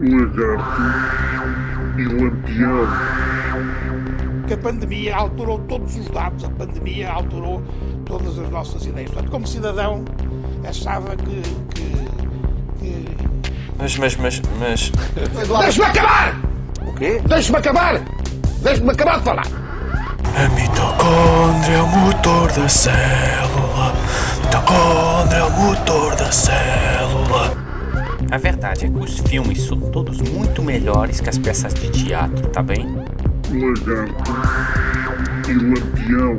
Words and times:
Lagarto 0.00 0.80
e 1.98 2.04
Lampião. 2.04 2.86
que 4.46 4.54
a 4.54 4.58
pandemia 4.58 5.16
alterou 5.16 5.58
todos 5.60 5.96
os 5.96 6.06
dados, 6.08 6.44
a 6.44 6.50
pandemia 6.50 7.10
alterou 7.10 7.62
todas 8.06 8.38
as 8.38 8.48
nossas 8.48 8.86
ideias. 8.86 9.10
Portanto, 9.10 9.30
como 9.30 9.46
cidadão, 9.46 10.04
achava 10.64 11.16
que. 11.16 11.42
que, 11.74 12.08
que... 12.78 13.06
Mas, 13.76 13.98
mas, 13.98 14.16
mas, 14.16 14.40
mas. 14.60 14.92
Deixe-me 15.60 15.86
acabar! 15.86 16.36
O 16.86 16.94
quê? 16.94 17.20
Deixe-me 17.26 17.58
acabar! 17.58 18.00
Deixe-me 18.62 18.90
acabar 18.92 19.18
de 19.18 19.24
falar! 19.24 19.46
A 20.36 20.48
mitocôndria 20.50 21.76
é 21.76 21.82
o 21.82 21.88
motor 21.88 22.52
da 22.52 22.68
célula. 22.68 23.92
Mitocôndria 24.44 25.38
é 25.38 25.44
o 25.44 25.50
motor 25.50 26.14
da 26.14 26.30
célula. 26.30 27.57
A 28.30 28.36
verdade 28.36 28.86
é 28.86 28.90
que 28.90 28.98
os 28.98 29.18
filmes 29.20 29.62
são 29.62 29.80
todos 29.90 30.20
muito 30.20 30.62
melhores 30.62 31.20
que 31.20 31.30
as 31.30 31.38
peças 31.38 31.72
de 31.72 31.90
teatro, 31.90 32.48
tá 32.50 32.62
bem? 32.62 32.84
Lagarto 33.50 34.30
e 35.50 35.54
Lampião. 35.54 36.38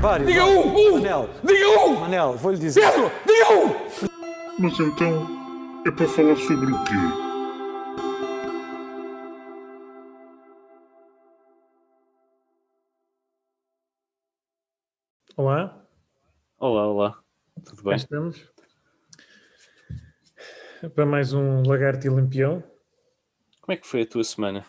Vários. 0.00 0.28
Diga 0.28 0.44
um! 0.46 0.76
um 0.76 0.92
Manel, 0.94 1.28
Diga 1.44 1.68
um! 1.80 2.00
Manel, 2.00 2.32
vou-lhe 2.38 2.58
dizer. 2.58 2.90
Pedro! 2.90 3.10
Diga 3.26 3.52
um! 3.52 4.08
Mas 4.58 4.80
então 4.80 5.26
é 5.86 5.90
para 5.90 6.08
falar 6.08 6.36
sobre 6.36 6.72
o 6.72 6.84
quê? 6.84 6.94
Olá, 15.36 15.84
Olá, 16.58 16.86
olá. 16.88 17.18
Tudo 17.64 17.82
cá 17.82 17.90
bem? 17.90 17.96
estamos. 17.96 18.50
Para 20.94 21.04
mais 21.04 21.32
um 21.32 21.62
Lagarto 21.66 22.06
e 22.06 22.10
Lampião. 22.10 22.62
Como 23.60 23.72
é 23.72 23.76
que 23.76 23.86
foi 23.86 24.02
a 24.02 24.06
tua 24.06 24.22
semana? 24.22 24.64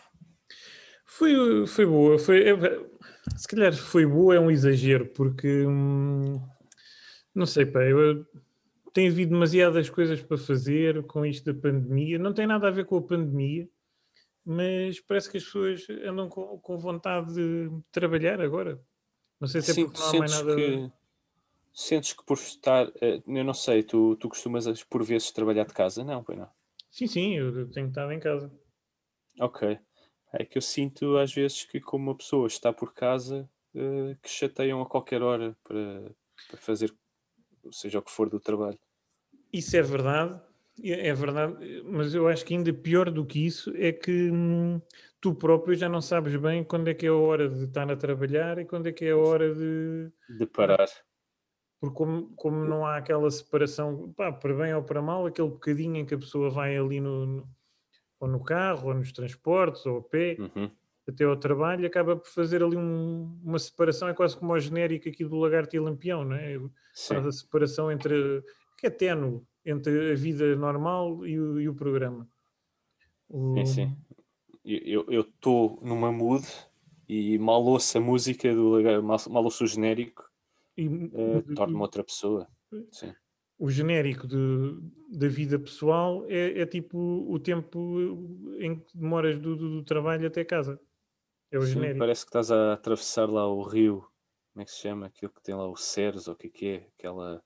Foi, 1.04 1.66
foi 1.68 1.86
boa. 1.86 2.18
Foi, 2.18 2.48
é- 2.48 2.56
se 3.36 3.46
calhar 3.46 3.72
foi 3.72 4.04
boa 4.04 4.34
é 4.34 4.40
um 4.40 4.50
exagero, 4.50 5.06
porque 5.06 5.64
hum, 5.66 6.42
não 7.32 7.46
sei, 7.46 7.64
pá, 7.64 7.84
eu, 7.84 8.26
tem 8.92 9.08
havido 9.08 9.30
demasiadas 9.32 9.88
coisas 9.88 10.20
para 10.20 10.36
fazer 10.36 11.04
com 11.04 11.24
isto 11.24 11.52
da 11.52 11.60
pandemia. 11.60 12.18
Não 12.18 12.32
tem 12.32 12.46
nada 12.46 12.66
a 12.66 12.72
ver 12.72 12.86
com 12.86 12.96
a 12.96 13.02
pandemia, 13.02 13.68
mas 14.44 14.98
parece 14.98 15.30
que 15.30 15.36
as 15.36 15.44
pessoas 15.44 15.86
andam 16.04 16.28
com, 16.28 16.58
com 16.58 16.76
vontade 16.76 17.32
de 17.34 17.70
trabalhar 17.92 18.40
agora. 18.40 18.80
Não 19.40 19.46
sei 19.46 19.62
se 19.62 19.70
é 19.70 19.74
Sim, 19.74 19.84
porque 19.84 20.00
não 20.00 20.08
há 20.08 20.18
mais 20.18 20.32
nada. 20.32 20.56
que 20.56 20.90
sentes 21.72 22.12
que 22.12 22.24
por 22.24 22.36
estar, 22.38 22.90
eh, 23.00 23.22
eu 23.26 23.44
não 23.44 23.54
sei, 23.54 23.82
tu, 23.82 24.16
tu 24.16 24.28
costumas 24.28 24.66
por 24.84 25.02
vezes 25.04 25.30
trabalhar 25.30 25.64
de 25.64 25.74
casa? 25.74 26.04
Não, 26.04 26.22
pois 26.22 26.38
não. 26.38 26.50
Sim, 26.90 27.06
sim, 27.08 27.34
eu 27.36 27.68
tenho 27.70 27.88
estado 27.88 28.12
em 28.12 28.20
casa. 28.20 28.50
Ok. 29.40 29.78
É 30.32 30.44
que 30.44 30.58
eu 30.58 30.62
sinto 30.62 31.16
às 31.16 31.32
vezes 31.32 31.64
que 31.64 31.80
como 31.80 32.10
uma 32.10 32.16
pessoa 32.16 32.46
está 32.46 32.72
por 32.72 32.94
casa, 32.94 33.50
eh, 33.74 34.16
que 34.22 34.28
chateiam 34.28 34.80
a 34.80 34.88
qualquer 34.88 35.22
hora 35.22 35.56
para, 35.64 36.14
para 36.48 36.58
fazer 36.58 36.94
seja 37.72 37.98
o 37.98 38.02
que 38.02 38.10
for 38.10 38.28
do 38.30 38.40
trabalho. 38.40 38.78
Isso 39.52 39.76
é 39.76 39.82
verdade, 39.82 40.40
é 40.82 41.08
é 41.08 41.14
verdade, 41.14 41.82
mas 41.84 42.14
eu 42.14 42.28
acho 42.28 42.44
que 42.44 42.54
ainda 42.54 42.72
pior 42.72 43.10
do 43.10 43.26
que 43.26 43.44
isso 43.46 43.72
é 43.76 43.92
que 43.92 44.30
hum, 44.30 44.80
tu 45.20 45.34
próprio 45.34 45.74
já 45.74 45.88
não 45.88 46.00
sabes 46.00 46.34
bem 46.36 46.64
quando 46.64 46.88
é 46.88 46.94
que 46.94 47.06
é 47.06 47.08
a 47.10 47.14
hora 47.14 47.48
de 47.48 47.64
estar 47.64 47.90
a 47.90 47.96
trabalhar 47.96 48.58
e 48.58 48.64
quando 48.64 48.86
é 48.88 48.92
que 48.92 49.04
é 49.04 49.10
a 49.10 49.16
hora 49.16 49.54
de. 49.54 50.12
De 50.38 50.46
parar. 50.46 50.88
Porque, 51.80 51.96
como, 51.96 52.28
como 52.36 52.64
não 52.64 52.84
há 52.86 52.96
aquela 52.98 53.30
separação, 53.30 54.12
pá, 54.12 54.30
para 54.30 54.54
bem 54.54 54.74
ou 54.74 54.82
para 54.82 55.00
mal, 55.00 55.24
aquele 55.26 55.48
bocadinho 55.48 55.96
em 55.96 56.04
que 56.04 56.14
a 56.14 56.18
pessoa 56.18 56.50
vai 56.50 56.76
ali 56.76 57.00
no, 57.00 57.24
no- 57.26 57.48
ou 58.20 58.28
no 58.28 58.42
carro, 58.44 58.88
ou 58.88 58.94
nos 58.94 59.12
transportes, 59.12 59.86
ou 59.86 59.98
a 59.98 60.02
pé, 60.02 60.36
Uhum. 60.38 60.70
até 61.08 61.24
ao 61.24 61.36
trabalho, 61.38 61.86
acaba 61.86 62.14
por 62.16 62.28
fazer 62.28 62.62
ali 62.62 62.76
um- 62.76 63.40
uma 63.42 63.58
separação, 63.58 64.08
é 64.08 64.14
quase 64.14 64.36
como 64.36 64.52
o 64.52 64.58
genérico 64.60 65.08
aqui 65.08 65.24
do 65.24 65.36
Lagarto 65.38 65.74
e 65.74 65.80
Lampião, 65.80 66.22
não 66.24 66.36
é? 66.36 66.58
Sim. 66.92 67.14
faz 67.14 67.26
a 67.26 67.32
separação 67.32 67.90
entre 67.90 68.44
que 68.76 68.86
é 68.86 68.90
ténue 68.90 69.42
entre 69.64 70.12
a 70.12 70.14
vida 70.14 70.54
normal 70.56 71.26
e 71.26 71.38
o, 71.40 71.60
e 71.60 71.68
o 71.68 71.74
programa. 71.74 72.28
O- 73.28 73.54
Sim, 73.54 73.64
sim. 73.64 73.96
Eu 74.64 75.20
estou 75.22 75.78
numa 75.82 76.12
mood 76.12 76.46
e 77.08 77.38
mal 77.38 77.62
ouço 77.64 77.96
a 77.96 78.00
música 78.00 78.54
do 78.54 78.68
lagar- 78.70 79.02
mal, 79.02 79.18
mal 79.30 79.44
ouço 79.44 79.64
o 79.64 79.66
genérico, 79.66 80.29
e- 80.76 81.12
eh, 81.12 81.42
e- 81.48 81.54
torno-me 81.54 81.82
outra 81.82 82.04
pessoa. 82.04 82.48
Sim. 82.90 83.14
o 83.58 83.70
genérico 83.70 84.26
de, 84.26 84.36
da 85.18 85.28
vida 85.28 85.58
pessoal 85.58 86.24
é, 86.28 86.60
é 86.60 86.66
tipo 86.66 86.98
o 86.98 87.38
tempo 87.38 87.78
em 88.58 88.80
que 88.80 88.96
demoras 88.96 89.38
do, 89.38 89.54
do- 89.56 89.70
do 89.76 89.84
trabalho 89.84 90.26
até 90.26 90.44
casa. 90.44 90.80
É 91.50 91.58
o 91.58 91.64
Sim, 91.64 91.74
genérico. 91.74 91.98
parece 91.98 92.24
que 92.24 92.28
estás 92.30 92.50
a 92.50 92.72
atravessar 92.72 93.28
lá 93.30 93.46
o 93.46 93.62
rio. 93.62 94.00
Como 94.52 94.62
é 94.62 94.64
que 94.64 94.70
se 94.72 94.80
chama? 94.80 95.06
Aquilo 95.06 95.32
que 95.32 95.42
tem 95.42 95.54
lá 95.54 95.68
o 95.68 95.76
Ceres, 95.76 96.26
ou 96.26 96.34
o 96.34 96.36
que 96.36 96.46
é 96.48 96.50
que 96.50 96.66
é? 96.66 96.76
Aquela, 96.98 97.44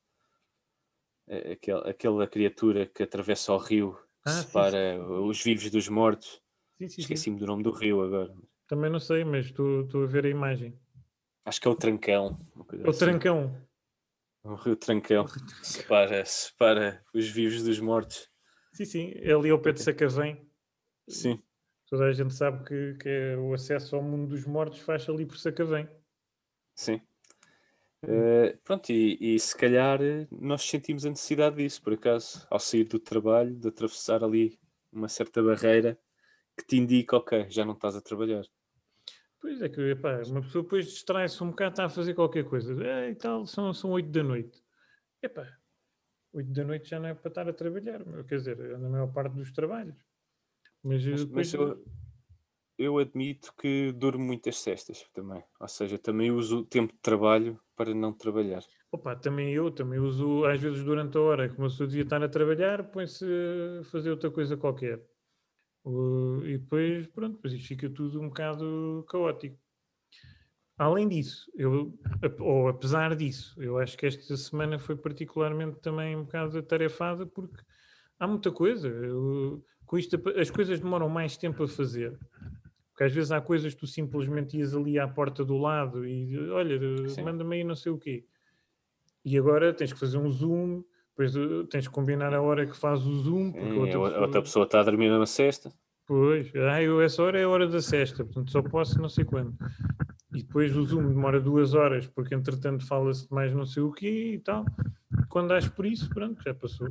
é- 1.27 1.53
aquela, 1.53 1.89
aquela 1.91 2.27
criatura 2.27 2.87
que 2.87 3.03
atravessa 3.03 3.53
o 3.53 3.59
rio, 3.59 3.95
que 4.25 4.31
Ah, 4.31 4.45
sim, 4.45 4.47
separa 4.47 4.99
os 5.23 5.43
vivos 5.43 5.71
dos 5.71 5.89
mortos. 5.89 6.43
Sim, 6.79 6.89
sim, 6.89 7.05
sim. 7.05 7.05
Esqueci-me 7.05 7.39
do 7.39 7.47
nome 7.47 7.63
do 7.63 7.73
rio 7.73 8.03
agora. 8.03 8.35
Também 8.67 8.91
não 8.91 9.01
sei, 9.01 9.25
mas 9.25 9.47
estou 9.47 10.03
a 10.03 10.07
ver 10.07 10.27
a 10.27 10.29
imagem. 10.29 10.79
Acho 11.45 11.61
que 11.61 11.69
é 11.69 11.71
o 11.71 11.77
Trancão. 11.77 12.37
É 12.73 12.87
o 12.87 12.91
assim. 12.91 12.99
trancão. 12.99 13.61
O 14.43 14.55
rio 14.55 14.77
Trancão. 14.77 15.27
Separa, 15.63 16.25
separa 16.25 17.05
os 17.15 17.29
vivos 17.29 17.63
dos 17.63 17.81
mortos. 17.81 18.29
Sim, 18.73 18.85
sim, 18.85 19.13
é 19.17 19.33
ali 19.33 19.51
ao 19.51 19.61
pé 19.61 19.73
de 19.73 19.83
Sacavém. 19.83 20.47
Sim. 21.09 21.43
Toda 21.87 22.05
a 22.05 22.13
gente 22.13 22.35
sabe 22.35 22.65
que, 22.65 22.95
que 22.95 23.09
é 23.09 23.37
o 23.37 23.55
acesso 23.55 23.97
ao 23.97 24.03
mundo 24.03 24.29
dos 24.29 24.45
mortos 24.45 24.81
faz 24.81 25.09
ali 25.09 25.25
por 25.25 25.39
Sacavém. 25.39 25.89
Sim. 26.75 27.01
Eh, 28.07 28.59
pronto, 28.63 28.91
e, 28.91 29.35
e 29.35 29.39
se 29.39 29.57
calhar 29.57 30.03
eh, 30.03 30.27
nós 30.31 30.63
sentimos 30.63 31.07
a 31.07 31.11
necessidade 31.11 31.57
disso, 31.57 31.83
por 31.83 31.95
acaso, 31.95 32.47
ao 32.51 32.59
sair 32.59 32.85
do 32.85 32.99
trabalho, 32.99 33.55
de 33.55 33.69
atravessar 33.69 34.23
ali 34.23 34.59
uma 34.93 35.09
certa 35.09 35.43
barreira 35.43 35.99
que 36.57 36.67
te 36.67 36.77
indica, 36.77 37.17
ok, 37.17 37.47
já 37.49 37.65
não 37.65 37.73
estás 37.75 37.97
a 37.97 38.01
trabalhar. 38.01 38.45
Pois 39.45 39.61
é 39.61 39.69
que 39.69 39.79
uma 40.31 40.41
pessoa 40.41 40.65
depois 40.65 40.87
distrai-se 40.87 41.45
um 41.45 41.51
bocado, 41.51 41.73
está 41.75 41.85
a 41.85 41.89
fazer 41.91 42.15
qualquer 42.15 42.45
coisa. 42.45 42.83
É, 42.83 43.11
e 43.11 43.15
tal, 43.15 43.45
são, 43.45 43.75
são 43.75 43.91
8 43.91 44.09
da 44.09 44.23
noite. 44.23 44.65
Epá, 45.23 45.47
8 46.33 46.51
da 46.51 46.65
noite 46.65 46.89
já 46.89 46.99
não 46.99 47.11
é 47.11 47.15
para 47.15 47.29
estar 47.29 47.47
a 47.47 47.53
trabalhar, 47.53 48.03
quer 48.27 48.37
dizer, 48.37 48.59
é 48.59 48.79
na 48.79 48.89
maior 48.89 49.13
parte 49.13 49.35
dos 49.35 49.53
trabalhos. 49.53 49.95
Mas, 50.83 51.07
eh, 51.07 51.11
Mas, 51.11 51.25
depois, 51.27 51.53
mas 51.53 51.61
eu, 51.61 51.85
eu 52.79 52.99
admito 52.99 53.53
que 53.59 53.93
durmo 53.93 54.25
muitas 54.25 54.57
cestas 54.57 55.05
também. 55.13 55.45
Ou 55.61 55.69
seja, 55.69 55.99
também 55.99 56.31
uso 56.31 56.61
o 56.61 56.65
tempo 56.65 56.95
de 56.95 57.01
trabalho 57.01 57.61
para 57.77 57.95
não 57.95 58.15
trabalhar. 58.15 58.63
opa, 58.91 59.15
também 59.15 59.53
eu, 59.53 59.71
também 59.71 59.99
uso, 59.99 60.47
às 60.47 60.59
vezes 60.59 60.83
durante 60.83 61.19
a 61.19 61.21
hora 61.21 61.51
que 61.51 61.59
uma 61.59 61.69
pessoa 61.69 61.87
devia 61.87 62.05
estar 62.05 62.23
a 62.23 62.31
trabalhar, 62.31 62.83
põe-se 62.85 63.27
a 63.79 63.85
fazer 63.91 64.11
outra 64.11 64.31
coisa 64.31 64.57
qualquer. 64.57 65.07
Uh, 65.85 66.45
e 66.47 66.59
depois, 66.59 67.07
pronto, 67.09 67.35
depois 67.37 67.53
isto 67.53 67.69
fica 67.69 67.91
tudo 67.91 68.21
um 68.21 68.29
bocado 68.29 69.05
caótico. 69.09 69.59
Além 70.77 71.07
disso, 71.09 71.51
eu, 71.55 71.97
ou 72.41 72.69
apesar 72.69 73.15
disso, 73.15 73.55
eu 73.63 73.79
acho 73.79 73.97
que 73.97 74.07
esta 74.07 74.37
semana 74.37 74.79
foi 74.79 74.97
particularmente 74.97 75.79
também 75.81 76.17
um 76.17 76.25
bocado 76.25 76.59
atarefada 76.59 77.27
porque 77.27 77.63
há 78.19 78.27
muita 78.27 78.51
coisa. 78.51 78.89
Eu- 78.89 79.63
com 79.87 79.99
isto, 79.99 80.21
as 80.37 80.51
coisas 80.51 80.81
demoram 80.81 81.09
mais 81.09 81.37
tempo 81.37 81.63
a 81.63 81.69
fazer. 81.69 82.19
Porque 82.91 83.05
às 83.05 83.13
vezes 83.13 83.31
há 83.31 83.41
coisas 83.41 83.75
que 83.75 83.81
tu 83.81 83.87
simplesmente 83.87 84.57
ias 84.57 84.75
ali 84.75 84.99
à 84.99 85.07
porta 85.07 85.45
do 85.45 85.59
lado 85.59 86.07
e 86.07 86.37
olha, 86.49 86.79
manda-me 87.23 87.57
aí 87.57 87.65
não 87.65 87.75
sei 87.77 87.93
o 87.93 87.99
quê. 87.99 88.25
E 89.25 89.39
agora 89.39 89.73
tens 89.75 89.93
que 89.93 89.99
fazer 89.99 90.19
um 90.19 90.31
zoom, 90.31 90.83
depois 91.17 91.35
eh, 91.37 91.67
tens 91.71 91.87
que 91.87 91.95
combinar 91.95 92.35
a 92.35 92.43
hora 92.43 92.67
que 92.67 92.77
faz 92.77 93.07
o 93.07 93.15
zoom. 93.23 93.53
Porque 93.53 93.73
Sim, 93.75 93.79
outra 93.81 93.97
a 93.97 94.01
outra, 94.01 94.11
pessoa- 94.11 94.27
outra 94.27 94.43
pessoa 94.43 94.65
está 94.65 94.81
a 94.81 94.85
dormir 94.85 95.09
numa 95.11 95.27
cesta. 95.27 95.73
Pois, 96.07 96.53
ah, 96.57 96.83
eu, 96.83 97.01
essa 97.01 97.23
hora 97.23 97.41
é 97.41 97.45
a 97.45 97.49
hora 97.49 97.67
da 97.67 97.81
sexta, 97.81 98.25
portanto 98.25 98.51
só 98.51 98.61
posso 98.63 99.01
não 99.01 99.09
sei 99.09 99.25
quando. 99.25 99.57
E 100.35 100.43
depois 100.43 100.77
o 100.77 100.83
Zoom 100.85 101.09
demora 101.09 101.41
duas 101.41 101.73
horas, 101.75 102.07
porque 102.09 102.35
entretanto 102.35 102.87
fala-se 102.87 103.27
de 103.29 103.33
mais 103.35 103.55
não 103.55 103.65
sei 103.65 103.83
o 103.83 103.93
quê 103.93 104.35
e 104.35 104.39
tal. 104.41 104.65
Quando 105.31 105.49
dás 105.49 105.67
por 105.69 105.87
isso, 105.87 106.11
pronto, 106.11 106.43
já 106.43 106.53
passou. 106.53 106.89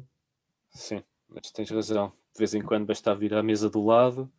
Sim, 0.71 1.03
mas 1.27 1.51
tens 1.51 1.69
razão. 1.69 2.07
De 2.33 2.39
vez 2.39 2.53
em 2.55 2.61
quando 2.61 2.85
basta 2.87 3.13
vir 3.13 3.33
à 3.35 3.43
mesa 3.43 3.69
do 3.69 3.85
lado, 3.85 4.31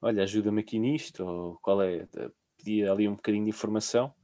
olha, 0.00 0.22
ajuda-me 0.22 0.60
aqui 0.60 0.78
nisto, 0.78 1.22
ou 1.24 1.58
qual 1.60 1.82
é? 1.82 2.08
Eh, 2.16 2.30
Pedia 2.56 2.92
ali 2.92 3.06
um 3.08 3.16
bocadinho 3.16 3.44
de 3.44 3.50
informação. 3.50 4.14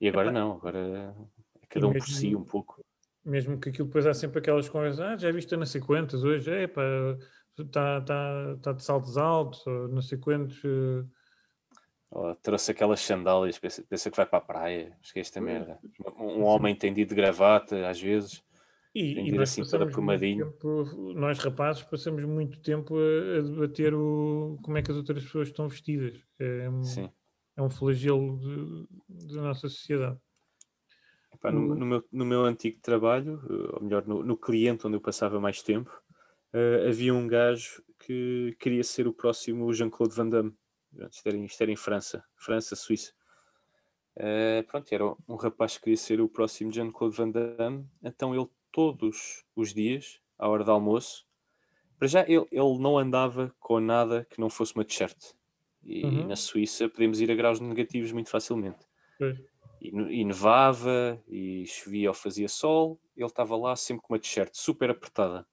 E 0.00 0.08
agora 0.08 0.30
Epá. 0.30 0.40
não, 0.40 0.52
agora 0.54 1.14
é 1.60 1.66
cada 1.68 1.86
um 1.86 1.92
por 1.92 2.08
si 2.08 2.34
um 2.34 2.42
pouco. 2.42 2.81
Mesmo 3.24 3.58
que 3.60 3.68
aquilo 3.68 3.86
depois 3.86 4.06
há 4.06 4.14
sempre 4.14 4.40
aquelas 4.40 4.68
conversas, 4.68 5.00
ah, 5.00 5.16
já 5.16 5.30
viste 5.30 5.54
a 5.54 5.58
não 5.58 5.66
sei 5.66 5.80
quantas 5.80 6.24
hoje, 6.24 6.50
é 6.50 6.66
pá, 6.66 6.82
está 7.58 8.00
tá, 8.00 8.56
tá 8.60 8.72
de 8.72 8.82
saltos 8.82 9.16
altos, 9.16 9.64
ou 9.66 9.88
não 9.88 10.02
sei 10.02 10.18
quantos. 10.18 10.60
eh, 10.64 11.04
Ou 12.10 12.34
trouxe 12.36 12.72
aquelas 12.72 13.00
sandálias, 13.00 13.58
pensa, 13.58 13.82
pensa 13.88 14.10
que 14.10 14.16
vai 14.16 14.26
para 14.26 14.38
a 14.38 14.42
praia. 14.42 14.98
Esquece 15.00 15.28
esta 15.30 15.40
merda. 15.40 15.78
Um 16.18 16.42
homem 16.42 16.74
tem 16.74 16.92
de 16.92 17.04
gravata, 17.06 17.88
às 17.88 18.00
vezes. 18.00 18.42
E, 18.94 19.18
e 19.18 19.32
nós 19.32 19.50
assim 19.50 19.62
muito 19.62 19.82
aprumadinho. 19.82 20.52
tempo, 20.52 21.12
nós 21.14 21.38
rapazes 21.38 21.82
passamos 21.84 22.24
muito 22.24 22.60
tempo 22.60 22.94
a, 22.96 23.38
a 23.38 23.40
debater 23.42 23.94
o, 23.94 24.58
como 24.62 24.76
é 24.76 24.82
que 24.82 24.90
as 24.90 24.96
outras 24.96 25.22
pessoas 25.24 25.48
estão 25.48 25.68
vestidas. 25.68 26.20
É, 26.38 26.68
um- 26.68 26.82
Sim. 26.82 27.10
é 27.56 27.62
um 27.62 27.70
flagelo 27.70 28.86
da 29.08 29.42
nossa 29.42 29.68
sociedade. 29.68 30.18
Epá, 31.42 31.50
no, 31.50 31.72
O- 31.72 31.74
no 31.74 31.84
meu, 31.86 32.04
no 32.12 32.24
meu 32.24 32.44
antigo 32.44 32.78
trabalho, 32.80 33.42
eh, 33.50 33.74
ou 33.76 33.82
melhor, 33.82 34.06
no, 34.06 34.22
no 34.22 34.36
cliente 34.36 34.86
onde 34.86 34.96
eu 34.96 35.00
passava 35.00 35.40
mais 35.40 35.60
tempo, 35.60 35.90
eh, 36.52 36.86
havia 36.88 37.12
um 37.12 37.26
gajo 37.26 37.82
que 37.98 38.56
queria 38.60 38.84
ser 38.84 39.08
o 39.08 39.12
próximo 39.12 39.72
Jean-Claude 39.72 40.14
Van 40.14 40.28
Damme. 40.28 40.54
Isto 41.10 41.26
era, 41.26 41.36
em- 41.36 41.44
isto 41.44 41.60
era 41.60 41.70
em 41.72 41.76
França, 41.76 42.24
França, 42.36 42.76
Suíça. 42.76 43.12
Eh, 44.14 44.62
pronto, 44.68 44.92
era 44.92 45.04
um 45.28 45.34
rapaz 45.36 45.76
que 45.76 45.84
queria 45.84 45.96
ser 45.96 46.20
o 46.20 46.28
próximo 46.28 46.70
Jean-Claude 46.70 47.16
Van 47.16 47.30
Damme, 47.30 47.86
então 48.04 48.34
ele 48.34 48.48
todos 48.70 49.44
os 49.56 49.74
dias, 49.74 50.20
à 50.38 50.48
hora 50.48 50.62
do 50.62 50.70
almoço, 50.70 51.26
para 51.98 52.06
já 52.08 52.20
ele, 52.22 52.46
ele 52.52 52.78
não 52.78 52.96
andava 52.98 53.52
com 53.58 53.80
nada 53.80 54.26
que 54.30 54.40
não 54.40 54.48
fosse 54.50 54.74
uma 54.74 54.84
t-shirt. 54.84 55.16
E 55.84 56.04
Uhum. 56.04 56.28
na 56.28 56.36
Suíça 56.36 56.88
podemos 56.88 57.20
ir 57.20 57.30
a 57.30 57.34
graus 57.34 57.58
negativos 57.58 58.12
muito 58.12 58.30
facilmente 58.30 58.86
Pois. 59.18 59.36
E, 59.82 59.90
ne- 59.90 60.24
nevava, 60.24 61.20
e 61.28 61.66
chovia 61.66 62.08
ou 62.10 62.14
fazia 62.14 62.48
sol, 62.48 63.00
ele 63.16 63.26
estava 63.26 63.56
lá 63.56 63.74
sempre 63.74 64.02
com 64.02 64.14
uma 64.14 64.18
t-shirt 64.20 64.54
super 64.54 64.88
apertada. 64.90 65.44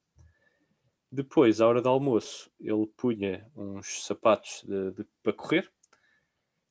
Depois, 1.11 1.59
à 1.59 1.67
hora 1.67 1.81
do 1.81 1.89
almoço, 1.89 2.51
ele 2.59 2.85
punha 2.95 3.49
uns 3.55 4.05
sapatos 4.05 4.63
de- 4.67 4.91
de- 4.91 5.07
para 5.23 5.33
correr 5.33 5.71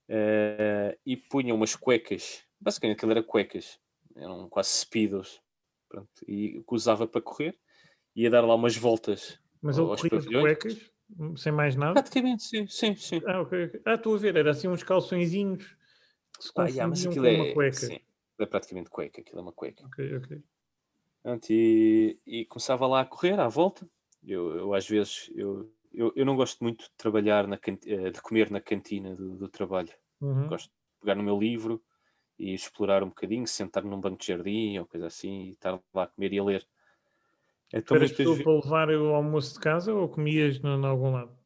eh, 0.09 0.97
e 1.05 1.17
punha 1.17 1.55
umas 1.55 1.75
cuecas, 1.75 2.45
basicamente 2.61 2.99
aquilo 2.99 3.13
era 3.13 3.23
cuecas, 3.23 3.81
eram 4.15 4.49
quase 4.49 4.71
speedos, 4.71 5.41
pronto, 5.89 6.09
e 6.27 6.63
que 6.67 6.75
usava 6.75 7.07
para 7.07 7.21
correr, 7.21 7.59
ia 8.15 8.31
dar 8.31 8.43
lá 8.47 8.55
umas 8.55 8.77
voltas. 8.77 9.39
Mas 9.61 9.77
ele 9.77 9.95
de 9.97 10.09
pavilhões? 10.09 10.43
cuecas, 10.59 10.91
sem 11.37 11.53
mais 11.53 11.75
nada. 11.75 11.95
Praticamente, 11.95 12.45
sim, 12.45 12.67
sim, 12.69 12.95
sim. 12.95 13.21
Ah, 13.27 13.41
ok. 13.43 13.65
ok. 13.67 13.81
Ah, 13.85 13.95
estou 13.95 14.15
a 14.15 14.19
ver, 14.19 14.37
era 14.37 14.51
assim 14.53 14.69
uns 14.69 14.83
calçõezinhos 14.83 15.77
se 16.39 16.53
Ah, 16.57 16.67
yeah, 16.69 16.87
mas 16.89 17.05
aquilo 17.05 17.27
uma 17.27 17.45
é, 17.47 17.55
cueca. 17.55 17.73
sim, 17.77 17.99
é 18.39 18.47
praticamente 18.47 18.91
cueca, 18.91 19.21
aquilo 19.21 19.39
é 19.39 19.43
uma 19.43 19.53
cueca. 19.53 19.85
Ok, 19.87 19.99
ok. 20.17 20.43
E, 21.51 22.19
e 22.27 22.45
começava 22.47 22.87
lá 22.87 23.01
a 23.01 23.05
correr 23.05 23.39
à 23.39 23.49
volta. 23.49 23.89
Eu, 24.25 24.57
eu, 24.57 24.75
às 24.75 24.89
vezes 24.89 25.31
eu, 25.35 25.71
eu, 25.93 26.13
eu 26.17 26.25
não 26.25 26.37
gosto 26.37 26.63
muito 26.63 26.85
de 26.85 26.91
trabalhar 26.97 27.47
na 27.47 27.57
canti- 27.59 27.93
eh, 27.93 28.11
de 28.11 28.21
comer 28.21 28.51
na 28.51 28.61
cantina 28.61 29.15
do, 29.15 29.37
do 29.37 29.49
trabalho. 29.49 29.93
Uhum. 30.21 30.49
Gosto 30.49 30.67
de 30.69 30.75
pegar 31.01 31.15
no 31.15 31.23
meu 31.23 31.39
livro 31.39 31.83
e 32.39 32.55
explorar 32.55 33.03
um 33.03 33.09
bocadinho, 33.09 33.47
sentar 33.47 33.85
num 33.85 34.01
banco 34.01 34.19
de 34.19 34.27
jardim 34.27 34.79
ou 34.79 34.87
coisa 34.87 35.07
assim 35.07 35.45
e 35.45 35.51
estar 35.51 35.81
lá 35.93 36.05
a 36.05 36.07
comer 36.07 36.33
e 36.33 36.39
a 36.39 36.45
ler. 36.45 36.67
Então, 37.73 37.97
Eras 37.97 38.13
ve- 38.13 38.43
para 38.43 38.53
levar 38.53 38.91
o 38.91 39.15
almoço 39.15 39.55
de 39.55 39.61
casa 39.61 39.93
ou 39.93 40.09
comias 40.09 40.57
em 40.59 40.87
algum 40.87 41.13
lado? 41.13 41.37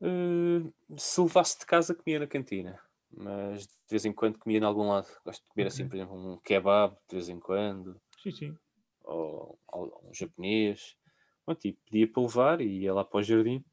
eh, 0.00 0.62
se 0.98 1.20
levasse 1.20 1.58
de 1.60 1.66
casa 1.66 1.94
comia 1.94 2.18
na 2.20 2.26
cantina, 2.26 2.80
mas 3.16 3.66
de 3.66 3.90
vez 3.90 4.04
em 4.04 4.12
quando 4.12 4.38
comia 4.38 4.58
em 4.58 4.64
algum 4.64 4.88
lado. 4.88 5.08
Gosto 5.24 5.42
de 5.42 5.48
comer 5.48 5.66
assim, 5.66 5.88
por 5.88 5.96
exemplo, 5.96 6.16
um 6.16 6.38
kebab 6.38 6.96
de 7.08 7.16
vez 7.16 7.28
em 7.28 7.38
quando. 7.38 8.00
Sim, 8.22 8.32
sim. 8.32 8.58
ou, 9.04 9.58
ou 9.68 10.08
um 10.08 10.14
japonês, 10.14 10.96
pronto, 11.44 11.64
e 11.66 11.72
pedia 11.72 12.10
para 12.10 12.22
levar 12.22 12.60
e 12.60 12.80
ia 12.80 12.94
lá 12.94 13.04
para 13.04 13.18
o 13.18 13.22
jardim. 13.22 13.64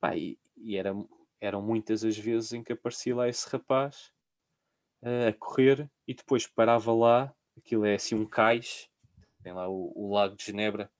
Pá, 0.00 0.16
e 0.16 0.38
e 0.60 0.76
era, 0.76 0.94
eram 1.40 1.62
muitas 1.62 2.04
as 2.04 2.16
vezes 2.16 2.52
em 2.52 2.62
que 2.62 2.72
aparecia 2.72 3.14
lá 3.14 3.28
esse 3.28 3.48
rapaz 3.48 4.12
eh, 5.02 5.28
a 5.28 5.32
correr 5.32 5.90
e 6.06 6.14
depois 6.14 6.46
parava 6.46 6.92
lá, 6.92 7.34
aquilo 7.56 7.84
é 7.84 7.94
assim 7.94 8.14
um 8.14 8.26
cais, 8.26 8.90
tem 9.42 9.52
lá 9.52 9.68
o, 9.68 9.92
o 9.94 10.12
Lago 10.12 10.36
de 10.36 10.44
Genebra, 10.44 10.90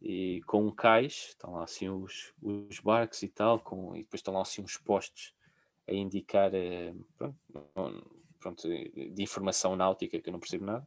e 0.00 0.40
com 0.46 0.66
um 0.66 0.74
cais, 0.74 1.28
estão 1.30 1.54
lá 1.54 1.64
assim 1.64 1.88
os, 1.88 2.32
os 2.40 2.78
barcos 2.80 3.22
e 3.22 3.28
tal, 3.28 3.58
com, 3.58 3.94
e 3.96 4.02
depois 4.02 4.20
estão 4.20 4.34
lá 4.34 4.42
assim 4.42 4.62
uns 4.62 4.76
postos 4.76 5.34
a 5.90 5.94
indicar 5.94 6.54
eh, 6.54 6.94
pronto, 7.16 8.22
pronto, 8.38 8.68
de 8.68 9.22
informação 9.22 9.76
náutica 9.76 10.20
que 10.20 10.28
eu 10.28 10.32
não 10.32 10.40
percebo 10.40 10.64
nada 10.64 10.86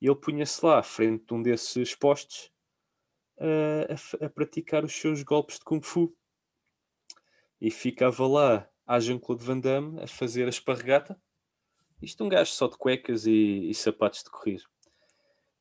e 0.00 0.06
ele 0.06 0.16
punha-se 0.16 0.64
lá 0.64 0.78
à 0.78 0.82
frente 0.82 1.26
de 1.26 1.34
um 1.34 1.42
desses 1.42 1.94
postes 1.94 2.50
a, 3.38 4.26
a 4.26 4.30
praticar 4.30 4.84
os 4.84 4.92
seus 4.92 5.22
golpes 5.22 5.58
de 5.58 5.64
Kung 5.64 5.82
Fu. 5.82 6.14
E 7.60 7.70
ficava 7.70 8.26
lá 8.26 8.68
a 8.86 9.00
Jean-Claude 9.00 9.44
Van 9.44 9.58
Damme 9.58 10.00
a 10.00 10.06
fazer 10.06 10.46
a 10.46 10.48
esparregata. 10.48 11.20
Isto 12.00 12.24
um 12.24 12.28
gajo 12.28 12.52
só 12.52 12.68
de 12.68 12.78
cuecas 12.78 13.26
e, 13.26 13.68
e 13.68 13.74
sapatos 13.74 14.22
de 14.22 14.30
correr. 14.30 14.62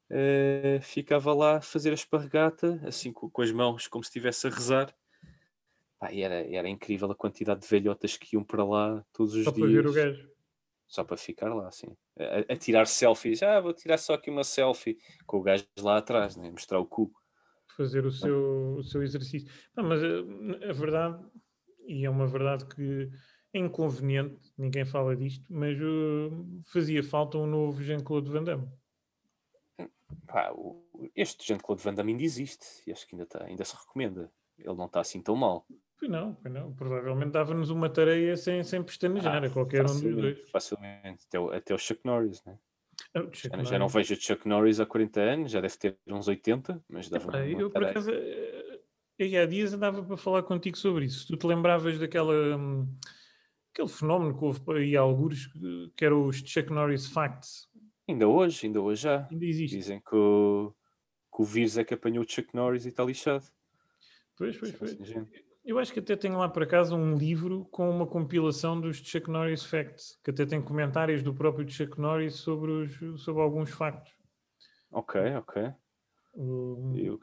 Eh, 0.09 0.79
ficava 0.83 1.33
lá 1.33 1.57
a 1.57 1.61
fazer 1.61 1.89
a 1.89 1.95
esparregata, 1.95 2.79
assim 2.85 3.11
com, 3.11 3.29
com 3.29 3.41
as 3.41 3.51
mãos, 3.51 3.87
como 3.87 4.03
se 4.03 4.09
estivesse 4.09 4.45
a 4.45 4.51
rezar. 4.51 4.95
Pá, 5.99 6.11
e 6.11 6.21
era, 6.21 6.35
era 6.55 6.69
incrível 6.69 7.09
a 7.11 7.15
quantidade 7.15 7.61
de 7.61 7.67
velhotas 7.67 8.17
que 8.17 8.35
iam 8.35 8.43
para 8.43 8.63
lá 8.63 9.03
todos 9.11 9.33
os 9.33 9.45
Só 9.45 9.51
dias 9.51 9.65
para 9.67 9.81
ver 9.81 9.87
o 9.87 9.93
gajo. 9.93 10.29
só 10.87 11.03
para 11.03 11.17
ficar 11.17 11.53
lá, 11.53 11.67
assim, 11.67 11.87
a, 12.17 12.53
a 12.53 12.57
tirar 12.57 12.85
selfies. 12.87 13.41
Ah, 13.43 13.59
vou 13.59 13.73
tirar 13.73 13.97
só 13.97 14.13
aqui 14.13 14.29
uma 14.29 14.43
selfie 14.43 14.97
com 15.25 15.37
o 15.37 15.41
gajo 15.41 15.65
lá 15.79 15.97
atrás, 15.97 16.35
né? 16.37 16.51
mostrar 16.51 16.79
o 16.79 16.85
cu. 16.85 17.11
fazer 17.75 18.05
o 18.05 18.11
seu, 18.11 18.75
o 18.77 18.83
seu 18.83 19.01
exercício. 19.03 19.49
Não, 19.75 19.83
mas 19.83 20.01
a, 20.03 20.69
a 20.69 20.73
verdade, 20.73 21.23
e 21.87 22.05
é 22.05 22.09
uma 22.09 22.27
verdade 22.27 22.65
que 22.67 23.09
é 23.53 23.59
inconveniente, 23.59 24.53
ninguém 24.57 24.85
fala 24.85 25.15
disto, 25.15 25.45
mas 25.49 25.77
uh, 25.81 26.61
fazia 26.65 27.03
falta 27.03 27.37
um 27.37 27.47
novo 27.47 27.81
Jean-Claude 27.81 28.29
Van 28.29 28.43
Damme. 28.43 28.67
Pá, 30.25 30.51
o- 30.53 30.83
este 31.15 31.45
Jean-Claude 31.45 31.81
Van 31.83 31.93
Damme 31.93 32.11
ainda 32.11 32.23
existe 32.23 32.65
e 32.85 32.91
acho 32.91 33.07
que 33.07 33.15
ainda, 33.15 33.25
tá, 33.25 33.43
ainda 33.43 33.63
se 33.65 33.75
recomenda. 33.75 34.31
Ele 34.57 34.73
não 34.75 34.85
está 34.85 35.01
assim 35.01 35.21
tão 35.21 35.35
mal. 35.35 35.65
Pois 35.99 36.11
não, 36.11 36.35
pois 36.35 36.53
não. 36.53 36.73
Provavelmente 36.73 37.31
dava-nos 37.31 37.69
uma 37.69 37.89
tarefa 37.89 38.37
sem, 38.37 38.63
sem 38.63 38.83
pestanejar 38.83 39.43
Ah, 39.43 39.47
a 39.47 39.49
qualquer 39.49 39.81
um 39.83 39.87
dos 39.99 40.01
dois. 40.01 40.49
Facilmente. 40.51 41.25
Até 41.27 41.39
o, 41.39 41.51
até 41.51 41.73
o 41.73 41.77
Chuck 41.77 42.01
Norris, 42.05 42.43
né? 42.45 42.57
Ah, 43.13 43.21
o 43.21 43.33
Chuck 43.33 43.49
Já, 43.57 43.63
já 43.63 43.71
não 43.79 43.87
Norris. 43.87 43.93
vejo 43.93 44.13
o 44.13 44.21
Chuck 44.23 44.47
Norris 44.47 44.79
há 44.79 44.85
40 44.85 45.19
anos, 45.21 45.51
já 45.51 45.59
deve 45.61 45.77
ter 45.77 45.97
uns 46.07 46.27
80, 46.27 46.83
mas 46.87 47.09
dava 47.09 47.25
Epá, 47.29 47.37
uma 47.39 47.61
eu, 47.61 47.69
por 47.71 47.83
acaso, 47.83 48.11
eh, 48.11 49.41
há 49.41 49.45
dias 49.47 49.73
andava 49.73 50.03
para 50.03 50.17
falar 50.17 50.43
contigo 50.43 50.77
sobre 50.77 51.05
isso. 51.05 51.27
Tu 51.27 51.37
te 51.37 51.47
lembravas 51.47 51.97
daquela. 51.97 52.57
hum, 52.57 52.87
aquele 53.73 53.89
fenómeno 53.89 54.37
que 54.37 54.43
houve 54.43 54.59
aí 54.75 54.97
há 54.97 55.01
algures, 55.01 55.47
que 55.95 56.05
eram 56.05 56.27
os 56.27 56.37
Chuck 56.37 56.71
Norris 56.71 57.07
Facts. 57.07 57.67
Ainda 58.07 58.27
hoje, 58.27 58.67
ainda 58.67 58.81
hoje 58.81 59.01
já. 59.03 59.27
Ainda 59.31 59.45
existe. 59.45 59.75
Dizem 59.77 59.99
que 59.99 60.15
o, 60.15 60.73
que 61.35 61.41
o 61.41 61.45
vírus 61.45 61.77
é 61.77 61.83
que 61.83 61.93
apanhou 61.93 62.23
o 62.23 62.29
Chuck 62.29 62.49
Norris 62.55 62.85
e 62.85 62.89
está 62.89 63.03
lixado. 63.03 63.45
Pois, 64.37 64.55
pois, 64.57 64.73
Assim, 64.81 64.95
pois. 64.97 65.07
gente. 65.09 65.46
Eu 65.67 65.77
acho 65.79 65.91
que 65.91 65.99
até 65.99 66.15
tenho 66.15 66.37
lá 66.37 66.47
para 66.47 66.65
casa 66.65 66.95
um 66.95 67.17
livro 67.17 67.65
com 67.65 67.89
uma 67.89 68.07
compilação 68.07 68.79
dos 68.79 68.99
Chuck 68.99 69.29
Norris 69.29 69.65
Facts, 69.65 70.17
que 70.23 70.31
até 70.31 70.45
tem 70.45 70.61
comentários 70.61 71.21
do 71.21 71.33
próprio 71.33 71.69
Chuck 71.69 71.99
Norris 71.99 72.35
sobre, 72.35 72.71
os, 72.71 73.21
sobre 73.21 73.41
alguns 73.41 73.71
factos. 73.71 74.13
Ok, 74.89 75.19
ok. 75.35 75.73
Um, 76.35 76.95
Eu, 76.95 77.19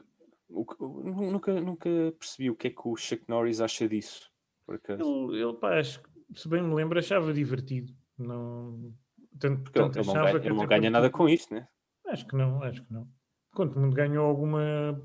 nunca, 0.51 1.59
nunca 1.59 1.89
percebi 2.19 2.51
o 2.51 2.55
que 2.55 2.67
é 2.67 2.71
que 2.71 2.87
o 2.87 2.95
Chuck 2.97 3.25
Norris 3.27 3.63
acha 3.63 3.89
disso. 3.89 4.31
Por 4.67 4.75
acaso. 4.75 5.01
ele, 5.03 5.43
ele, 5.43 5.55
pá, 5.55 5.79
acho 5.79 6.03
que, 6.03 6.39
se 6.39 6.47
bem 6.47 6.63
me 6.63 6.75
lembro, 6.75 6.99
achava 6.99 7.33
divertido. 7.33 7.95
Não, 8.19 8.93
tanto, 9.39 9.63
Porque 9.63 9.79
ele, 9.79 9.91
tanto 9.91 9.99
ele 10.01 10.07
não 10.07 10.15
ganha, 10.15 10.37
ele 10.37 10.55
não 10.55 10.67
ganha 10.67 10.91
nada 10.91 11.09
com 11.09 11.27
isto, 11.27 11.55
né? 11.55 11.67
Acho 12.09 12.27
que 12.27 12.37
não, 12.37 12.63
acho 12.63 12.85
que 12.85 12.93
não. 12.93 13.09
Quanto 13.55 13.79
mundo 13.79 13.97
ganhou 13.97 14.27
alguma 14.27 15.01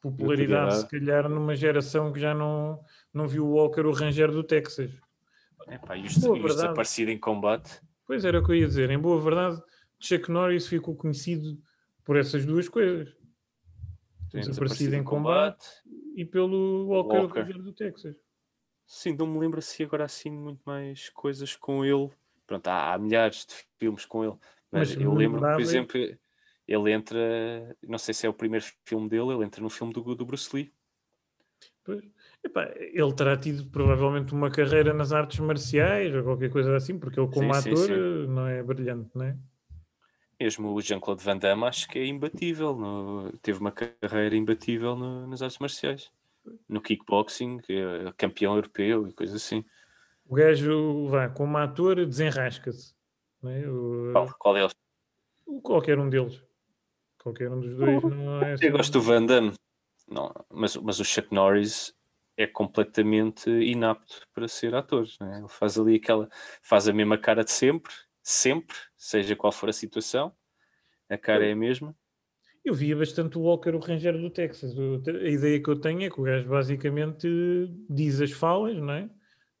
popularidade, 0.00 0.78
se 0.80 0.88
calhar 0.88 1.28
numa 1.28 1.54
geração 1.54 2.12
que 2.12 2.20
já 2.20 2.34
não, 2.34 2.80
não 3.12 3.28
viu 3.28 3.46
o 3.46 3.52
Walker 3.52 3.82
o 3.82 3.92
Ranger 3.92 4.30
do 4.30 4.42
Texas. 4.42 4.90
Epá, 5.68 5.96
e 5.96 6.06
os, 6.06 6.16
Boa 6.16 6.36
e 6.36 6.40
os 6.40 6.44
verdade. 6.44 6.62
desaparecidos 6.62 7.14
em 7.14 7.18
combate. 7.18 7.80
Pois 8.06 8.24
era 8.24 8.40
o 8.40 8.44
que 8.44 8.50
eu 8.50 8.56
ia 8.56 8.66
dizer. 8.66 8.90
Em 8.90 8.98
boa 8.98 9.20
verdade, 9.20 9.62
Chuck 9.98 10.30
Norris 10.30 10.66
ficou 10.66 10.96
conhecido 10.96 11.60
por 12.04 12.16
essas 12.16 12.44
duas 12.44 12.68
coisas. 12.68 13.14
têm 14.30 14.40
Desaparecido 14.40 14.96
em 14.96 15.04
combate 15.04 15.66
e 16.16 16.24
pelo 16.24 16.86
Walker, 16.88 17.16
o 17.16 17.20
Walker. 17.22 17.40
Ranger 17.40 17.62
do 17.62 17.72
Texas. 17.72 18.16
Sim, 18.86 19.14
não 19.16 19.26
me 19.26 19.38
lembro 19.38 19.60
assim 19.60 19.84
agora 19.84 20.04
assim 20.04 20.30
muito 20.30 20.60
mais 20.66 21.08
coisas 21.10 21.54
com 21.54 21.84
ele. 21.84 22.10
Pronto, 22.46 22.66
há, 22.66 22.94
há 22.94 22.98
milhares 22.98 23.46
de 23.46 23.54
filmes 23.78 24.04
com 24.04 24.24
ele. 24.24 24.34
Mas, 24.72 24.94
Mas 24.94 25.04
eu 25.04 25.14
lembro, 25.14 25.40
por 25.40 25.60
exemplo, 25.60 26.00
ele 26.70 26.92
entra, 26.92 27.18
não 27.82 27.98
sei 27.98 28.14
se 28.14 28.24
é 28.26 28.30
o 28.30 28.32
primeiro 28.32 28.64
filme 28.84 29.08
dele, 29.08 29.32
ele 29.34 29.44
entra 29.44 29.60
no 29.60 29.68
filme 29.68 29.92
do, 29.92 30.14
do 30.14 30.24
Bruce 30.24 30.54
Lee. 30.54 30.72
Pois. 31.82 32.00
Epá, 32.44 32.72
ele 32.76 33.12
terá 33.12 33.36
tido 33.36 33.68
provavelmente 33.70 34.32
uma 34.32 34.50
carreira 34.50 34.94
nas 34.94 35.12
artes 35.12 35.40
marciais 35.40 36.14
ou 36.14 36.22
qualquer 36.22 36.48
coisa 36.50 36.76
assim, 36.76 36.96
porque 36.96 37.18
ele 37.18 37.28
como 37.28 37.52
Sim, 37.52 37.60
sim, 37.62 37.70
ator 37.70 37.86
sim. 37.86 37.92
eh, 37.92 38.26
não 38.28 38.46
é 38.46 38.62
brilhante, 38.62 39.10
não 39.16 39.24
é? 39.24 39.36
Mesmo 40.38 40.72
o 40.72 40.80
Jean-Claude 40.80 41.22
Van 41.24 41.36
Damme 41.36 41.64
acho 41.64 41.88
que 41.88 41.98
é 41.98 42.06
imbatível. 42.06 42.74
no- 42.76 43.36
teve 43.42 43.58
uma 43.58 43.72
carreira 43.72 44.36
imbatível 44.36 44.94
no- 44.94 45.26
nas 45.26 45.42
artes 45.42 45.58
marciais. 45.58 46.10
No 46.68 46.80
kickboxing, 46.80 47.60
é 47.68 48.12
campeão 48.16 48.54
europeu 48.54 49.08
e 49.08 49.12
coisas 49.12 49.36
assim. 49.36 49.64
O 50.24 50.34
gajo, 50.36 51.08
vá, 51.08 51.28
como 51.28 51.58
ator, 51.58 52.06
desenrasca-se. 52.06 52.94
é? 53.44 53.68
O- 53.68 54.12
Qual, 54.12 54.34
qual 54.38 54.56
é 54.56 54.64
o- 54.64 55.60
qualquer 55.60 55.98
um 55.98 56.08
deles. 56.08 56.42
Qualquer 57.22 57.50
um 57.50 57.60
dos 57.60 57.76
dois 57.76 58.02
não 58.02 58.42
é. 58.42 58.56
Eu 58.60 58.72
gosto 58.72 58.92
do 58.92 59.02
Van 59.02 59.24
Damme, 59.24 59.52
não, 60.08 60.32
mas, 60.50 60.76
mas 60.76 60.98
o 60.98 61.04
Chuck 61.04 61.32
Norris 61.32 61.94
é 62.36 62.46
completamente 62.46 63.50
inapto 63.50 64.26
para 64.32 64.48
ser 64.48 64.74
ator. 64.74 65.06
não 65.20 65.34
é? 65.34 65.38
Ele 65.38 65.48
faz 65.48 65.78
ali 65.78 65.96
aquela, 65.96 66.28
faz 66.62 66.88
a 66.88 66.92
mesma 66.92 67.18
cara 67.18 67.44
de 67.44 67.50
sempre, 67.50 67.92
sempre, 68.22 68.76
seja 68.96 69.36
qual 69.36 69.52
for 69.52 69.68
a 69.68 69.72
situação, 69.72 70.34
a 71.08 71.18
cara 71.18 71.46
é 71.46 71.52
a 71.52 71.56
mesma. 71.56 71.94
Eu 72.64 72.74
via 72.74 72.96
bastante 72.96 73.38
o 73.38 73.42
Walker, 73.42 73.70
o 73.70 73.78
Ranger 73.78 74.18
do 74.18 74.30
Texas. 74.30 74.74
A 74.78 75.28
ideia 75.28 75.62
que 75.62 75.68
eu 75.70 75.80
tenho 75.80 76.02
é 76.02 76.10
que 76.10 76.20
o 76.20 76.24
gajo 76.24 76.48
basicamente 76.48 77.26
diz 77.88 78.20
as 78.20 78.32
falas, 78.32 78.76
não 78.76 78.92
é? 78.92 79.10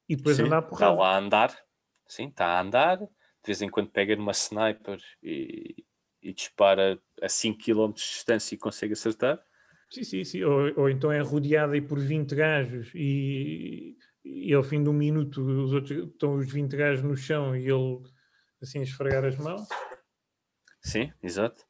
E 0.08 0.16
depois 0.16 0.36
Sim, 0.36 0.44
anda 0.44 0.56
a 0.56 0.58
está 0.58 0.68
porrada. 0.68 0.92
lá 0.94 1.14
a 1.14 1.18
andar, 1.18 1.58
sim, 2.06 2.28
está 2.28 2.46
a 2.46 2.60
andar, 2.60 2.98
de 2.98 3.06
vez 3.46 3.62
em 3.62 3.70
quando 3.70 3.90
pega 3.90 4.16
numa 4.16 4.32
sniper 4.32 4.98
e, 5.22 5.84
e 6.22 6.32
dispara 6.32 7.00
a 7.22 7.28
5 7.28 7.58
km 7.58 8.02
de 8.02 8.08
distância 8.08 8.54
e 8.54 8.58
consegue 8.58 8.92
acertar. 8.92 9.42
Sim, 9.90 10.04
sim, 10.04 10.24
sim. 10.24 10.42
Ou, 10.44 10.72
ou 10.80 10.90
então 10.90 11.10
é 11.10 11.20
rodeado 11.20 11.72
aí 11.72 11.80
por 11.80 11.98
20 11.98 12.34
gajos 12.34 12.92
e, 12.94 13.96
e 14.24 14.52
ao 14.54 14.62
fim 14.62 14.82
de 14.82 14.88
um 14.88 14.92
minuto 14.92 15.40
os 15.42 15.72
outros 15.72 16.06
estão 16.08 16.36
os 16.36 16.50
20 16.50 16.76
gajos 16.76 17.02
no 17.04 17.16
chão 17.16 17.56
e 17.56 17.68
ele 17.68 18.02
assim 18.62 18.82
esfregar 18.82 19.24
as 19.24 19.36
mãos. 19.36 19.68
Sim, 20.82 21.12
exato. 21.22 21.64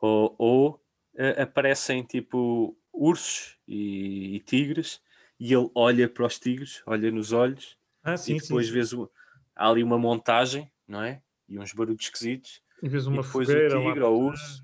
Ou, 0.00 0.34
ou 0.38 0.84
eh, 1.16 1.42
aparecem 1.42 2.02
tipo 2.04 2.76
ursos 2.92 3.58
e, 3.66 4.36
e 4.36 4.40
tigres 4.40 5.00
e 5.38 5.52
ele 5.52 5.70
olha 5.74 6.08
para 6.08 6.26
os 6.26 6.38
tigres, 6.38 6.82
olha 6.86 7.10
nos 7.10 7.32
olhos 7.32 7.76
Ah, 8.02 8.16
sim, 8.16 8.32
e 8.32 8.40
depois 8.42 8.68
sim. 8.68 8.72
vês 8.72 8.92
o, 8.92 9.10
há 9.54 9.68
ali 9.70 9.82
uma 9.82 9.98
montagem, 9.98 10.70
não 10.86 11.02
é? 11.02 11.22
E 11.48 11.58
uns 11.58 11.72
barulhos 11.72 12.04
esquisitos. 12.04 12.62
E 12.82 12.88
vês 12.88 13.06
uma 13.06 13.20
e 13.20 13.22
depois 13.22 13.48
fogueira 13.48 13.78
o 13.78 13.82
lá 13.82 13.90
tigre 13.90 14.04
ou 14.04 14.20
o 14.20 14.24
urso. 14.26 14.62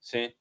Sim. 0.00 0.32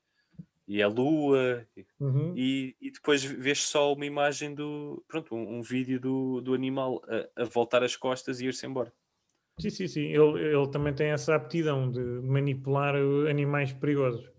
E 0.67 0.81
a 0.81 0.87
lua. 0.87 1.67
e- 1.75 1.85
Uhum. 1.99 2.33
E, 2.35 2.75
e 2.79 2.91
depois 2.91 3.23
vês 3.23 3.59
só 3.59 3.91
uma 3.93 4.05
imagem 4.05 4.55
do. 4.55 5.03
Pronto, 5.07 5.35
um, 5.35 5.57
um 5.57 5.61
vídeo 5.61 5.99
do, 5.99 6.39
do 6.41 6.53
animal 6.53 7.01
a, 7.35 7.41
a 7.41 7.45
voltar 7.45 7.83
as 7.83 7.95
costas 7.95 8.39
e 8.39 8.45
ir-se 8.45 8.65
embora. 8.65 8.93
Sim, 9.59 9.69
sim, 9.69 9.87
sim. 9.87 10.01
Ele, 10.05 10.39
ele 10.55 10.69
também 10.71 10.93
tem 10.93 11.07
essa 11.07 11.35
aptidão 11.35 11.91
de 11.91 11.99
manipular 11.99 12.95
animais 13.29 13.73
perigosos. 13.73 14.29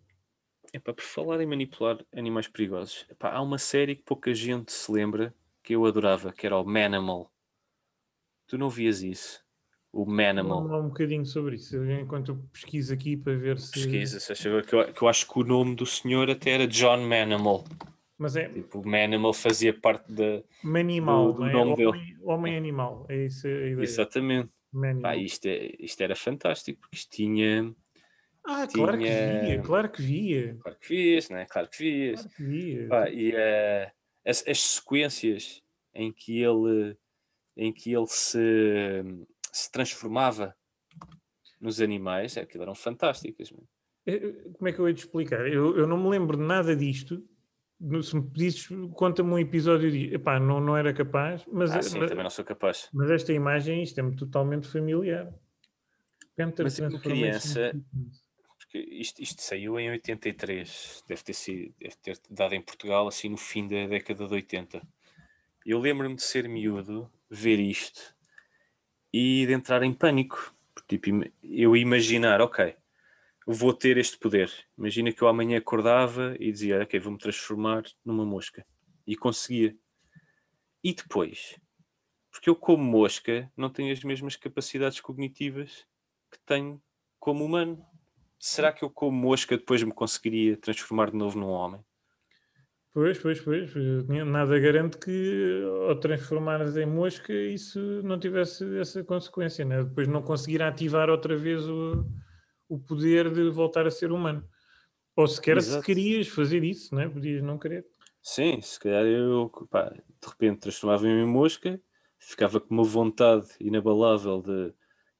Epá, 0.72 0.94
por 0.94 1.02
falar 1.02 1.40
em 1.42 1.46
manipular 1.46 1.98
animais 2.12 2.48
perigosos, 2.48 3.04
epá, 3.10 3.32
há 3.32 3.42
uma 3.42 3.58
série 3.58 3.96
que 3.96 4.02
pouca 4.04 4.32
gente 4.32 4.72
se 4.72 4.90
lembra 4.90 5.34
que 5.62 5.74
eu 5.74 5.84
adorava, 5.84 6.32
que 6.32 6.46
era 6.46 6.56
o 6.56 6.64
Manimal. 6.64 7.30
Tu 8.46 8.56
não 8.56 8.70
vias 8.70 9.02
isso? 9.02 9.44
O 9.92 10.06
Manimal. 10.06 10.58
Vamos 10.58 10.70
lá 10.70 10.78
um 10.80 10.88
bocadinho 10.88 11.26
sobre 11.26 11.56
isso, 11.56 11.84
enquanto 11.84 12.28
eu 12.32 12.36
pesquiso 12.52 12.94
aqui 12.94 13.16
para 13.16 13.34
ver 13.36 13.58
se. 13.58 13.72
Pesquisa, 13.72 14.20
se 14.20 14.30
achas 14.32 14.66
que, 14.66 14.72
eu, 14.74 14.92
que 14.92 15.02
eu 15.02 15.08
acho 15.08 15.26
que 15.28 15.38
o 15.38 15.42
nome 15.42 15.74
do 15.74 15.84
senhor 15.84 16.30
até 16.30 16.50
era 16.52 16.66
John 16.68 16.98
Manimal. 17.08 17.64
Mas 18.16 18.36
é 18.36 18.48
Tipo, 18.48 18.80
o 18.80 18.86
Manimal 18.88 19.32
fazia 19.32 19.72
parte 19.72 20.12
da. 20.12 20.42
Manimal, 20.62 21.32
do- 21.32 21.32
do 21.34 21.40
não 21.40 21.48
é? 21.48 21.52
nome 21.52 21.74
dele. 21.76 21.88
Homem, 21.88 22.16
homem 22.22 22.56
animal, 22.56 23.06
é 23.08 23.26
isso 23.26 23.46
a 23.46 23.50
ideia. 23.50 23.82
Exatamente. 23.82 24.50
Pá, 25.02 25.16
isto, 25.16 25.46
é- 25.46 25.74
isto 25.80 26.00
era 26.00 26.14
fantástico, 26.14 26.80
porque 26.82 26.96
isto 26.96 27.10
tinha. 27.10 27.74
Ah, 28.46 28.66
claro 28.72 28.96
que 28.96 29.04
tinha- 29.04 29.40
via, 29.42 29.62
claro 29.62 29.90
que 29.90 30.02
via. 30.02 30.56
Claro 30.62 30.78
que 30.78 30.88
vias, 30.88 31.28
não 31.30 31.38
é? 31.38 31.46
Claro 31.46 31.68
que 31.68 31.78
vias. 31.78 32.20
Claro 32.20 32.36
que 32.36 32.44
via. 32.44 32.88
Pá, 32.88 33.10
e 33.10 33.32
eh, 33.34 33.90
as, 34.24 34.46
as 34.46 34.60
sequências 34.60 35.60
em 35.92 36.12
que 36.12 36.40
ele, 36.40 36.96
em 37.56 37.72
que 37.72 37.92
ele 37.92 38.06
se, 38.06 39.02
se 39.52 39.70
transformava 39.70 40.54
nos 41.60 41.80
animais, 41.80 42.36
aquilo 42.36 42.62
eram 42.62 42.74
fantásticas. 42.74 43.50
meu. 43.50 43.68
Eh, 44.06 44.50
Como 44.56 44.68
é 44.68 44.72
que 44.72 44.78
eu 44.78 44.88
ia 44.88 44.94
te 44.94 45.04
explicar? 45.04 45.46
Eu, 45.46 45.76
eu 45.76 45.86
não 45.86 46.02
me 46.02 46.08
lembro 46.08 46.36
de 46.36 46.42
nada 46.42 46.74
disto. 46.74 47.22
Se 48.02 48.14
me 48.14 48.22
pedisses, 48.22 48.68
conta-me 48.94 49.30
um 49.30 49.38
episódio 49.38 49.90
de. 49.90 50.14
Epá, 50.14 50.38
não, 50.38 50.60
não 50.60 50.76
era 50.76 50.92
capaz, 50.92 51.44
mas, 51.50 51.70
Ah, 51.70 51.82
sim, 51.82 51.98
mas, 51.98 52.10
também 52.10 52.24
não 52.24 52.30
sou 52.30 52.44
capaz. 52.44 52.90
mas 52.92 53.10
esta 53.10 53.32
imagem, 53.32 53.82
isto 53.82 53.98
é-me 53.98 54.14
totalmente 54.14 54.68
familiar. 54.68 55.32
Panther 56.36 56.64
Mas 56.64 56.76
Transformation 56.76 57.00
criança-. 57.00 57.72
Porque 58.58 58.78
isto, 58.78 59.22
isto 59.22 59.42
saiu 59.42 59.80
em 59.80 59.90
83, 59.90 61.02
deve 61.08 61.22
ter, 61.24 61.32
sido, 61.32 61.74
deve 61.80 61.96
ter 61.96 62.18
dado 62.30 62.54
em 62.54 62.62
Portugal 62.62 63.08
assim 63.08 63.28
no 63.30 63.36
fim 63.36 63.66
da 63.66 63.86
década 63.86 64.26
de 64.26 64.32
80. 64.32 64.82
Eu 65.66 65.78
lembro-me 65.80 66.14
de 66.14 66.22
ser 66.22 66.48
miúdo, 66.48 67.10
ver 67.30 67.58
isto 67.58 68.14
e 69.12 69.46
de 69.46 69.52
entrar 69.52 69.82
em 69.82 69.92
pânico. 69.92 70.54
Tipo, 70.88 71.06
eu 71.42 71.76
imaginar, 71.76 72.40
ok, 72.40 72.74
vou 73.46 73.72
ter 73.72 73.96
este 73.96 74.18
poder. 74.18 74.52
Imagina 74.76 75.12
que 75.12 75.22
eu 75.22 75.28
amanhã 75.28 75.58
acordava 75.58 76.36
e 76.38 76.50
dizia, 76.50 76.82
ok, 76.82 76.98
vou-me 76.98 77.18
transformar 77.18 77.84
numa 78.04 78.24
mosca. 78.24 78.66
E 79.06 79.16
conseguia. 79.16 79.76
E 80.82 80.94
depois? 80.94 81.58
Porque 82.30 82.48
eu, 82.48 82.56
como 82.56 82.82
mosca, 82.82 83.50
não 83.56 83.68
tenho 83.68 83.92
as 83.92 84.02
mesmas 84.02 84.36
capacidades 84.36 85.00
cognitivas 85.00 85.86
que 86.30 86.38
tenho 86.46 86.80
como 87.18 87.44
humano. 87.44 87.84
Será 88.38 88.72
que 88.72 88.84
eu, 88.84 88.90
como 88.90 89.16
mosca, 89.16 89.56
depois 89.56 89.82
me 89.82 89.92
conseguiria 89.92 90.56
transformar 90.56 91.10
de 91.10 91.16
novo 91.16 91.38
num 91.38 91.48
homem? 91.48 91.84
Pois, 92.92 93.18
pois, 93.18 93.40
pois. 93.40 93.72
eh, 93.76 94.24
Nada 94.24 94.58
garante 94.58 94.98
que 94.98 95.62
ao 95.88 95.94
transformares 96.00 96.76
em 96.76 96.86
mosca 96.86 97.32
isso 97.32 97.78
não 98.02 98.18
tivesse 98.18 98.78
essa 98.78 99.04
consequência, 99.04 99.64
né? 99.64 99.84
Depois 99.84 100.08
não 100.08 100.22
conseguir 100.22 100.60
ativar 100.62 101.08
outra 101.08 101.36
vez 101.36 101.68
o, 101.68 102.04
o 102.68 102.78
poder 102.80 103.32
de 103.32 103.48
voltar 103.50 103.86
a 103.86 103.90
ser 103.90 104.10
humano. 104.12 104.44
Ou 105.16 105.28
sequer 105.28 105.60
se 105.62 105.68
Exato. 105.68 105.84
querias 105.84 106.28
fazer 106.28 106.64
isso, 106.64 106.94
né? 106.94 107.08
Podias 107.08 107.42
não 107.42 107.58
querer. 107.58 107.86
Sim, 108.22 108.60
se 108.60 108.78
calhar 108.78 109.04
eu 109.06 109.50
pá, 109.70 109.90
de 109.90 110.28
repente 110.28 110.60
transformava-me 110.60 111.08
em 111.10 111.26
mosca, 111.26 111.80
ficava 112.18 112.60
com 112.60 112.74
uma 112.74 112.84
vontade 112.84 113.48
inabalável 113.58 114.42
de, 114.42 114.74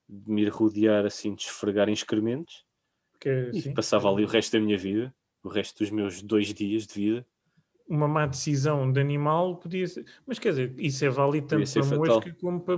de 0.07 0.31
me 0.31 0.43
ir 0.43 0.49
rodear 0.49 1.05
assim, 1.05 1.33
de 1.35 1.43
esfregar 1.43 1.89
em 1.89 1.93
excrementos 1.93 2.65
Que 3.19 3.29
é, 3.29 3.49
e 3.51 3.61
assim, 3.61 3.73
passava 3.73 4.09
ali 4.11 4.23
o 4.23 4.27
resto 4.27 4.53
da 4.53 4.59
minha 4.59 4.77
vida, 4.77 5.15
o 5.43 5.49
resto 5.49 5.79
dos 5.79 5.91
meus 5.91 6.21
dois 6.21 6.53
dias 6.53 6.87
de 6.87 6.93
vida. 6.95 7.27
Uma 7.91 8.07
má 8.07 8.25
decisão 8.25 8.89
de 8.91 8.99
animal 9.01 9.57
podia 9.57 9.85
ser. 9.85 10.05
Mas 10.25 10.39
quer 10.39 10.49
dizer, 10.51 10.73
isso 10.79 11.03
é 11.03 11.09
válido 11.09 11.47
tanto 11.47 11.71
para 11.73 11.83
fatal. 11.83 12.15
mosca 12.15 12.37
como 12.39 12.61
para, 12.61 12.77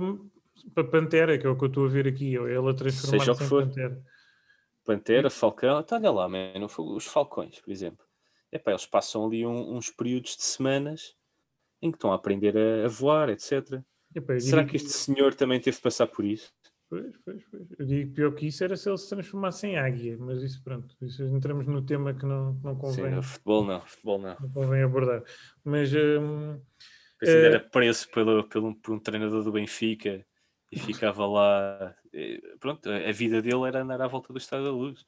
para 0.74 0.84
pantera, 0.84 1.38
que 1.38 1.46
é 1.46 1.48
o 1.50 1.56
que 1.56 1.64
eu 1.64 1.68
estou 1.68 1.84
a 1.86 1.88
ver 1.88 2.08
aqui. 2.08 2.36
ou 2.36 2.48
Ela 2.48 2.74
que 3.38 3.44
em 3.44 3.48
for. 3.48 3.62
pantera. 3.64 4.02
Pantera, 4.84 5.30
falcão, 5.30 5.80
então 5.80 5.96
olha 5.96 6.10
lá, 6.10 6.28
mano, 6.28 6.66
os 6.78 7.06
falcões, 7.06 7.60
por 7.60 7.70
exemplo. 7.70 8.04
Epá, 8.52 8.72
eles 8.72 8.84
passam 8.86 9.24
ali 9.24 9.46
um- 9.46 9.76
uns 9.76 9.88
períodos 9.88 10.36
de 10.36 10.42
semanas 10.42 11.14
em 11.80 11.90
que 11.90 11.96
estão 11.96 12.12
a 12.12 12.16
aprender 12.16 12.56
a, 12.56 12.84
a 12.84 12.88
voar, 12.88 13.30
etc. 13.30 13.82
Epá, 14.14 14.38
Será 14.38 14.64
que 14.64 14.76
este 14.76 14.90
senhor 14.90 15.34
também 15.34 15.60
teve 15.60 15.76
de 15.76 15.82
passar 15.82 16.06
por 16.08 16.24
isso? 16.24 16.52
Pois, 16.94 17.16
pois, 17.24 17.42
pois. 17.50 17.66
Eu 17.78 17.86
digo 17.86 18.08
que 18.10 18.14
pior 18.16 18.34
que 18.34 18.46
isso 18.46 18.62
era 18.62 18.76
se 18.76 18.88
ele 18.88 18.98
se 18.98 19.08
transformasse 19.08 19.66
em 19.66 19.76
águia, 19.76 20.16
mas 20.18 20.42
isso 20.42 20.62
pronto, 20.62 20.94
isso 21.02 21.24
entramos 21.24 21.66
no 21.66 21.84
tema 21.84 22.14
que 22.14 22.24
não, 22.24 22.54
não, 22.62 22.76
Sim, 22.82 23.02
convém, 23.02 23.18
o 23.18 23.22
futebol 23.22 23.64
não, 23.64 23.80
futebol 23.80 24.18
não. 24.20 24.38
não 24.38 24.50
convém 24.50 24.82
abordar. 24.82 25.24
Mas 25.64 25.92
hum, 25.94 26.60
ainda 27.26 27.46
Eh, 27.46 27.46
era 27.46 27.60
preso 27.60 28.08
pelo, 28.10 28.44
pelo, 28.48 28.74
por 28.76 28.94
um 28.94 29.00
treinador 29.00 29.42
do 29.42 29.52
Benfica 29.52 30.24
e 30.70 30.78
ficava 30.78 31.26
lá. 31.26 31.94
eh, 32.12 32.40
Pronto, 32.60 32.88
a 32.90 33.12
vida 33.12 33.42
dele 33.42 33.66
era 33.68 33.82
andar 33.82 34.00
à 34.02 34.06
volta 34.08 34.32
do 34.32 34.38
Estado 34.38 34.64
da 34.64 34.70
Luz. 34.72 35.04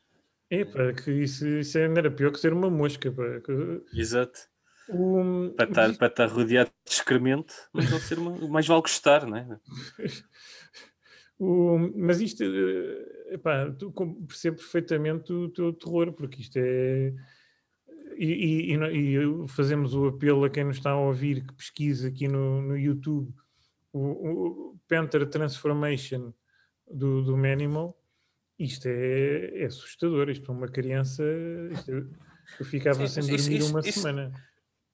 epá, 0.51 0.93
que 0.93 1.11
isso, 1.13 1.47
isso 1.47 1.79
ainda 1.79 2.01
era 2.01 2.11
pior 2.11 2.33
que 2.33 2.39
ser 2.39 2.53
uma 2.53 2.71
mosca. 2.71 3.11
Pá. 3.13 3.41
que- 3.45 3.83
Exato. 3.93 4.49
o- 4.89 5.53
Para 5.55 5.67
estar, 5.67 5.95
para 5.99 6.07
estar 6.09 6.27
rodeado 6.29 6.71
de 6.87 6.93
excremento, 6.93 7.55
mas 7.73 7.89
não 7.91 7.99
ser 8.01 8.19
uma, 8.19 8.37
mais 8.49 8.67
vale 8.67 8.81
gostar, 8.83 9.27
não 9.27 9.37
é? 9.37 9.61
o- 11.39 11.79
mas 11.97 12.21
isto, 12.21 12.43
eh, 12.43 13.35
epá, 13.35 13.71
tu 13.73 13.93
percebo 14.27 14.57
perfeitamente 14.59 15.33
o 15.33 15.49
teu 15.49 15.73
terror, 15.73 16.13
porque 16.13 16.41
isto 16.41 16.57
é. 16.59 17.13
E, 18.19 18.73
e- 18.73 19.15
e 19.45 19.49
fazemos 19.49 19.95
o 19.95 20.07
apelo 20.07 20.45
a 20.45 20.51
quem 20.51 20.65
nos 20.65 20.79
está 20.79 20.91
a 20.93 20.99
ouvir 21.01 21.45
que 21.47 21.53
pesquise 21.55 22.07
aqui 22.09 22.27
no, 22.27 22.63
no 22.63 22.77
YouTube 22.79 23.31
o, 23.93 24.01
o 24.73 24.79
Panther 24.89 25.29
Transformation 25.29 26.33
do, 26.91 27.23
do 27.23 27.37
Manimal. 27.37 27.95
Isto 28.59 28.87
é, 28.89 29.61
é 29.63 29.67
assustador. 29.67 30.31
Isto 30.31 30.51
é 30.51 30.55
uma 30.55 30.69
criança. 30.69 31.23
é- 31.23 32.07
eu 32.59 32.65
ficava 32.65 33.07
Sim, 33.07 33.21
sem 33.23 33.35
isso- 33.35 33.45
dormir 33.45 33.59
isso- 33.59 33.71
uma 33.71 33.81
isso- 33.81 34.01
semana. 34.01 34.33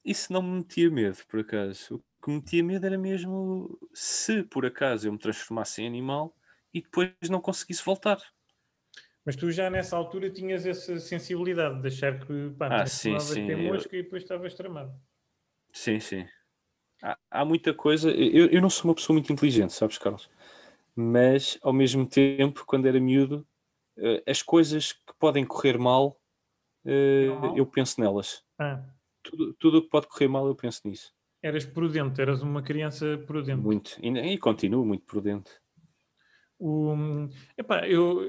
Isso 0.04 0.32
não 0.32 0.42
me 0.42 0.56
metia 0.58 0.90
medo, 0.90 1.18
por 1.28 1.38
acaso. 1.40 2.02
Que 2.22 2.30
me 2.30 2.36
metia 2.36 2.62
medo 2.62 2.86
era 2.86 2.96
mesmo 2.96 3.78
se 3.92 4.42
por 4.44 4.64
acaso 4.64 5.08
eu 5.08 5.12
me 5.12 5.18
transformasse 5.18 5.82
em 5.82 5.86
animal 5.86 6.34
e 6.72 6.80
depois 6.80 7.12
não 7.28 7.40
conseguisse 7.40 7.84
voltar. 7.84 8.18
Mas 9.24 9.36
tu 9.36 9.50
já 9.50 9.68
nessa 9.70 9.96
altura 9.96 10.30
tinhas 10.30 10.66
essa 10.66 10.98
sensibilidade 10.98 11.80
de 11.80 11.88
achar 11.88 12.18
que 12.24 12.50
pá, 12.58 12.68
Ah, 12.68 12.86
sim, 12.86 13.18
sim, 13.18 13.50
eu- 13.50 13.58
mosca 13.58 13.96
e 13.96 14.02
depois 14.02 14.22
estavas 14.22 14.54
tramado. 14.54 14.92
Sim, 15.72 16.00
sim. 16.00 16.26
Há, 17.02 17.18
há 17.30 17.44
muita 17.44 17.72
coisa. 17.74 18.10
Eu, 18.10 18.46
eu 18.48 18.60
não 18.62 18.70
sou 18.70 18.90
uma 18.90 18.94
pessoa 18.94 19.14
muito 19.14 19.32
inteligente, 19.32 19.72
sabes, 19.72 19.98
Carlos? 19.98 20.28
Mas 20.94 21.58
ao 21.62 21.72
mesmo 21.72 22.06
tempo, 22.06 22.64
quando 22.66 22.86
era 22.86 23.00
miúdo, 23.00 23.46
eh, 23.96 24.22
as 24.26 24.42
coisas 24.42 24.92
que 24.92 25.12
podem 25.18 25.44
correr 25.44 25.78
mal 25.78 26.20
eh, 26.84 27.26
mal? 27.26 27.56
eu 27.56 27.66
penso 27.66 28.00
nelas. 28.00 28.44
Ah, 28.58 28.84
Tudo, 29.22 29.54
tudo 29.54 29.78
o 29.78 29.82
que 29.82 29.88
pode 29.88 30.08
correr 30.08 30.28
mal, 30.28 30.46
eu 30.46 30.54
penso 30.54 30.82
nisso. 30.84 31.14
Eras 31.42 31.66
prudente, 31.66 32.20
eras 32.20 32.40
uma 32.42 32.62
criança 32.62 33.18
prudente. 33.26 33.60
Muito. 33.60 33.96
E, 34.00 34.08
e 34.08 34.38
continuo 34.38 34.84
muito 34.86 35.04
prudente. 35.04 35.50
O, 36.58 36.94
epá, 37.58 37.88
eu, 37.88 38.22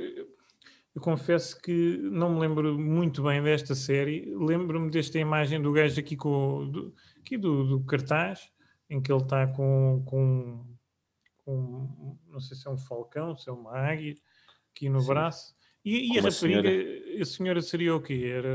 eu 0.95 1.01
confesso 1.01 1.61
que 1.61 1.97
não 1.97 2.33
me 2.33 2.39
lembro 2.39 2.77
muito 2.79 3.21
bem 3.21 3.43
desta 3.43 3.75
série. 3.75 4.33
Lembro-me 4.35 4.89
desta 4.89 5.19
imagem 5.19 5.61
do 5.61 5.71
gajo 5.71 5.99
aqui, 5.99 6.15
com, 6.15 6.67
do, 6.69 6.95
aqui 7.19 7.37
do, 7.37 7.63
do 7.63 7.83
cartaz, 7.85 8.49
em 8.89 8.99
que 8.99 9.11
ele 9.11 9.21
está 9.21 9.45
com, 9.45 10.03
com, 10.05 10.65
com, 11.45 12.17
não 12.27 12.39
sei 12.39 12.57
se 12.57 12.67
é 12.67 12.71
um 12.71 12.77
falcão, 12.77 13.35
se 13.37 13.47
é 13.49 13.53
uma 13.53 13.77
águia, 13.77 14.15
aqui 14.75 14.89
no 14.89 14.99
Sim. 15.01 15.07
braço. 15.07 15.55
E, 15.85 16.13
e 16.13 16.17
a 16.17 16.21
rapariga, 16.21 16.69
a 17.21 17.25
senhora 17.25 17.61
seria 17.61 17.93
o 17.93 18.01
quê? 18.01 18.31
Era, 18.33 18.49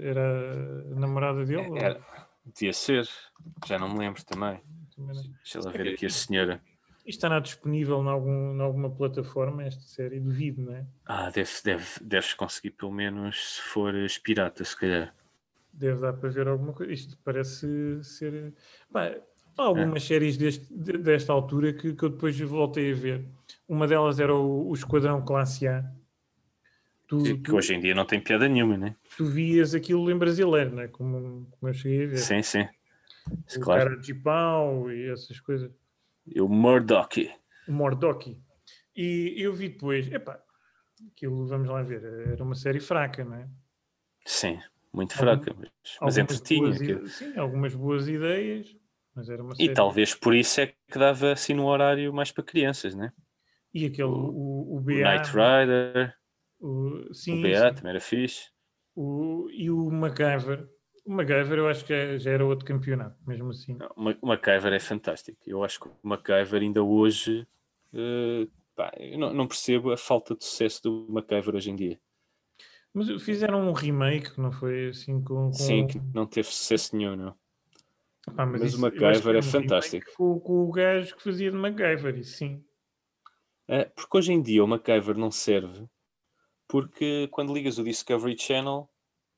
era 0.00 0.84
a 0.92 0.94
namorada 0.94 1.44
dele? 1.44 1.68
ou- 1.68 1.76
Era, 1.76 2.00
devia 2.54 2.72
ser. 2.72 3.08
Já 3.66 3.78
não 3.78 3.88
me 3.92 3.98
lembro 3.98 4.24
também. 4.24 4.60
Também 4.94 5.16
não. 5.16 5.22
Deixa 5.22 5.60
lá 5.60 5.70
ver 5.70 5.94
aqui 5.94 6.06
a 6.06 6.10
senhora. 6.10 6.60
Isto 7.06 7.18
estará 7.20 7.40
disponível 7.40 8.02
em 8.02 8.08
algum, 8.08 8.60
alguma 8.60 8.90
plataforma, 8.90 9.64
esta 9.64 9.80
série? 9.82 10.20
Duvido, 10.20 10.62
não 10.62 10.74
é? 10.74 10.86
Ah, 11.06 11.30
deve, 11.30 11.50
deve, 11.64 11.86
deves 12.02 12.34
conseguir 12.34 12.72
pelo 12.72 12.92
menos 12.92 13.54
se 13.56 13.62
fores 13.62 14.18
pirata, 14.18 14.62
se 14.64 14.76
calhar. 14.76 15.14
Deve 15.72 16.00
dar 16.00 16.12
para 16.12 16.28
ver 16.28 16.48
alguma 16.48 16.72
coisa. 16.72 16.92
Isto 16.92 17.16
parece 17.24 18.02
ser. 18.02 18.52
Pá, 18.92 19.14
há 19.56 19.62
algumas 19.62 20.02
séries 20.02 20.36
deste, 20.36 20.66
de- 20.74 20.98
desta 20.98 21.32
altura 21.32 21.72
que, 21.72 21.94
que 21.94 22.02
eu 22.04 22.10
depois 22.10 22.38
voltei 22.40 22.92
a 22.92 22.94
ver. 22.94 23.26
Uma 23.66 23.86
delas 23.86 24.20
era 24.20 24.34
o, 24.34 24.68
o 24.68 24.74
Esquadrão 24.74 25.24
Classe 25.24 25.66
A. 25.66 25.90
Tu, 27.08 27.22
Que, 27.22 27.34
tu, 27.38 27.56
hoje 27.56 27.74
em 27.74 27.80
dia 27.80 27.94
não 27.94 28.04
tem 28.04 28.20
piada 28.20 28.46
nenhuma, 28.48 28.76
né? 28.76 28.94
tu 29.16 29.24
vias 29.24 29.74
aquilo 29.74 30.10
em 30.10 30.18
brasileiro, 30.18 30.74
não 30.74 30.82
é? 30.82 30.88
Como, 30.88 31.46
como 31.50 31.68
eu 31.70 31.72
cheguei 31.74 32.04
a 32.04 32.08
ver. 32.08 32.18
Sim, 32.18 32.42
sim. 32.42 32.68
o 33.56 33.60
Claro. 33.60 33.90
cara 33.90 33.96
de 34.00 34.14
pau 34.14 34.90
e 34.92 35.10
essas 35.10 35.40
coisas. 35.40 35.70
E 36.26 36.40
o 36.40 36.48
Murdoch. 36.48 37.32
O 37.66 37.72
Mordock. 37.72 38.38
E 38.94 39.34
eu 39.38 39.52
vi 39.54 39.68
depois, 39.70 40.10
epá, 40.12 40.38
aquilo, 41.12 41.46
vamos 41.46 41.68
lá 41.68 41.82
ver, 41.82 42.04
era 42.04 42.42
uma 42.44 42.54
série 42.54 42.80
fraca, 42.80 43.24
não 43.24 43.34
é? 43.36 43.48
Sim, 44.26 44.60
muito 44.92 45.14
Algum- 45.14 45.42
fraca, 45.42 45.54
mas, 45.58 45.70
mas 46.02 46.18
Algumas 46.18 46.18
entretinha. 46.18 46.98
boas 46.98 47.12
Sim, 47.12 47.38
algumas 47.38 47.74
boas 47.74 48.08
ideias, 48.08 48.76
mas 49.14 49.30
era 49.30 49.42
uma 49.42 49.54
E 49.54 49.56
série. 49.58 49.74
talvez 49.74 50.14
por 50.14 50.34
isso 50.34 50.60
é 50.60 50.66
que 50.66 50.98
dava 50.98 51.32
assim 51.32 51.54
no 51.54 51.66
horário 51.66 52.12
mais 52.12 52.30
para 52.30 52.44
crianças, 52.44 52.94
né? 52.94 53.12
E 53.72 53.86
aquele, 53.86 54.08
o, 54.08 54.12
o 54.74 54.76
O 54.76 54.80
BA. 54.80 54.94
Knight 54.94 55.28
Rider, 55.30 56.14
o- 56.60 57.12
sim, 57.14 57.34
o 57.34 57.42
BA 57.42 57.72
também 57.72 57.90
era 57.90 58.00
fixe. 58.00 58.50
O- 58.94 59.48
e 59.50 59.70
o 59.70 59.90
MacGyver. 59.90 60.68
O 61.06 61.12
MacGyver 61.12 61.58
eu 61.58 61.68
acho 61.68 61.84
que 61.84 61.94
já, 61.94 62.18
já 62.18 62.30
era 62.32 62.44
outro 62.44 62.66
campeonato, 62.66 63.16
mesmo 63.26 63.50
assim. 63.50 63.74
Não, 63.74 63.90
o 63.96 64.02
Ma- 64.02 64.18
o 64.20 64.26
MacGyver 64.26 64.72
é 64.72 64.80
fantástico. 64.80 65.38
Eu 65.46 65.64
acho 65.64 65.80
que 65.80 65.88
o 65.88 65.92
MacGyver 66.02 66.62
ainda 66.62 66.82
hoje. 66.82 67.46
eh, 67.94 68.46
pá, 68.76 68.92
não, 69.16 69.32
não 69.32 69.46
percebo 69.48 69.92
a 69.92 69.96
falta 69.96 70.34
de 70.36 70.44
sucesso 70.44 70.82
do 70.82 71.06
MacGyver 71.08 71.54
hoje 71.54 71.70
em 71.70 71.76
dia. 71.76 71.98
Mas 72.92 73.22
fizeram 73.22 73.68
um 73.68 73.72
remake, 73.72 74.34
que 74.34 74.40
não 74.40 74.50
foi 74.52 74.88
assim 74.88 75.22
com. 75.22 75.50
com 75.50 75.52
Sim, 75.52 75.86
que 75.86 76.00
não 76.12 76.26
teve 76.26 76.48
sucesso 76.48 76.96
nenhum, 76.96 77.16
não. 77.16 77.34
Pá, 78.36 78.44
mas 78.44 78.62
isso- 78.62 78.76
o 78.76 78.80
MacGyver 78.80 79.36
é 79.36 79.42
fantástico. 79.42 80.06
Com, 80.16 80.38
com 80.40 80.64
o 80.64 80.70
gajo 80.70 81.16
que 81.16 81.22
fazia 81.22 81.50
de 81.50 81.56
MacGyver, 81.56 82.18
isso 82.18 82.36
sim. 82.36 82.64
É, 83.66 83.84
porque 83.84 84.16
hoje 84.16 84.32
em 84.32 84.42
dia 84.42 84.64
o 84.64 84.66
MacGyver 84.66 85.16
não 85.16 85.30
serve 85.30 85.86
porque 86.68 87.28
quando 87.28 87.54
ligas 87.54 87.78
o 87.78 87.84
Discovery 87.84 88.38
Channel 88.38 88.88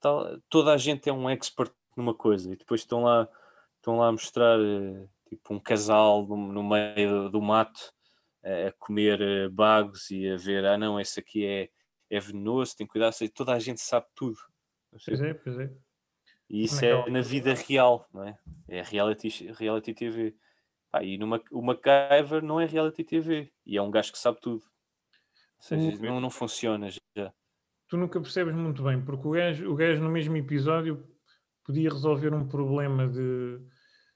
tá- 0.01 0.39
toda 0.49 0.73
a 0.73 0.77
gente 0.77 1.09
é 1.09 1.13
um 1.13 1.31
expert 1.31 1.73
numa 1.97 2.15
coisa 2.15 2.53
e 2.53 2.57
depois 2.57 2.81
estão 2.81 3.05
lá, 3.05 3.29
estão 3.77 3.99
lá 3.99 4.09
a 4.09 4.13
mostrar 4.13 4.59
eh, 4.61 5.07
tipo 5.29 5.55
um 5.55 5.61
casal 5.61 6.27
no, 6.27 6.37
no 6.37 6.63
meio 6.63 7.29
do, 7.31 7.41
mato 7.41 7.93
a 8.43 8.73
comer 8.79 9.21
eh, 9.21 9.49
bagos 9.49 10.11
e 10.11 10.29
a 10.29 10.37
ver, 10.37 10.65
ah 10.65 10.77
não, 10.77 11.01
esse 11.01 11.21
aqui 11.21 11.47
é, 11.47 11.71
é 12.11 12.21
venenoso, 12.21 12.77
tem 12.77 12.87
cuidado, 12.87 13.15
e 13.23 13.29
toda 13.29 13.53
a 13.53 13.59
gente 13.59 13.81
sabe 13.81 14.07
tudo. 14.15 14.39
Pois 14.91 15.21
é, 15.21 15.35
pois 15.35 15.59
é. 15.59 15.71
E 16.49 16.65
isso 16.65 16.75
Naquela 16.75 17.07
é 17.07 17.11
na 17.11 17.23
vida 17.23 17.55
real, 17.55 18.09
não 18.13 18.25
é? 18.25 18.37
É 18.67 18.83
reality, 18.83 19.29
reality 19.53 19.95
TV. 19.95 20.35
Pá, 20.91 21.03
e 21.05 21.17
no, 21.17 21.27
o 21.53 21.63
MacGyver 21.63 22.43
não 22.43 22.61
é 22.61 22.67
reality 22.67 23.05
TV. 23.05 23.53
E 23.65 23.77
é 23.77 23.83
um 23.83 23.91
gajo 23.91 24.11
que 24.11 24.19
sabe 24.19 24.41
tudo. 24.41 24.65
Seja, 25.61 25.97
não, 26.03 26.21
não 26.21 26.31
funciona 26.31 26.89
já. 26.91 27.33
Tu 27.89 27.97
nunca 27.97 28.21
percebes 28.21 28.55
muito 28.55 28.83
bem, 28.83 29.01
porque 29.05 29.27
o 29.29 29.33
gajo, 29.33 29.71
o 29.71 29.75
gajo 29.75 30.03
no 30.03 30.11
mesmo 30.11 30.37
episódio 30.37 31.05
podia 31.65 31.91
resolver 31.91 32.33
um 32.33 32.49
problema 32.49 33.07
de, 33.09 33.61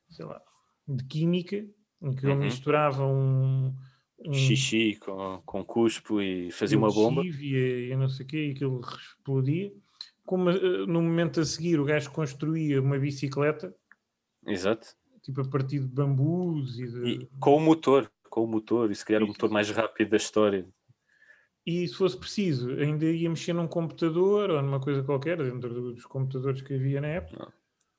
sei 0.08 0.24
lá, 0.24 0.40
de 0.88 1.04
química, 1.04 1.56
em 2.02 2.14
que 2.14 2.24
ele 2.24 2.34
Uhum. 2.34 2.38
misturava 2.40 3.04
um, 3.06 3.74
um 4.26 4.32
Xixi 4.32 4.96
com, 4.96 5.42
com 5.44 5.64
cuspo 5.64 6.20
e 6.20 6.50
fazia 6.50 6.78
uma 6.78 6.88
bomba. 6.90 7.22
lexívia 7.22 7.92
e 7.92 7.96
não 7.96 8.08
sei 8.08 8.24
o 8.24 8.28
quê, 8.28 8.46
e 8.48 8.50
aquilo 8.52 8.80
explodia. 8.80 9.72
Como 10.24 10.50
eh, 10.50 10.86
no 10.86 11.02
momento 11.02 11.40
a 11.40 11.44
seguir 11.44 11.78
o 11.78 11.84
gajo 11.84 12.10
construía 12.10 12.80
uma 12.80 12.98
bicicleta, 12.98 13.74
Exato. 14.46 14.86
tipo 15.22 15.40
a 15.42 15.48
partir 15.48 15.80
de 15.80 15.88
bambus 15.88 16.78
e 16.78 16.86
de... 16.86 17.08
E 17.08 17.26
com 17.38 17.56
o 17.56 17.60
motor. 17.60 18.10
Com 18.30 18.44
o 18.44 18.46
motor. 18.46 18.90
E 18.90 18.94
se 18.94 19.04
calhar 19.04 19.22
o 19.22 19.26
motor 19.26 19.50
mais 19.50 19.68
rápido 19.70 20.10
da 20.10 20.16
história. 20.16 20.66
E 21.66 21.88
se 21.88 21.94
fosse 21.94 22.16
preciso, 22.18 22.70
ainda 22.72 23.06
ia 23.06 23.28
mexer 23.28 23.52
num 23.54 23.66
computador 23.66 24.50
ou 24.50 24.60
numa 24.62 24.80
coisa 24.80 25.02
qualquer, 25.02 25.38
dentro 25.38 25.92
dos 25.92 26.04
computadores 26.04 26.60
que 26.60 26.74
havia 26.74 27.00
na 27.00 27.08
época. 27.08 27.52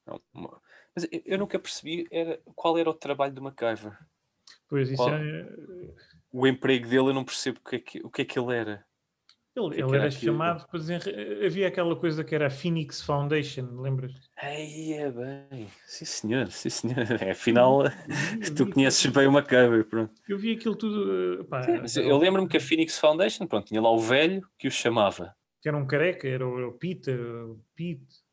Não, 0.06 0.21
uma- 0.34 0.62
Mas 0.95 1.08
eu, 1.25 1.38
nunca 1.39 1.58
percebi 1.60 2.08
era, 2.12 2.39
qual 2.56 2.78
era 2.78 2.89
o 2.89 2.93
trabalho 2.93 3.34
do 3.34 3.41
MacGyver. 3.41 3.97
Pois 4.69 4.89
isso 4.89 5.04
Qual- 5.04 5.13
é, 5.15 5.49
O 6.32 6.45
emprego 6.45 6.88
dele 6.88 7.10
eu 7.10 7.13
não 7.13 7.25
percebo 7.25 7.60
o 7.60 7.69
que 7.69 7.75
é 7.75 7.80
que, 7.80 7.99
o 8.06 8.10
que, 8.10 8.21
é 8.21 8.25
que 8.25 8.38
ele 8.39 8.54
era. 8.56 8.86
Ele, 9.56 9.82
ele 9.82 9.96
era 9.96 10.12
chamado 10.12 10.68
para 10.68 10.80
desenre... 10.80 11.46
Havia 11.46 11.68
aquela 11.68 11.96
coisa 11.96 12.24
que 12.24 12.36
era 12.36 12.48
a 12.48 12.50
Phoenix 12.50 13.02
Foundation, 13.02 13.82
lembras? 13.82 14.13
Aí 14.38 14.94
é 14.94 15.10
bem. 15.12 15.68
Sim 15.88 16.06
senhor, 16.06 16.52
sim 16.52 16.70
senhor. 16.70 16.98
É, 17.22 17.32
afinal, 17.32 17.84
tu 18.56 18.68
conheces 18.70 19.06
bem 19.08 19.28
o 19.28 19.32
MacGyver, 19.32 19.86
pronto. 19.86 20.13
Eu 20.28 20.38
vi 20.38 20.54
aquilo 20.54 20.76
tudo. 20.76 21.41
eh, 21.41 21.44
pá, 21.46 21.88
Sim, 21.88 22.02
eu, 22.02 22.18
lembro-me 22.18 22.48
que 22.48 22.58
a 22.58 22.62
Phoenix 22.62 22.98
Foundation, 23.00 23.48
pronto, 23.48 23.68
tinha 23.68 23.82
lá 23.82 23.89
o 23.89 24.00
velho 24.00 24.48
que 24.58 24.68
o 24.68 24.72
chamava. 24.72 25.36
que 25.62 25.70
era 25.70 25.78
um 25.78 25.88
careca, 25.88 26.28
era 26.28 26.48
o, 26.48 26.58
era 26.58 26.68
o 26.68 26.74
Peter, 26.74 27.20
o 27.20 27.60
Pete. 27.76 28.24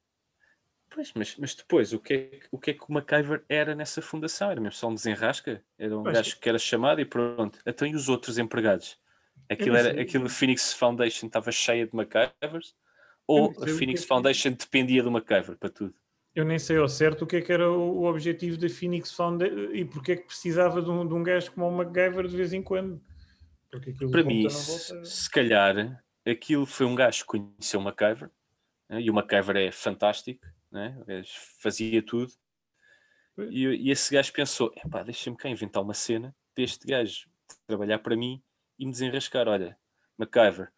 Pois, 0.90 1.12
mas, 1.14 1.37
mas 1.38 1.54
depois, 1.54 1.92
o 1.92 1.98
que, 1.98 2.12
é, 2.14 2.18
que- 2.38 2.48
o 2.50 2.58
que 2.58 2.70
é 2.70 2.74
que 2.74 2.85
o 2.87 2.92
MacGyver 2.92 3.44
era 3.48 3.74
nessa 3.74 4.02
fundação? 4.02 4.50
Era 4.50 4.61
mesmo 4.61 4.74
só 4.78 4.88
um 4.88 4.94
desenrasca? 4.94 5.64
Era 5.78 5.98
um 5.98 6.02
Pois. 6.02 6.14
gajo 6.14 6.38
que 6.38 6.48
era 6.48 6.58
chamado 6.58 7.00
e 7.00 7.04
pronto. 7.06 7.58
Então 7.66 7.88
e 7.88 7.94
os 7.94 8.08
outros 8.08 8.38
empregados? 8.38 9.00
Aquilo, 9.48 9.76
era, 9.76 10.00
aquilo 10.00 10.28
Phoenix 10.28 10.72
Foundation 10.72 11.26
estava 11.26 11.52
cheia 11.52 11.87
de 11.87 11.94
MacGyvers? 11.94 12.74
Ou 13.26 13.50
a 13.62 13.66
Phoenix 13.66 14.00
é 14.00 14.02
que- 14.02 14.09
Foundation 14.09 14.50
dependia 14.52 15.02
do 15.02 15.11
MacGyver 15.11 15.57
para 15.57 15.70
tudo? 15.70 15.94
Eu 16.35 16.44
nem 16.44 16.59
sei 16.59 16.78
ao 16.78 16.88
certo 16.88 17.22
o 17.22 17.26
que 17.26 17.37
é 17.37 17.40
que 17.42 17.52
era 17.52 17.70
o, 17.70 18.05
objetivo 18.05 18.57
da 18.57 18.68
Phoenix 18.68 19.12
Foundation 19.12 19.70
e 19.72 19.85
porque 19.85 20.12
é 20.12 20.16
que 20.16 20.26
precisava 20.26 20.81
de 20.81 20.90
um, 20.90 21.07
de 21.07 21.12
um 21.12 21.22
gajo 21.22 21.52
como 21.52 21.68
o 21.68 21.72
MacGyver 21.72 22.26
de 22.26 22.37
vez 22.37 22.52
em 22.52 22.62
quando. 22.62 23.00
Para 24.11 24.24
mim, 24.24 24.46
volta. 24.48 25.05
se 25.05 25.31
calhar, 25.31 26.02
aquilo 26.26 26.66
foi 26.66 26.87
um 26.87 26.94
gajo 26.94 27.20
que 27.20 27.26
conheceu 27.26 27.81
o 27.81 27.83
MacGyver, 27.83 28.31
né, 28.88 29.00
e 29.00 29.11
o 29.11 29.14
MacGyver 29.14 29.57
é 29.57 29.70
fantástico, 29.70 30.46
né, 30.70 31.02
fazia 31.61 32.02
tudo, 32.02 32.33
e, 33.50 33.66
e 33.66 33.90
esse 33.90 34.12
gajo 34.12 34.33
pensou: 34.33 34.72
deixa-me 35.05 35.37
cá 35.37 35.48
inventar 35.48 35.83
uma 35.83 35.94
cena 35.94 36.35
para 36.55 36.64
este 36.64 36.87
gajo 36.87 37.28
trabalhar 37.66 37.98
para 37.98 38.16
mim 38.16 38.42
e 38.78 38.87
me 38.87 38.92
desenrascar. 38.92 39.48
Olha, 39.48 39.78
MacGyver, 40.18 40.72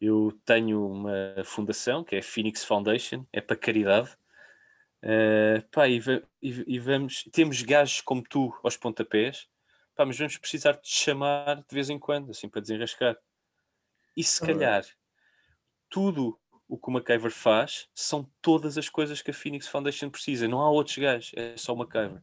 eu 0.00 0.32
tenho 0.44 0.86
uma 0.86 1.42
fundação 1.44 2.04
que 2.04 2.16
é 2.16 2.20
a 2.20 2.22
Phoenix 2.22 2.64
Foundation, 2.64 3.26
é 3.32 3.40
para 3.40 3.56
caridade. 3.56 4.16
eh, 5.02 5.62
pá, 5.70 5.88
e, 5.88 5.98
e- 6.42 6.64
e 6.76 6.78
vamos, 6.80 7.24
temos 7.32 7.62
gajos 7.62 8.00
como 8.00 8.22
tu 8.22 8.52
aos 8.64 8.76
pontapés, 8.76 9.46
pá, 9.94 10.04
mas 10.06 10.18
vamos 10.18 10.36
precisar 10.38 10.72
de 10.72 10.82
te 10.82 10.90
chamar 10.92 11.56
de 11.56 11.66
vez 11.74 11.90
em 11.90 11.98
quando, 11.98 12.30
assim, 12.30 12.48
para 12.48 12.60
desenrascar. 12.62 13.16
E 14.16 14.24
se 14.24 14.42
Ah. 14.42 14.46
calhar 14.46 14.84
tudo 15.88 16.38
o 16.68 16.76
que 16.76 16.88
o 16.88 16.92
MacGyver 16.92 17.30
faz 17.30 17.88
são 17.94 18.28
todas 18.42 18.76
as 18.76 18.88
coisas 18.88 19.22
que 19.22 19.30
a 19.30 19.34
Phoenix 19.34 19.68
Foundation 19.68 20.10
precisa. 20.10 20.48
Não 20.48 20.60
há 20.60 20.68
outros 20.70 20.98
gajos, 20.98 21.32
é 21.36 21.56
só 21.56 21.72
o 21.72 21.76
MacGyver. 21.76 22.20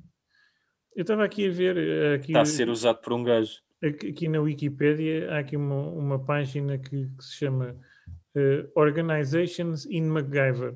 Eu 0.95 1.01
estava 1.03 1.23
aqui 1.23 1.47
a 1.47 1.51
ver, 1.51 1.77
eh, 1.77 2.15
aqui, 2.15 2.27
Está 2.31 2.41
a 2.41 2.45
ser 2.45 2.69
usado 2.69 2.99
por 2.99 3.13
um 3.13 3.23
gajo. 3.23 3.62
Aqui 3.83 4.27
na 4.27 4.39
Wikipédia, 4.39 5.31
há 5.31 5.39
aqui 5.39 5.57
uma, 5.57 5.89
uma 5.89 6.19
página 6.19 6.77
que, 6.77 7.07
que 7.07 7.23
se 7.23 7.35
chama 7.35 7.75
eh, 8.35 8.65
Organizations 8.75 9.85
in 9.85 10.03
MacGyver. 10.03 10.75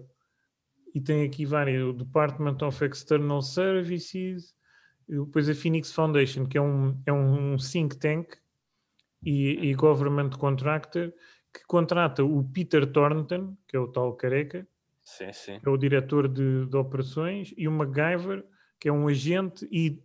E 0.93 1.01
tem 1.01 1.23
aqui 1.23 1.45
várias, 1.45 1.83
o 1.83 1.93
Department 1.93 2.57
of 2.61 2.83
External 2.83 3.41
Services, 3.41 4.53
e 5.07 5.15
depois 5.17 5.47
a 5.49 5.55
Phoenix 5.55 5.91
Foundation, 5.91 6.45
que 6.45 6.57
é 6.57 6.61
um, 6.61 7.01
é 7.05 7.13
um 7.13 7.55
think 7.57 7.97
tank 7.97 8.35
e, 9.23 9.69
e 9.69 9.73
government 9.73 10.31
contractor, 10.31 11.13
que 11.53 11.65
contrata 11.65 12.23
o 12.23 12.43
Peter 12.43 12.85
Thornton, 12.85 13.55
que 13.67 13.77
é 13.77 13.79
o 13.79 13.87
tal 13.87 14.13
careca, 14.13 14.67
Sim, 15.03 15.31
sim. 15.31 15.59
que 15.59 15.67
é 15.67 15.71
o 15.71 15.77
diretor 15.77 16.27
de, 16.27 16.65
de 16.65 16.75
operações, 16.75 17.53
e 17.57 17.67
o 17.67 17.71
MacGyver, 17.71 18.43
que 18.79 18.89
é 18.89 18.91
um 18.91 19.07
agente 19.07 19.67
e 19.71 20.03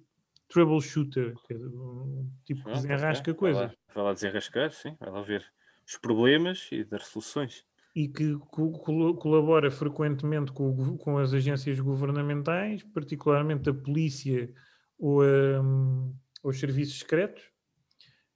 troubleshooter, 0.53 1.35
que 1.47 1.55
é 1.55 1.57
um 1.57 2.29
tipo 2.45 2.65
que 2.65 2.71
desenrasca. 2.73 3.33
Vai 3.33 3.53
lá- 3.53 3.61
coisas. 3.61 3.79
Vai 3.95 4.05
lá 4.05 4.13
desenrascar, 4.13 4.71
sim. 4.71 4.97
Vai 5.01 5.11
lá 5.11 5.23
ver 5.23 5.45
os 5.87 5.97
problemas 5.97 6.69
e 6.71 6.85
dar 6.85 7.01
soluções. 7.01 7.65
E 7.95 8.09
que 8.09 8.35
co- 8.39 8.73
colabora 9.17 9.71
frequentemente 9.71 10.53
com, 10.53 10.97
com 10.97 11.19
as 11.19 11.35
agências 11.35 11.79
governamentais, 11.81 12.83
particularmente 12.85 13.69
a 13.69 13.75
polícia 13.75 14.53
ou 14.99 15.23
hum, 15.23 16.15
os 16.43 16.59
serviços 16.59 16.99
secretos, 17.01 17.51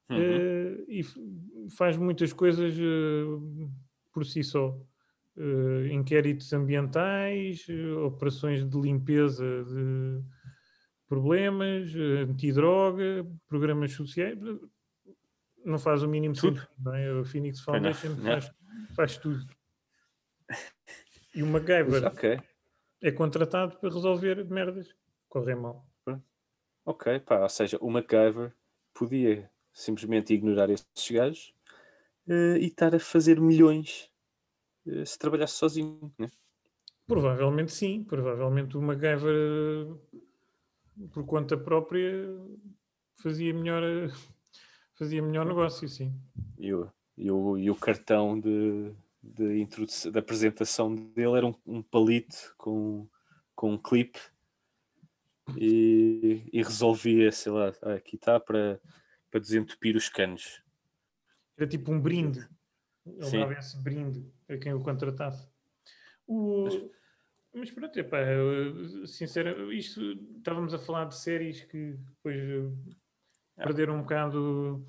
Uhum. 0.09 0.18
eh, 0.18 0.85
e 0.88 1.02
faz 1.76 1.96
muitas 1.96 2.33
coisas 2.33 2.74
eh, 2.79 3.24
por 4.12 4.24
si 4.24 4.44
só. 4.44 4.79
Eh, 5.38 5.88
inquéritos 5.92 6.52
ambientais, 6.52 7.66
operações 8.05 8.64
de 8.68 8.81
limpeza 8.81 9.64
de 9.64 10.22
problemas, 11.08 11.94
eh, 11.94 12.22
antidroga, 12.22 13.26
programas 13.48 13.92
sociais. 13.92 14.38
Não 15.64 15.78
faz 15.78 16.02
o 16.02 16.08
mínimo 16.08 16.34
Tudo. 16.34 16.58
sentido, 16.60 16.72
não 16.78 16.94
é? 16.94 17.20
A 17.20 17.24
Phoenix 17.24 17.60
Pois 17.64 17.82
não, 17.82 17.92
Foundation 17.92 18.14
não. 18.16 18.24
faz, 18.24 18.52
faz 18.94 19.16
tudo. 19.18 19.46
E 21.34 21.42
o 21.42 21.46
MacGyver 21.46 22.06
ok, 22.06 22.40
é 23.02 23.12
contratado 23.12 23.78
para 23.78 23.90
resolver 23.92 24.44
merdas. 24.46 24.94
Correm 25.28 25.56
mal. 25.56 25.86
ok. 26.84 27.20
Pá, 27.20 27.40
ou 27.42 27.48
seja, 27.48 27.78
o 27.80 27.90
MacGyver 27.90 28.54
podia 28.94 29.50
simplesmente 29.72 30.32
ignorar 30.32 30.70
esses 30.70 31.10
gajos 31.10 31.52
eh, 32.28 32.58
e 32.58 32.66
estar 32.66 32.94
a 32.94 32.98
fazer 33.00 33.40
milhões 33.40 34.10
eh, 34.86 35.04
se 35.04 35.18
trabalhasse 35.18 35.54
sozinho. 35.54 36.12
Né? 36.18 36.28
Provavelmente 37.06 37.72
sim, 37.72 38.02
provavelmente 38.04 38.76
o 38.76 38.82
MacGyver 38.82 39.34
eh, 39.34 40.18
por 41.12 41.24
conta 41.24 41.56
própria 41.56 42.02
fazia 43.16 43.52
melhor, 43.52 43.82
fazia 44.94 45.22
melhor 45.22 45.46
negócio, 45.46 45.88
sim. 45.88 46.14
E 46.59 46.72
o, 46.72 46.90
e 47.16 47.30
o, 47.30 47.59
e 47.59 47.70
o 47.70 47.74
cartão 47.74 48.38
de, 48.38 48.92
de, 49.22 49.61
introdução, 49.61 50.12
de 50.12 50.18
apresentação 50.18 50.94
dele 50.94 51.37
era 51.37 51.46
um, 51.46 51.54
um 51.66 51.82
palito 51.82 52.54
com, 52.56 53.09
com 53.54 53.72
um 53.72 53.78
clipe 53.78 54.20
e, 55.56 56.42
e 56.52 56.62
resolvia, 56.62 57.30
sei 57.30 57.52
lá, 57.52 57.72
aqui 57.94 58.16
está 58.16 58.40
para, 58.40 58.80
para 59.30 59.40
desentupir 59.40 59.96
os 59.96 60.09
canos. 60.09 60.62
Era 61.56 61.66
tipo 61.66 61.92
um 61.92 62.00
brinde. 62.00 62.46
Ele 63.06 63.24
Sim. 63.24 63.40
dava 63.40 63.52
esse 63.52 63.80
brinde 63.82 64.26
a 64.48 64.56
quem 64.56 64.74
o 64.74 64.80
contratasse. 64.80 65.48
O... 66.26 66.64
Mas 66.64 66.74
pronto, 67.74 67.98
epá, 67.98 68.18
sincero, 69.06 69.72
isto 69.72 70.00
estávamos 70.36 70.74
a 70.74 70.78
falar 70.78 71.06
de 71.06 71.16
séries 71.16 71.64
que 71.64 71.92
depois 71.92 72.36
eh, 72.36 72.94
perderam 73.56 73.96
um 73.96 74.02
bocado. 74.02 74.86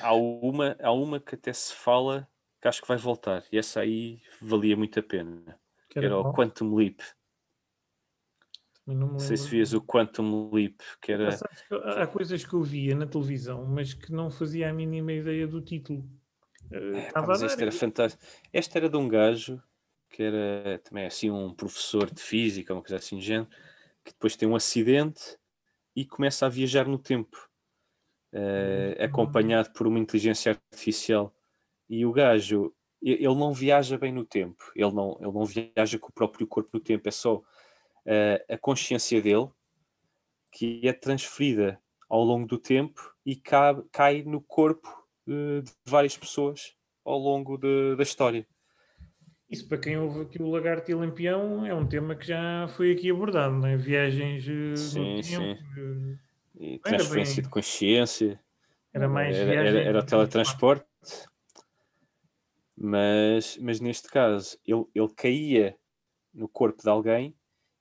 Há 0.00 0.14
uma, 0.14 0.76
há 0.80 0.92
uma 0.92 1.20
que 1.20 1.34
até 1.34 1.52
se 1.52 1.74
fala 1.74 2.28
que 2.60 2.68
acho 2.68 2.82
que 2.82 2.88
vai 2.88 2.96
voltar, 2.96 3.44
e 3.52 3.58
essa 3.58 3.80
aí 3.80 4.20
valia 4.40 4.76
muito 4.76 4.98
a 4.98 5.02
pena. 5.02 5.58
Que 5.88 5.98
era 5.98 6.08
era 6.08 6.18
o? 6.18 6.32
Quantum 6.32 6.74
Leap. 6.74 7.00
Mas 8.86 8.96
não 8.96 9.06
me 9.06 9.12
Não 9.14 9.18
sei 9.18 9.36
se 9.36 9.48
vias 9.48 9.72
o 9.72 9.80
Quantum 9.80 10.50
Leap, 10.52 10.80
que 11.00 11.12
Pá, 11.16 11.22
era. 11.22 11.36
que 11.36 11.74
há 11.74 12.06
coisas 12.06 12.44
que 12.44 12.54
eu 12.54 12.62
via 12.62 12.94
na 12.94 13.06
televisão, 13.06 13.64
mas 13.66 13.94
que 13.94 14.12
não 14.12 14.30
fazia 14.30 14.70
a 14.70 14.72
mínima 14.72 15.12
ideia 15.12 15.46
do 15.46 15.60
título. 15.60 16.08
Eh, 16.70 16.76
É, 16.76 16.92
pá, 16.92 17.08
Estava 17.08 17.26
mas 17.28 17.42
este 17.42 17.62
era 17.62 17.72
fantástico. 17.72 18.24
Este 18.52 18.78
era 18.78 18.88
de 18.88 18.96
um 18.96 19.08
gajo 19.08 19.62
que 20.16 20.22
era 20.22 20.78
também 20.78 21.04
assim 21.04 21.30
um 21.30 21.52
professor 21.52 22.10
de 22.10 22.22
física, 22.22 22.72
uma 22.72 22.80
coisa 22.80 22.96
assim 22.96 23.18
de 23.18 23.26
género, 23.26 23.50
que 24.02 24.12
depois 24.12 24.34
tem 24.34 24.48
um 24.48 24.56
acidente 24.56 25.36
e 25.94 26.06
começa 26.06 26.46
a 26.46 26.48
viajar 26.48 26.88
no 26.88 26.98
tempo, 26.98 27.36
eh, 28.32 28.96
acompanhado 29.04 29.70
por 29.74 29.86
uma 29.86 29.98
inteligência 29.98 30.52
artificial. 30.72 31.34
E 31.86 32.06
o 32.06 32.12
gajo, 32.12 32.74
ele 33.02 33.26
não 33.26 33.52
viaja 33.52 33.98
bem 33.98 34.10
no 34.10 34.24
tempo, 34.24 34.72
ele 34.74 34.90
não, 34.90 35.18
ele 35.20 35.32
não 35.32 35.44
viaja 35.44 35.98
com 35.98 36.08
o 36.08 36.12
próprio 36.12 36.46
corpo 36.46 36.70
no 36.72 36.80
tempo, 36.80 37.06
é 37.06 37.12
só 37.12 37.42
eh, 38.06 38.42
a 38.48 38.56
consciência 38.56 39.20
dele 39.20 39.50
que 40.50 40.80
é 40.88 40.94
transferida 40.94 41.78
ao 42.08 42.24
longo 42.24 42.46
do 42.46 42.56
tempo 42.56 43.14
e 43.24 43.36
cai, 43.36 43.74
cai 43.92 44.22
no 44.22 44.40
corpo 44.40 44.88
eh, 45.28 45.60
de 45.60 45.72
várias 45.84 46.16
pessoas 46.16 46.74
ao 47.04 47.18
longo 47.18 47.58
de- 47.58 47.96
da 47.96 48.02
história. 48.02 48.48
Isso 49.48 49.68
para 49.68 49.78
quem 49.78 49.96
ouve 49.96 50.22
aqui 50.22 50.42
o 50.42 50.50
Lagarto 50.50 50.90
e 50.90 50.94
o 50.94 50.98
Lampião 50.98 51.64
é 51.64 51.72
um 51.72 51.86
tema 51.86 52.16
que 52.16 52.26
já 52.26 52.66
foi 52.68 52.92
aqui 52.92 53.10
abordado, 53.10 53.54
não 53.54 53.66
é? 53.68 53.76
Viagens 53.76 54.44
eh, 54.48 54.76
Sim, 54.76 55.22
sim. 55.22 55.54
tempo. 55.54 55.62
eh, 55.78 56.18
E 56.58 56.78
transferência 56.80 57.36
bem- 57.36 57.42
de 57.44 57.48
consciência. 57.48 58.40
Era 58.92 59.08
mais 59.08 59.36
era, 59.36 59.54
era, 59.54 59.80
era 59.82 59.98
o 60.00 60.02
teletransporte. 60.02 60.86
Mas, 62.76 63.56
mas 63.58 63.80
neste 63.80 64.08
caso, 64.08 64.58
ele, 64.66 64.84
ele 64.94 65.08
caía 65.14 65.78
no 66.34 66.48
corpo 66.48 66.82
de 66.82 66.88
alguém 66.88 67.34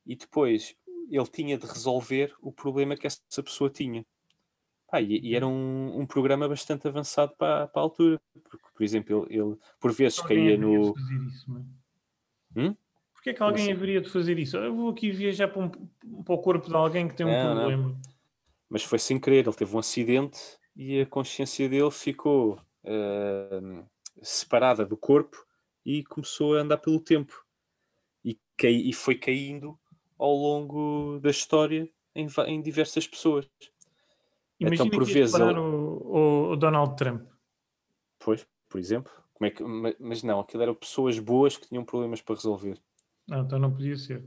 e 0.06 0.16
depois 0.16 0.76
ele 1.10 1.28
tinha 1.28 1.58
de 1.58 1.66
resolver 1.66 2.34
o 2.42 2.52
problema 2.52 2.96
que 2.96 3.08
essa 3.08 3.22
pessoa 3.44 3.70
tinha. 3.70 4.06
Pá, 4.96 5.02
e, 5.02 5.20
e 5.20 5.36
era 5.36 5.46
um, 5.46 6.00
um 6.00 6.06
programa 6.06 6.48
bastante 6.48 6.88
avançado 6.88 7.34
para, 7.38 7.68
para 7.68 7.82
a 7.82 7.84
altura. 7.84 8.22
Porque, 8.50 8.66
por 8.74 8.82
exemplo, 8.84 9.28
ele, 9.30 9.42
ele 9.42 9.58
por 9.78 9.92
vezes 9.92 10.20
Alguém 10.20 10.38
caía 10.38 10.58
no. 10.58 10.94
fazer 10.96 11.22
isso, 11.24 11.52
não 11.52 11.58
é? 11.60 11.64
Hum? 12.68 12.76
Porquê 13.14 13.32
é 13.32 13.34
que 13.34 13.44
alguém 13.44 13.74
haveria 13.74 14.00
de 14.00 14.10
fazer 14.10 14.40
isso? 14.40 14.56
Eu 14.56 14.74
vou 14.74 14.90
aqui 14.90 15.12
viajar 15.12 15.50
para, 15.50 15.64
um- 15.64 16.24
para 16.24 16.36
o 16.36 16.38
corpo 16.38 16.70
de 16.70 16.76
alguém 16.76 17.10
que 17.10 17.16
tem 17.16 17.26
um 17.26 17.30
Não, 17.30 17.56
não. 17.56 17.62
problema. 17.64 18.00
mas 18.70 18.84
foi 18.84 18.98
sem 18.98 19.20
querer. 19.20 19.46
Ele 19.46 19.54
teve 19.56 19.76
um 19.76 19.80
acidente 19.80 20.40
e 20.74 21.02
a 21.02 21.06
consciência 21.06 21.68
dele 21.68 21.92
ficou 21.92 22.58
ah, 22.86 23.84
separada 24.22 24.86
do 24.86 24.96
corpo 24.96 25.36
e 25.86 26.06
começou 26.06 26.56
a 26.56 26.62
andar 26.62 26.78
pelo 26.78 27.02
tempo. 27.02 27.46
E, 28.24 28.40
cai, 28.58 28.72
e 28.72 28.94
foi 28.94 29.16
caindo 29.16 29.78
ao 30.18 30.34
longo 30.34 31.20
da 31.20 31.30
história 31.32 31.90
em, 32.16 32.28
em 32.48 32.62
diversas 32.62 33.06
pessoas. 33.06 33.46
Imagina 34.60 34.86
Então, 34.86 34.90
por 35.00 35.06
vezes, 35.06 35.36
ele- 35.36 35.60
o, 35.60 36.52
o 36.52 36.56
Donald 36.56 36.96
Trump. 36.96 37.28
Pois, 38.20 38.48
por 38.70 38.80
exemplo. 38.80 39.12
Como 39.34 39.48
é 39.48 39.52
que, 39.52 39.62
ma- 39.64 39.94
mas 40.00 40.24
não, 40.24 40.40
aquilo 40.40 40.64
eram 40.64 40.74
pessoas 40.76 41.20
boas 41.20 41.58
que 41.58 41.68
tinham 41.68 41.84
problemas 41.84 42.22
para 42.22 42.36
resolver. 42.36 42.80
Ah, 43.30 43.40
então 43.40 43.60
não 43.60 43.72
podia 43.72 43.98
ser. 43.98 44.26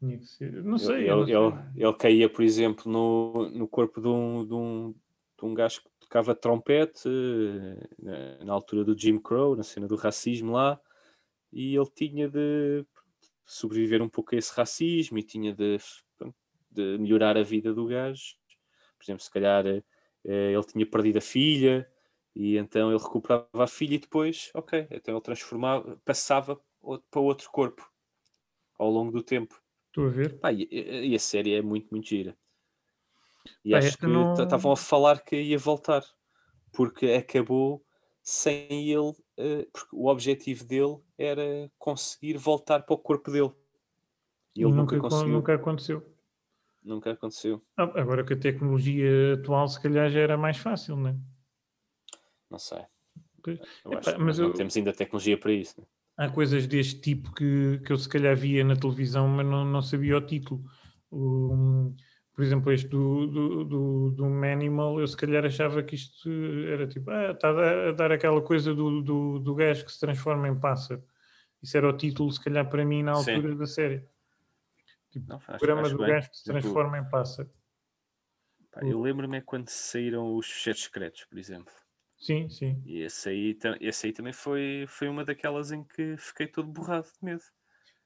Tinha 0.00 0.18
que 0.18 0.26
ser. 0.26 0.52
Não 0.64 0.76
sei. 0.78 0.96
ele, 1.08 1.10
não 1.10 1.26
sei. 1.26 1.34
ele- 1.36 1.70
ele 1.76 1.94
caía, 1.94 2.28
por 2.28 2.42
exemplo, 2.42 2.90
no, 2.90 3.48
no 3.50 3.68
corpo 3.68 4.00
de 4.00 4.08
um, 4.08 4.44
de, 4.44 4.52
um, 4.54 4.92
de 5.38 5.44
um 5.44 5.54
gajo 5.54 5.80
que 5.82 5.88
tocava 6.00 6.34
trompete 6.34 7.08
eh, 7.08 7.88
na, 8.38 8.44
na 8.46 8.52
altura 8.52 8.84
do 8.84 8.98
Jim 8.98 9.18
Crow, 9.18 9.54
na 9.54 9.62
cena 9.62 9.86
do 9.86 9.94
racismo 9.96 10.52
lá, 10.52 10.80
e 11.52 11.76
ele 11.76 11.90
tinha 11.94 12.28
de 12.28 12.84
sobreviver 13.46 14.02
um 14.02 14.08
pouco 14.08 14.34
a 14.34 14.38
esse 14.38 14.52
racismo 14.54 15.18
e 15.18 15.22
tinha 15.22 15.54
de, 15.54 15.78
de 16.70 16.98
melhorar 16.98 17.36
a 17.36 17.42
vida 17.44 17.72
do 17.72 17.86
gajo. 17.86 18.34
Por 18.98 19.04
exemplo, 19.04 19.22
se 19.22 19.30
calhar 19.30 19.66
eh, 19.66 19.82
ele 20.24 20.64
tinha 20.64 20.86
perdido 20.86 21.18
a 21.18 21.20
filha 21.20 21.88
e 22.34 22.56
então 22.56 22.90
ele 22.90 23.02
recuperava 23.02 23.48
a 23.64 23.66
filha 23.66 23.94
e 23.94 23.98
depois, 23.98 24.50
ok, 24.54 24.86
então 24.90 25.14
ele 25.14 25.22
transformava, 25.22 26.00
passava 26.04 26.60
para 27.10 27.20
outro 27.20 27.50
corpo 27.50 27.88
ao 28.78 28.90
longo 28.90 29.12
do 29.12 29.22
tempo. 29.22 29.60
Estou 29.88 30.06
a 30.06 30.10
ver. 30.10 30.38
Pá, 30.40 30.52
e, 30.52 30.68
e- 30.70 31.14
a 31.14 31.18
série 31.18 31.54
é 31.54 31.62
muito, 31.62 31.88
muito 31.90 32.08
gira. 32.08 32.36
E 33.64 33.70
Pá, 33.72 33.78
acho 33.78 33.98
que 33.98 34.06
não- 34.06 34.22
estavam 34.32 34.72
a 34.72 34.76
falar 34.76 35.22
que 35.22 35.36
ia 35.40 35.58
voltar, 35.58 36.04
porque 36.72 37.06
acabou 37.12 37.84
sem 38.22 38.90
ele, 38.90 39.12
eh, 39.36 39.68
porque 39.72 39.94
o 39.96 40.06
objetivo 40.08 40.64
dele 40.64 40.98
era 41.18 41.70
conseguir 41.78 42.36
voltar 42.38 42.82
para 42.84 42.94
o 42.94 42.98
corpo 42.98 43.30
dele. 43.30 43.52
E 44.56 44.62
ele 44.64 44.72
nunca, 44.72 44.96
con- 44.96 45.08
conseguiu, 45.08 45.32
nunca, 45.32 45.58
nunca 46.84 47.12
aconteceu. 47.12 47.62
Ah, 47.76 47.84
agora 48.00 48.24
com 48.24 48.34
a 48.34 48.36
tecnologia 48.36 49.34
atual, 49.34 49.66
se 49.68 49.80
calhar 49.82 50.08
já 50.10 50.20
era 50.20 50.36
mais 50.36 50.58
fácil, 50.58 50.96
não 50.96 51.10
é? 51.10 51.16
Não 52.50 52.58
sei. 52.58 52.82
Eu 53.46 53.52
Epá, 53.92 53.98
acho 53.98 54.14
que 54.14 54.18
mas 54.22 54.38
não 54.38 54.46
eu- 54.46 54.52
temos 54.54 54.76
ainda 54.76 54.92
tecnologia 54.92 55.38
para 55.38 55.52
isso. 55.52 55.80
né? 55.80 55.86
Há 56.16 56.28
coisas 56.30 56.66
deste 56.66 57.00
tipo 57.00 57.32
que, 57.34 57.80
que 57.84 57.92
eu 57.92 57.98
se 57.98 58.08
calhar 58.08 58.36
via 58.36 58.62
na 58.64 58.76
televisão, 58.76 59.26
mas 59.28 59.44
não, 59.46 59.64
não 59.64 59.82
sabia 59.82 60.16
o 60.16 60.20
título. 60.20 60.62
O- 61.10 61.92
por 62.34 62.42
exemplo, 62.42 62.72
este 62.72 62.88
do, 62.88 63.26
do, 63.28 63.64
do, 63.64 64.10
do 64.10 64.24
Manimal, 64.28 64.98
eu 64.98 65.06
se 65.06 65.16
calhar 65.16 65.44
achava 65.44 65.82
que 65.84 65.94
isto 65.94 66.28
era 66.68 66.86
tipo, 66.88 67.08
ah, 67.10 67.30
está 67.30 67.50
a 67.50 67.92
dar- 67.92 68.10
aquela 68.12 68.40
coisa 68.42 68.74
do, 68.74 69.00
do, 69.02 69.38
do 69.38 69.54
gajo 69.54 69.84
que 69.84 69.92
se 69.92 70.00
transforma 70.00 70.48
em 70.48 70.58
pássaro. 70.58 71.02
Isso 71.62 71.76
era 71.76 71.88
o 71.88 71.96
título, 71.96 72.30
se 72.32 72.42
calhar, 72.42 72.68
para 72.68 72.84
mim, 72.84 73.02
na 73.04 73.14
Sim. 73.14 73.34
altura 73.36 73.54
da 73.56 73.66
série. 73.66 74.04
Não, 75.20 75.36
acho, 75.36 75.58
programa 75.58 75.80
acho 75.80 75.96
do 75.96 76.04
gajo 76.04 76.30
que 76.30 76.36
se 76.36 76.44
Tipo, 76.44 76.52
transforma 76.52 76.98
em 76.98 77.08
pássaro. 77.08 77.50
pá, 78.70 78.82
eu 78.84 79.00
lembro-me 79.00 79.38
é 79.38 79.40
quando 79.40 79.68
saíram 79.70 80.36
os 80.36 80.46
fecheros 80.50 80.82
secretos, 80.82 81.24
por 81.24 81.38
exemplo. 81.38 81.72
Sim, 82.16 82.48
sim. 82.48 82.82
E 82.84 83.00
esse 83.00 83.28
aí, 83.28 83.58
esse 83.80 84.06
aí 84.06 84.12
também 84.12 84.32
foi, 84.32 84.84
foi 84.86 85.08
uma 85.08 85.24
daquelas 85.24 85.72
em 85.72 85.82
que 85.82 86.16
fiquei 86.16 86.46
todo 86.46 86.68
borrado 86.68 87.06
de 87.06 87.24
medo. 87.24 87.42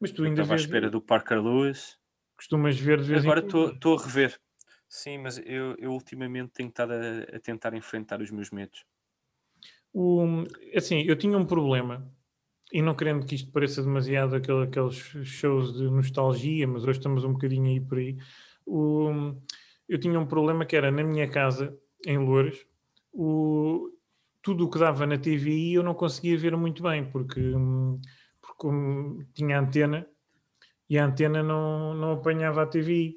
Mas 0.00 0.12
tu 0.12 0.22
ainda 0.22 0.42
estava 0.42 0.54
à 0.54 0.56
espera 0.56 0.88
do 0.90 1.02
Parker 1.02 1.42
Lewis. 1.42 1.98
costumas 2.36 2.78
ver 2.78 3.00
de 3.00 3.08
vez 3.08 3.24
Agora 3.24 3.40
estou 3.40 3.98
a 3.98 4.02
rever. 4.02 4.40
Sim, 4.88 5.18
mas 5.18 5.38
eu, 5.38 5.74
eu 5.78 5.92
ultimamente 5.92 6.52
tenho 6.52 6.68
estado 6.68 6.92
a, 6.92 7.36
a 7.36 7.40
tentar 7.40 7.74
enfrentar 7.74 8.22
os 8.22 8.30
meus 8.30 8.50
medos. 8.50 8.84
O, 9.92 10.44
assim, 10.74 11.02
eu 11.02 11.16
tinha 11.16 11.36
um 11.36 11.46
problema, 11.46 12.10
e 12.72 12.82
não 12.82 12.94
querendo 12.94 13.24
que 13.24 13.34
isto 13.34 13.50
pareça 13.50 13.82
demasiado 13.82 14.36
aquele, 14.36 14.64
aqueles 14.64 14.96
shows 14.96 15.74
de 15.74 15.84
nostalgia, 15.84 16.66
mas 16.66 16.82
hoje 16.82 16.98
estamos 16.98 17.24
um 17.24 17.32
bocadinho 17.32 17.66
aí 17.66 17.80
por 17.80 17.98
aí. 17.98 18.16
O, 18.66 19.34
eu 19.88 19.98
tinha 19.98 20.18
um 20.18 20.26
problema 20.26 20.66
que 20.66 20.76
era 20.76 20.90
na 20.90 21.02
minha 21.02 21.28
casa, 21.28 21.76
em 22.06 22.18
Loures, 22.18 22.66
o, 23.12 23.90
tudo 24.42 24.66
o 24.66 24.70
que 24.70 24.78
dava 24.78 25.06
na 25.06 25.18
TVI 25.18 25.74
eu 25.74 25.82
não 25.82 25.94
conseguia 25.94 26.36
ver 26.36 26.56
muito 26.56 26.82
bem, 26.82 27.10
porque, 27.10 27.40
porque 28.40 28.68
tinha 29.34 29.58
antena 29.58 30.06
e 30.88 30.98
a 30.98 31.04
antena 31.04 31.42
não, 31.42 31.94
não 31.94 32.12
apanhava 32.12 32.62
a 32.62 32.66
TVI. 32.66 33.16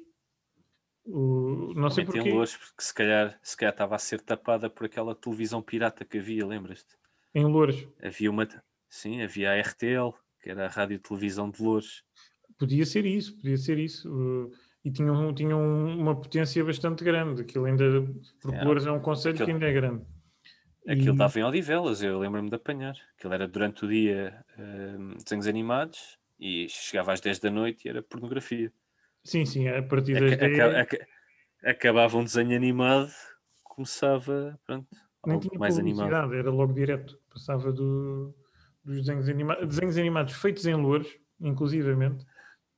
O, 1.04 1.72
não 1.74 1.90
sei 1.90 2.04
porquê. 2.04 2.20
em 2.20 2.32
Lourdes, 2.32 2.56
porque 2.56 2.82
se 2.82 2.94
calhar, 2.94 3.38
se 3.42 3.56
calhar 3.56 3.72
estava 3.72 3.96
a 3.96 3.98
ser 3.98 4.20
tapada 4.20 4.70
por 4.70 4.86
aquela 4.86 5.14
televisão 5.14 5.60
pirata 5.60 6.04
que 6.04 6.18
havia, 6.18 6.46
lembras-te? 6.46 6.96
Em 7.34 7.44
Loures. 7.44 7.88
Havia 8.00 8.30
uma. 8.30 8.46
Sim, 8.92 9.22
havia 9.22 9.50
a 9.52 9.54
RTL, 9.56 10.12
que 10.38 10.50
era 10.50 10.66
a 10.66 10.68
Rádio 10.68 10.98
Televisão 10.98 11.48
de 11.50 11.62
Lourdes. 11.62 12.04
Podia 12.58 12.84
ser 12.84 13.06
isso, 13.06 13.34
podia 13.36 13.56
ser 13.56 13.78
isso. 13.78 14.06
Uh, 14.14 14.52
e 14.84 14.90
tinha, 14.92 15.10
um- 15.10 15.32
tinha 15.34 15.56
um- 15.56 15.98
uma 15.98 16.14
potência 16.14 16.62
bastante 16.62 17.02
grande. 17.02 17.40
Aquilo 17.40 17.64
ainda, 17.64 17.84
porque 18.42 18.54
É, 18.58 18.88
é 18.88 18.92
um 18.92 19.00
conselho 19.00 19.34
que 19.34 19.42
aquilo- 19.44 19.56
ainda 19.56 19.66
é 19.66 19.72
grande. 19.72 20.04
Aquilo 20.86 21.14
E- 21.14 21.16
dava 21.16 21.38
em 21.40 21.42
Odivelas, 21.42 22.02
eu 22.02 22.18
lembro-me 22.18 22.50
de 22.50 22.54
apanhar. 22.56 22.94
Aquilo 23.16 23.32
era 23.32 23.48
durante 23.48 23.86
o 23.86 23.88
dia 23.88 24.44
hum, 24.58 25.14
desenhos 25.24 25.46
animados 25.46 26.18
e 26.38 26.68
chegava 26.68 27.14
às 27.14 27.20
10 27.22 27.38
da 27.38 27.50
noite 27.50 27.86
e 27.86 27.88
era 27.88 28.02
pornografia. 28.02 28.70
Sim, 29.24 29.46
sim, 29.46 29.68
a 29.68 29.82
partir 29.82 30.20
das 30.20 30.32
Aca- 30.32 30.36
10 30.48 30.58
aca- 30.60 30.80
aca- 30.82 31.06
acabava 31.64 32.18
um 32.18 32.24
desenho 32.24 32.54
animado, 32.54 33.10
começava, 33.62 34.60
pronto, 34.66 34.86
nem 35.26 35.40
tinha 35.40 35.58
mais 35.58 35.78
animado. 35.78 36.34
era 36.34 36.50
logo 36.50 36.74
direto. 36.74 37.18
Passava 37.30 37.72
do, 37.72 38.34
dos 38.84 38.96
desenhos 39.00 39.28
animados, 39.28 39.68
desenhos 39.68 39.96
animados 39.98 40.34
feitos 40.34 40.66
em 40.66 40.74
Loures, 40.74 41.08
inclusivamente, 41.40 42.24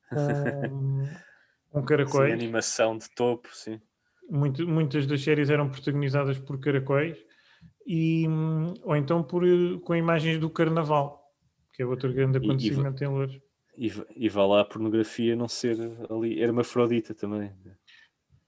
com, 0.09 0.19
com 1.71 1.81
Sim, 1.81 1.87
caracóis. 1.87 2.33
animação 2.33 2.97
de 2.99 3.09
topo, 3.15 3.49
sim. 3.53 3.81
Muito- 4.31 4.67
muitas 4.67 5.07
das 5.07 5.23
séries 5.23 5.51
eram 5.51 5.69
protagonizadas 5.71 6.39
por 6.39 6.59
caracóis 6.59 7.19
e, 7.87 8.27
ou 8.83 8.97
então 8.97 9.23
por, 9.23 9.43
com 9.81 9.95
imagens 9.95 10.39
do 10.39 10.49
carnaval, 10.49 11.23
que 11.73 11.83
é 11.83 11.87
outro 11.87 12.13
grande 12.13 12.39
E- 12.39 12.41
e- 12.41 12.45
acontecimento 12.45 13.05
em 13.05 13.09
Loures. 13.09 13.41
E, 13.77 13.91
e 14.17 14.29
vá 14.29 14.47
lá 14.47 14.61
a 14.61 14.65
pornografia 14.65 15.35
não 15.35 15.49
ser 15.49 15.77
ali 16.09 16.41
hermafrodita 16.41 17.13
também. 17.13 17.53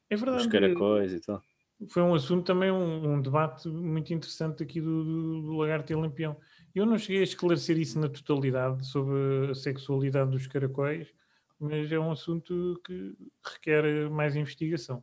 É 0.09 0.15
Os 0.15 0.21
verdade. 0.21 0.49
caracóis 0.49 1.13
e 1.13 1.21
tal. 1.21 1.43
foi 1.91 2.03
um 2.03 2.15
assunto 2.15 2.47
também, 2.47 2.71
um, 2.71 3.15
um 3.15 3.21
debate 3.21 3.69
muito 3.69 4.15
interessante 4.15 4.63
aqui 4.63 4.81
do, 4.81 5.05
do, 5.05 5.43
do 5.43 5.53
Lagarto 5.57 5.93
e 5.93 5.97
Lampião. 5.97 6.37
Eu 6.77 6.85
não 6.85 6.99
cheguei 6.99 7.21
a 7.21 7.25
esclarecer 7.25 7.79
isso 7.79 7.99
na 7.99 8.07
totalidade 8.07 8.87
sobre 8.87 9.51
a 9.51 9.55
sexualidade 9.55 10.31
dos 10.31 10.47
caracóis, 10.47 11.11
mas 11.59 11.91
é 11.91 11.99
um 11.99 12.13
assunto 12.13 12.79
que 12.85 13.17
requer 13.43 14.11
mais 14.11 14.37
investigação. 14.37 15.03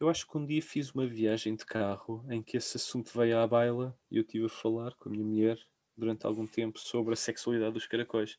Eu 0.00 0.08
acho 0.08 0.26
que 0.28 0.36
um 0.36 0.44
dia 0.44 0.60
fiz 0.60 0.90
uma 0.90 1.06
viagem 1.06 1.54
de 1.54 1.64
carro 1.64 2.26
em 2.28 2.42
que 2.42 2.56
esse 2.56 2.76
assunto 2.76 3.16
veio 3.16 3.38
à 3.38 3.46
baila 3.46 3.96
e 4.10 4.16
eu 4.16 4.22
estive 4.22 4.46
a 4.46 4.48
falar 4.48 4.92
com 4.96 5.08
a 5.08 5.12
minha 5.12 5.24
mulher 5.24 5.58
durante 5.96 6.26
algum 6.26 6.44
tempo 6.44 6.80
sobre 6.80 7.12
a 7.12 7.16
sexualidade 7.16 7.74
dos 7.74 7.86
caracóis. 7.86 8.36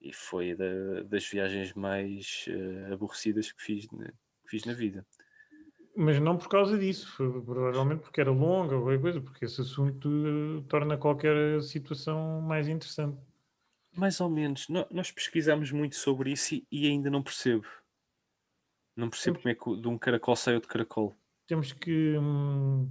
E 0.00 0.12
foi 0.12 0.54
da- 0.54 1.02
das 1.02 1.26
viagens 1.26 1.72
mais 1.74 2.44
eh, 2.46 2.92
aborrecidas 2.92 3.50
que 3.50 3.60
fiz, 3.60 3.90
na, 3.90 4.06
que 4.06 4.50
fiz 4.50 4.64
na 4.64 4.72
vida. 4.72 5.04
Mas 5.96 6.20
não 6.20 6.36
por 6.36 6.48
causa 6.48 6.78
disso, 6.78 7.08
foi 7.16 7.28
provavelmente 7.42 8.02
porque 8.02 8.20
era 8.20 8.30
longa 8.30 8.76
ou 8.76 8.82
qualquer 8.82 9.00
coisa, 9.00 9.20
porque 9.20 9.44
esse 9.46 9.60
assunto 9.62 10.08
eh, 10.08 10.64
torna 10.68 10.96
qualquer 10.98 11.62
situação 11.62 12.40
mais 12.42 12.68
interessante. 12.68 13.18
Mais 13.96 14.20
ou 14.20 14.28
menos. 14.30 14.68
No- 14.68 14.86
Nós 14.90 15.10
pesquisámos 15.10 15.72
muito 15.72 15.96
sobre 15.96 16.30
isso 16.30 16.54
e, 16.54 16.66
e 16.70 16.86
ainda 16.86 17.10
não 17.10 17.22
percebo. 17.22 17.66
Não 18.96 19.10
percebo 19.10 19.38
como 19.40 19.48
é 19.50 19.54
que 19.54 19.80
de 19.80 19.88
um 19.88 19.98
caracol 19.98 20.36
sai 20.36 20.54
outro 20.54 20.68
caracol. 20.70 21.16
Temos 21.46 21.72
que 21.72 22.16
hum, 22.18 22.90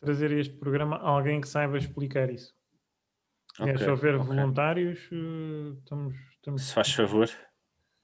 trazer 0.00 0.30
a 0.32 0.40
este 0.40 0.56
programa 0.56 0.96
alguém 0.98 1.40
que 1.40 1.48
saiba 1.48 1.78
explicar 1.78 2.30
isso. 2.30 2.54
Aliás, 3.58 3.80
se 3.82 3.86
Ok, 3.86 3.90
houver 3.90 4.16
ok. 4.18 4.26
voluntários, 4.26 5.08
eh, 5.12 5.78
estamos, 5.78 6.16
estamos 6.36 6.62
Se 6.62 6.74
faz 6.74 6.92
favor, 6.92 7.28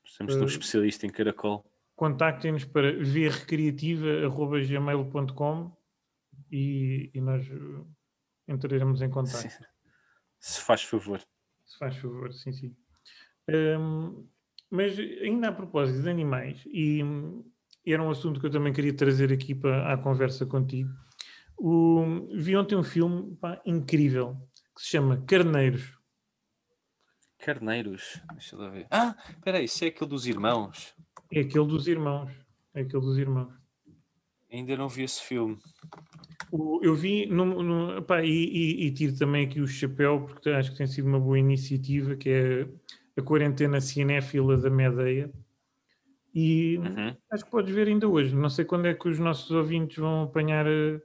precisamos 0.03 0.37
de 0.37 0.43
um 0.43 0.47
Eh, 0.47 0.47
especialista 0.47 1.07
em 1.07 1.11
caracol. 1.11 1.68
Contactem-nos 1.99 2.65
para 2.65 2.93
vrrecreativa.gmail.com 2.93 5.77
e, 6.51 7.11
e 7.13 7.21
nós 7.21 7.47
eh, 7.51 7.85
entraremos 8.47 9.03
em 9.03 9.11
contato. 9.11 9.51
Sim. 9.51 9.65
Se 10.39 10.61
faz 10.61 10.85
favor. 10.85 11.21
Se 11.67 11.77
faz 11.77 11.97
favor, 11.97 12.33
sim, 12.33 12.53
sim. 12.53 12.73
Hum, 13.51 14.29
mas 14.71 14.97
ainda 14.97 15.49
a 15.49 15.53
propósito 15.53 16.03
de 16.03 16.09
animais, 16.09 16.63
e 16.67 17.03
hum, 17.03 17.45
era 17.85 18.01
um 18.01 18.11
assunto 18.11 18.39
que 18.39 18.47
eu 18.47 18.51
também 18.51 18.73
queria 18.73 18.95
trazer 18.95 19.33
aqui 19.33 19.53
para 19.53 19.93
a 19.93 19.99
conversa 19.99 20.47
contigo. 20.47 20.91
O, 21.57 22.29
vi 22.33 22.57
ontem 22.57 22.77
um 22.77 22.85
filme 22.85 23.35
pá, 23.41 23.61
incrível 23.67 24.37
que 24.73 24.83
se 24.83 24.91
chama 24.91 25.25
Carneiros. 25.27 25.99
Carneiros. 27.39 28.23
Deixa 28.35 28.55
eu 28.55 28.71
ver. 28.71 28.87
Ah, 28.89 29.17
espera 29.31 29.59
aí, 29.59 29.65
isso 29.65 29.85
é 29.85 29.89
aquele 29.89 30.11
dos 30.11 30.29
irmãos. 30.29 30.95
É 31.33 31.41
aquele 31.41 31.67
dos 31.67 31.87
irmãos. 31.87 32.31
É 32.75 32.81
aquele 32.81 33.03
dos 33.03 33.19
irmãos. 33.19 33.53
Ainda 34.51 34.77
não 34.77 34.89
vi 34.89 35.03
esse 35.03 35.23
filme. 35.23 35.59
O- 36.51 36.81
eu 36.83 36.95
vi 36.95 37.27
no, 37.27 37.63
no- 37.63 38.03
pá, 38.03 38.23
e, 38.25 38.29
e- 38.31 38.87
e 38.87 38.91
tiro 38.93 39.15
também 39.17 39.45
aqui 39.47 39.61
o 39.61 39.67
chapéu 39.67 40.23
porque 40.27 40.49
acho 40.49 40.71
que 40.73 40.79
tem 40.79 40.87
sido 40.87 41.07
uma 41.07 41.21
boa 41.21 41.39
iniciativa 41.39 42.17
que 42.17 42.31
é 42.31 42.69
a 43.17 43.23
quarentena 43.23 43.81
cinéfila 43.81 44.57
da 44.57 44.71
Medeia 44.71 45.31
e 46.35 46.79
Uhum. 46.79 47.15
acho 47.31 47.45
que 47.45 47.51
podes 47.51 47.75
ver 47.75 47.89
ainda 47.89 48.09
hoje 48.09 48.35
não 48.35 48.49
sei 48.49 48.65
quando 48.65 48.87
é 48.87 48.95
que 48.95 49.09
os 49.09 49.19
nossos 49.19 49.51
ouvintes 49.51 49.99
vão 49.99 50.23
apanhar 50.23 50.67
eh, 50.67 51.03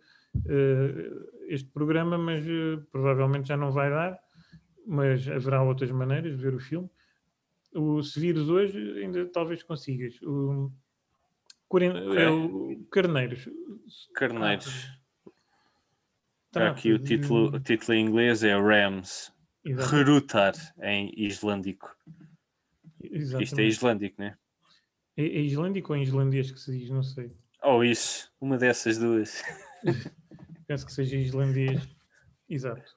este 1.48 1.70
programa 1.70 2.18
mas 2.18 2.46
eh, 2.48 2.78
provavelmente 2.92 3.48
já 3.50 3.58
não 3.58 3.72
vai 3.72 3.90
dar 3.90 4.18
mas 4.88 5.28
haverá 5.28 5.62
outras 5.64 5.92
maneiras 5.92 6.38
de 6.38 6.42
ver 6.42 6.54
o 6.54 6.60
filme 6.60 6.90
o, 7.76 8.02
se 8.04 8.20
vires 8.20 8.48
hoje 8.50 8.78
ainda 9.02 9.26
talvez 9.32 9.64
consigas 9.64 10.22
o, 10.22 10.72
é 12.18 12.30
o 12.30 12.86
Carneiros 12.92 13.50
Carneiros. 14.14 14.90
Tá, 16.52 16.70
Aqui 16.70 16.94
o 16.94 17.00
título, 17.00 17.56
o 17.56 17.60
título 17.60 17.94
em 17.96 18.06
inglês 18.06 18.44
é 18.44 18.54
Rams. 18.56 19.34
exato. 19.66 19.90
Rerutar 19.96 20.54
em 20.84 21.12
islândico. 21.18 21.96
Exatamente. 23.02 23.44
Isto 23.44 23.60
é 23.60 23.64
islândico, 23.66 24.22
né? 24.22 24.38
É, 25.18 25.24
é 25.24 25.42
islândico 25.42 25.94
ou 25.94 25.98
em 25.98 26.04
islandês 26.04 26.52
que 26.52 26.60
se 26.60 26.78
diz? 26.78 26.90
Não 26.90 27.02
sei. 27.02 27.32
Ou 27.64 27.84
isso, 27.84 28.32
uma 28.40 28.58
dessas 28.58 28.98
duas. 29.00 29.42
Penso 30.68 30.86
que 30.86 30.94
seja 30.94 31.18
islandês. 31.18 31.90
Exato. 32.48 32.96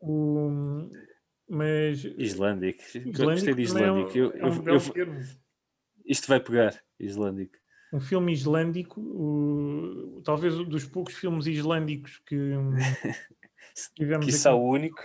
O- 0.00 0.90
mas 1.48 2.04
Islândico. 2.04 2.82
Gostei 3.06 3.54
de 3.54 3.66
também 3.68 3.84
é 3.84 3.92
um- 3.92 3.98
islândico. 3.98 4.18
Eu- 4.18 4.32
é 4.32 4.46
um 4.46 4.64
eu- 4.66 4.80
eu- 4.94 5.22
isto 6.04 6.28
vai 6.28 6.40
pegar, 6.40 6.78
islândico. 6.98 7.56
Um 7.92 8.00
filme 8.00 8.32
islândico, 8.32 9.00
o- 9.00 10.20
talvez 10.24 10.58
um 10.58 10.64
dos 10.64 10.84
poucos 10.84 11.14
filmes 11.14 11.46
islândicos 11.46 12.18
que 12.26 12.36
tivemos 13.96 14.26
Quiçá 14.26 14.50
aqui, 14.50 14.58
o 14.58 14.62
único. 14.62 15.02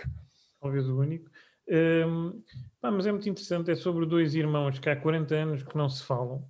talvez 0.60 0.88
o 0.88 0.98
único. 0.98 1.30
Hum, 1.66 2.42
pá, 2.80 2.90
mas 2.90 3.06
é 3.06 3.12
muito 3.12 3.28
interessante, 3.28 3.70
é 3.70 3.74
sobre 3.74 4.04
dois 4.04 4.34
irmãos 4.34 4.78
que 4.78 4.90
há 4.90 4.96
40 4.96 5.34
anos 5.34 5.62
que 5.62 5.76
não 5.76 5.88
se 5.88 6.04
falam. 6.04 6.46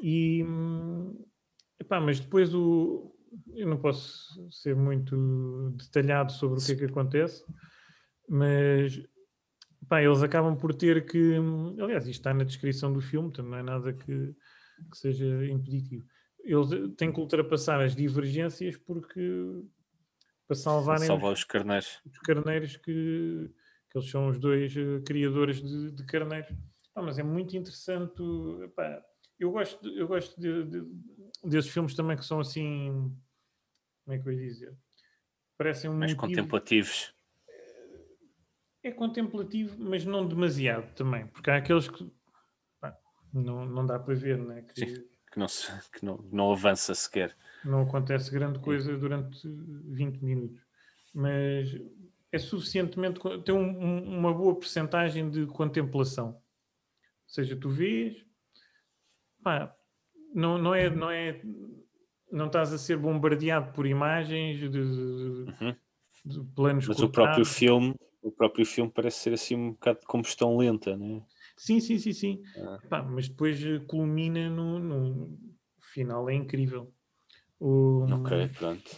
E, 0.00 0.44
epá, 1.78 2.00
mas 2.00 2.18
depois 2.18 2.52
o, 2.52 3.14
eu 3.54 3.68
não 3.68 3.76
posso 3.78 4.48
ser 4.50 4.74
muito 4.74 5.70
detalhado 5.76 6.32
sobre 6.32 6.58
o 6.60 6.64
que 6.64 6.72
é 6.72 6.76
que 6.76 6.84
acontece, 6.84 7.44
mas 8.28 9.02
pá, 9.88 10.02
eles 10.02 10.22
acabam 10.22 10.56
por 10.56 10.74
ter 10.74 11.06
que, 11.06 11.34
aliás, 11.80 12.04
isto 12.06 12.20
está 12.20 12.32
na 12.34 12.44
descrição 12.44 12.92
do 12.92 13.00
filme, 13.00 13.32
também 13.32 13.50
não 13.52 13.58
é 13.58 13.62
nada 13.62 13.92
que, 13.92 14.34
que 14.90 14.96
seja 14.98 15.26
impeditivo. 15.46 16.06
Eles 16.42 16.68
têm 16.96 17.12
que 17.12 17.20
ultrapassar 17.20 17.80
as 17.80 17.94
divergências 17.96 18.76
porque 18.76 19.62
para 20.46 20.56
salvarem 20.56 21.06
Salvar 21.06 21.32
os, 21.32 21.38
os 21.40 21.44
carneiros. 21.44 22.00
os 22.04 22.18
carneiros 22.18 22.76
que, 22.76 23.50
que 23.90 23.98
eles 23.98 24.10
são 24.10 24.28
os 24.28 24.38
dois 24.38 24.76
eh, 24.76 25.00
criadores 25.06 25.62
de, 25.62 25.90
de 25.92 26.04
carneiros. 26.04 26.50
Ah, 26.94 27.00
mas 27.02 27.18
é 27.18 27.22
muito 27.22 27.56
interessante. 27.56 28.22
epá, 28.62 29.02
eu 29.38 29.50
gosto, 29.50 29.88
eu 29.88 30.06
gosto 30.06 30.38
de- 30.38 30.64
de- 30.64 30.86
desses 31.42 31.70
filmes 31.70 31.94
também 31.94 32.16
que 32.16 32.24
são 32.24 32.40
assim. 32.40 33.10
Como 34.04 34.16
é 34.16 34.18
que 34.22 34.28
eu 34.28 34.32
ia 34.32 34.46
dizer? 34.46 34.76
parecem 35.56 35.88
um 35.88 35.94
Mais 35.96 36.12
motivo- 36.12 36.20
contemplativos. 36.34 37.14
É 38.84 38.92
contemplativo, 38.92 39.76
mas 39.82 40.04
não 40.04 40.28
demasiado 40.28 40.92
também, 40.94 41.26
porque 41.28 41.50
há 41.50 41.56
aqueles 41.56 41.88
que 41.88 42.06
pá, 42.78 42.94
não, 43.32 43.64
não 43.64 43.86
dá 43.86 43.98
para 43.98 44.14
ver, 44.14 44.38
né? 44.38 44.62
que 44.62 44.78
Sim. 44.86 45.04
Que 45.32 45.38
não, 45.40 45.48
se- 45.48 45.72
que 45.90 46.04
não, 46.04 46.18
não 46.30 46.52
avança 46.52 46.94
sequer. 46.94 47.34
não 47.64 47.80
acontece 47.82 48.30
grande 48.30 48.58
coisa 48.60 48.96
durante 48.96 49.40
20 49.48 50.18
minutos, 50.22 50.60
mas 51.14 51.74
é 52.30 52.38
suficientemente, 52.38 53.18
tem 53.44 53.54
um- 53.54 53.80
um- 53.84 54.18
uma 54.18 54.32
boa 54.34 54.54
percentagem 54.54 55.28
de 55.30 55.46
contemplação. 55.46 56.34
Ou 56.34 56.42
seja, 57.26 57.56
tu 57.56 57.68
vês, 57.70 58.22
pá, 59.42 59.74
não, 60.34 60.58
não 60.58 60.74
é, 60.74 60.90
não 60.90 61.10
é, 61.10 61.40
não 62.30 62.46
estás 62.46 62.72
a 62.72 62.78
ser 62.78 62.96
bombardeado 62.98 63.72
por 63.72 63.86
imagens 63.86 64.58
de, 64.60 64.68
de- 64.68 64.80
Uhum. 64.80 65.76
de 66.26 66.40
planos 66.54 66.86
Mas 66.86 67.00
o 67.00 67.08
próprio 67.08 67.36
cortados. 67.44 67.56
filme, 67.58 67.94
o 68.24 68.32
próprio 68.32 68.66
filme 68.66 68.90
parece 68.90 69.18
ser 69.20 69.34
assim 69.34 69.54
um 69.56 69.72
bocado 69.72 70.00
de 70.00 70.06
combustão 70.06 70.56
lenta, 70.56 70.96
né? 70.96 71.22
Sim, 71.56 71.80
sim, 71.80 71.98
sim, 71.98 72.12
sim. 72.12 72.42
Ah. 72.56 72.78
Pá, 72.88 73.02
mas 73.02 73.28
depois 73.28 73.64
eh, 73.64 73.78
culmina 73.86 74.48
no, 74.50 74.78
no 74.78 75.38
final, 75.80 76.28
é 76.28 76.34
incrível. 76.34 76.92
O- 77.60 78.04
Ok, 78.10 78.30
pronto. 78.54 78.90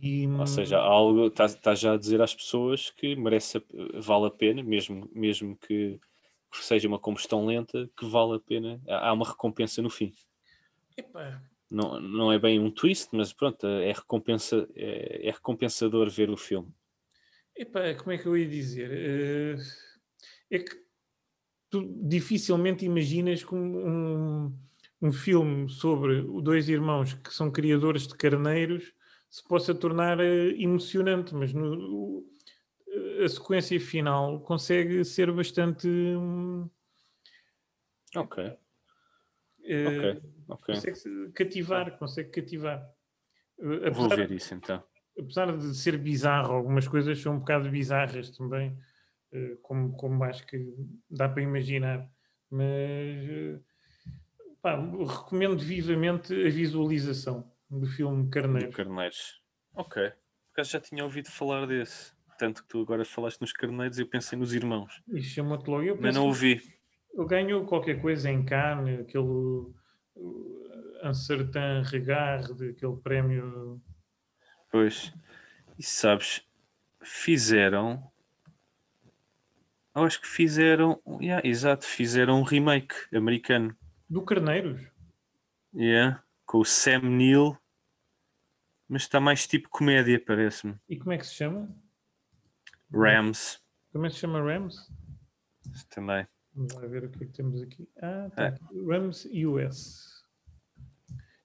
E, 0.00 0.26
Ou 0.38 0.46
seja, 0.46 0.78
algo 0.78 1.26
está 1.26 1.48
tá 1.48 1.74
já 1.74 1.94
a 1.94 1.96
dizer 1.96 2.20
às 2.22 2.34
pessoas 2.34 2.90
que 2.90 3.16
merece, 3.16 3.62
vale 3.94 4.26
a 4.26 4.30
pena, 4.30 4.62
mesmo, 4.62 5.08
mesmo 5.12 5.56
que 5.56 5.98
seja 6.52 6.88
uma 6.88 6.98
combustão 6.98 7.46
lenta, 7.46 7.90
que 7.96 8.06
vale 8.06 8.36
a 8.36 8.40
pena. 8.40 8.80
Há 8.88 9.12
uma 9.12 9.26
recompensa 9.28 9.82
no 9.82 9.90
fim. 9.90 10.12
epá, 10.96 11.42
Não, 11.70 12.00
não 12.00 12.32
é 12.32 12.38
bem 12.38 12.58
um 12.60 12.70
twist, 12.72 13.08
mas 13.12 13.32
pronto, 13.32 13.66
é, 13.66 13.92
recompensa, 13.92 14.68
é, 14.74 15.28
é 15.28 15.30
recompensador 15.30 16.08
ver 16.10 16.30
o 16.30 16.36
filme. 16.36 16.72
Epá, 17.56 17.94
como 17.94 18.12
é 18.12 18.18
que 18.18 18.26
eu 18.26 18.36
ia 18.36 18.48
dizer? 18.48 18.90
Eh, 18.92 19.56
é 20.50 20.58
que 20.58 20.76
tu 21.70 21.82
dificilmente 22.08 22.84
imaginas 22.84 23.42
que 23.44 23.54
um, 23.54 24.52
um, 25.02 25.12
filme 25.12 25.68
sobre 25.68 26.22
dois 26.42 26.68
irmãos 26.68 27.14
que 27.14 27.32
são 27.34 27.50
criadores 27.50 28.06
de 28.06 28.14
carneiros 28.16 28.94
se 29.28 29.42
possa 29.42 29.74
tornar 29.74 30.20
eh, 30.20 30.50
emocionante, 30.58 31.34
mas 31.34 31.52
no, 31.52 31.74
o- 31.74 32.26
a 33.24 33.28
sequência 33.28 33.78
final 33.80 34.40
consegue 34.40 35.04
ser 35.04 35.30
bastante. 35.32 35.86
hum, 35.88 36.68
Ok, 38.14 38.56
eh, 39.64 39.86
ok, 39.88 40.22
ok. 40.48 40.74
consegue 40.74 40.96
se- 40.96 41.30
cativar, 41.34 41.98
consegue 41.98 42.30
cativar. 42.30 42.78
Eh, 43.58 43.90
Vou 43.90 44.06
apesar- 44.06 44.16
ver 44.16 44.30
isso 44.30 44.54
então. 44.54 44.82
Apesar 45.18 45.56
de 45.56 45.74
ser 45.74 45.98
bizarro, 45.98 46.54
algumas 46.54 46.86
coisas 46.86 47.20
são 47.20 47.34
um 47.34 47.38
bocado 47.38 47.70
bizarras 47.70 48.30
também, 48.30 48.76
eh, 49.32 49.56
como, 49.62 49.92
como 49.96 50.22
acho 50.24 50.46
que 50.46 50.74
dá 51.10 51.28
para 51.28 51.42
imaginar. 51.42 52.08
Mas 52.50 52.66
eh, 53.28 53.60
pá, 54.62 54.76
recomendo 54.76 55.58
vivamente 55.58 56.32
a 56.34 56.50
visualização 56.50 57.50
do 57.70 57.86
filme 57.86 58.24
Do 58.24 58.30
Carneiro. 58.30 58.72
Carneiros. 58.72 59.40
Ok. 59.74 60.02
Por 60.10 60.60
acaso 60.62 60.70
já 60.70 60.80
tinha 60.80 61.04
ouvido 61.04 61.30
falar 61.30 61.66
desse. 61.66 62.14
Tanto 62.38 62.62
que 62.62 62.68
tu 62.68 62.82
agora 62.82 63.04
falaste 63.04 63.40
nos 63.40 63.52
carneiros 63.52 63.98
e 63.98 64.02
eu 64.02 64.06
pensei 64.08 64.38
nos 64.38 64.52
irmãos. 64.52 65.02
E 65.08 65.22
chamou-te 65.22 65.68
logo. 65.68 65.82
Eu 65.82 65.98
Mas 66.00 66.14
não 66.14 66.26
ouvi. 66.26 66.60
ele 67.14 67.26
ganhou 67.26 67.64
qualquer 67.64 68.00
coisa 68.00 68.30
em 68.30 68.44
Cannes, 68.44 69.00
aquele 69.00 69.24
uh, 69.24 69.74
Un 71.02 71.14
certain 71.14 71.82
regard, 71.82 72.52
aquele 72.52 72.96
prémio. 73.02 73.80
Pois. 74.76 75.10
E 75.78 75.82
sabes, 75.82 76.46
fizeram. 77.02 78.12
Eu 79.94 80.04
acho 80.04 80.20
que 80.20 80.26
fizeram. 80.26 81.00
Yeah, 81.18 81.48
exato, 81.48 81.86
fizeram 81.86 82.40
um 82.40 82.42
remake 82.42 82.94
americano. 83.10 83.74
Do 84.10 84.20
Carneiros. 84.20 84.86
Yeah, 85.74 86.22
com 86.44 86.58
o 86.58 86.64
Sam 86.64 87.04
Neill. 87.04 87.56
Mas 88.86 89.02
está 89.02 89.18
mais 89.18 89.46
tipo 89.46 89.70
comédia, 89.70 90.22
parece-me. 90.22 90.78
E 90.90 90.98
como 90.98 91.12
é 91.12 91.16
que 91.18 91.26
se 91.26 91.32
chama? 91.32 91.74
Rams 92.92 93.58
Como 93.90 94.04
é 94.04 94.08
que 94.10 94.14
se 94.14 94.20
chama 94.20 94.42
Rams? 94.42 94.92
também. 95.88 96.26
Vamos 96.52 96.74
lá 96.74 96.86
ver 96.86 97.04
o 97.04 97.10
que 97.10 97.24
é 97.24 97.26
que 97.26 97.32
temos 97.32 97.62
aqui. 97.62 97.88
Ah, 98.02 98.28
tá 98.36 98.48
aqui. 98.48 98.62
Rams 98.86 99.26
US. 99.46 100.15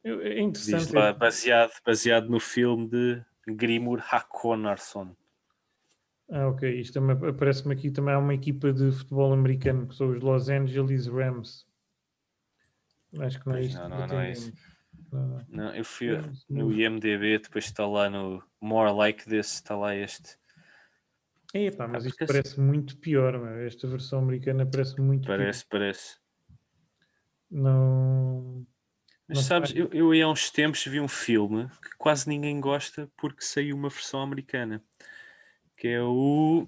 É 0.03 0.33
Diz 0.47 0.67
interessante. 0.67 0.93
lá, 0.95 1.13
baseado, 1.13 1.71
baseado 1.85 2.29
no 2.29 2.39
filme 2.39 2.87
de 2.89 3.23
Grimur 3.47 4.01
Hakonarsson. 4.09 5.15
Ah, 6.29 6.47
ok. 6.47 6.79
Isto 6.79 6.93
também 6.95 7.29
aparece-me 7.29 7.73
aqui 7.73 7.91
também 7.91 8.13
há 8.13 8.19
uma 8.19 8.33
equipa 8.33 8.71
de 8.73 8.91
futebol 8.91 9.33
americano 9.33 9.87
que 9.87 9.95
são 9.95 10.09
os 10.09 10.21
Los 10.21 10.49
Angeles 10.49 11.07
Rams. 11.07 11.67
Acho 13.19 13.39
que 13.41 13.47
não 13.47 13.55
é 13.55 13.61
isto. 13.61 13.77
não, 13.79 13.89
não, 13.89 14.07
não 14.07 14.19
é 14.21 14.31
isso. 14.31 14.53
Não, 15.11 15.27
não. 15.27 15.45
Não, 15.49 15.75
eu 15.75 15.83
fui 15.83 16.15
Rams 16.15 16.45
no 16.49 16.71
IMDB, 16.71 17.39
depois 17.39 17.65
está 17.65 17.85
lá 17.85 18.09
no 18.09 18.41
More 18.61 18.91
Like 18.93 19.25
This, 19.25 19.53
está 19.55 19.75
lá 19.75 19.93
este. 19.95 20.37
Epá, 21.53 21.85
mas 21.87 22.05
Ah, 22.05 22.07
isto 22.07 22.25
parece 22.25 22.59
muito 22.61 22.97
pior. 22.97 23.37
meu. 23.37 23.65
Esta 23.67 23.85
versão 23.87 24.19
americana 24.19 24.65
parece 24.65 24.99
muito 25.01 25.27
Parece, 25.27 25.65
parece. 25.67 26.15
pior. 27.49 27.61
Não. 27.63 28.65
Mas 29.32 29.38
Não 29.38 29.44
sabes, 29.46 29.74
eu, 29.74 29.88
eu 29.94 30.12
aí 30.12 30.22
há 30.22 30.28
uns 30.28 30.50
tempos 30.50 30.84
vi 30.86 31.00
um 31.00 31.08
filme 31.08 31.70
que 31.82 31.96
quase 31.98 32.28
ninguém 32.28 32.60
gosta 32.60 33.10
porque 33.15 33.41
saiu 33.41 33.78
uma 33.78 33.88
versão 33.88 34.22
americana. 34.22 34.84
Que 35.78 35.88
é 35.88 36.04
o. 36.04 36.67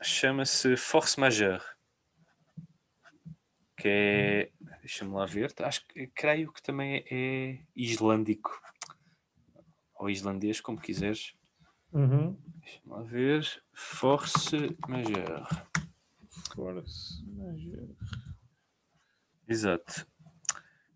chama-se 0.00 0.76
Force 0.76 1.18
Majeure. 1.18 1.60
Que 3.76 3.88
é. 3.88 4.50
Deixa-me 4.78 5.12
lá 5.12 5.26
ver. 5.26 5.52
Acho 5.58 5.84
que 5.88 6.06
creio 6.06 6.52
que 6.52 6.62
também 6.62 6.98
é, 6.98 7.04
é 7.10 7.58
islândico. 7.74 8.62
Ou 9.96 10.08
islandês, 10.08 10.60
como 10.60 10.80
quiseres. 10.80 11.34
Uhum. 11.92 12.38
Deixa-me 12.60 12.92
lá 12.92 13.02
ver. 13.02 13.62
Force 13.72 14.56
Majeure. 14.86 15.46
Force 16.54 17.24
Majeure. 17.26 17.96
Exato. 19.48 20.06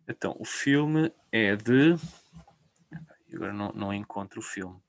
Então, 0.09 0.35
o 0.39 0.45
filme 0.45 1.13
é 1.31 1.55
de. 1.55 1.95
Agora 3.35 3.53
não, 3.53 3.73
não 3.73 3.93
encontro 3.95 4.41
o 4.41 4.43
filme. 4.43 4.81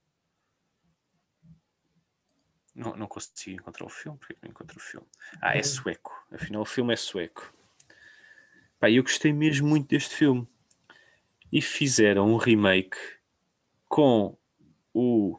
Não, 2.74 2.96
não 2.96 3.08
consigo 3.08 3.60
encontrar 3.60 3.86
o 3.86 3.90
filme. 3.90 4.18
Porque 4.18 4.38
não 4.42 4.50
encontro 4.50 4.78
o 4.78 4.80
filme? 4.82 5.06
Ah, 5.42 5.58
é 5.58 5.64
sueco. 5.64 6.14
Afinal, 6.32 6.62
o 6.62 6.66
filme 6.66 6.94
é 6.94 6.96
sueco. 6.96 7.54
Pá, 8.80 8.90
eu 8.90 9.04
gostei 9.04 9.34
mesmo 9.34 9.68
muito 9.68 9.90
deste 9.90 10.16
filme. 10.16 10.48
E 11.52 11.62
fizeram 11.62 12.28
um 12.32 12.38
remake 12.38 12.98
com 13.90 14.38
o. 14.94 15.38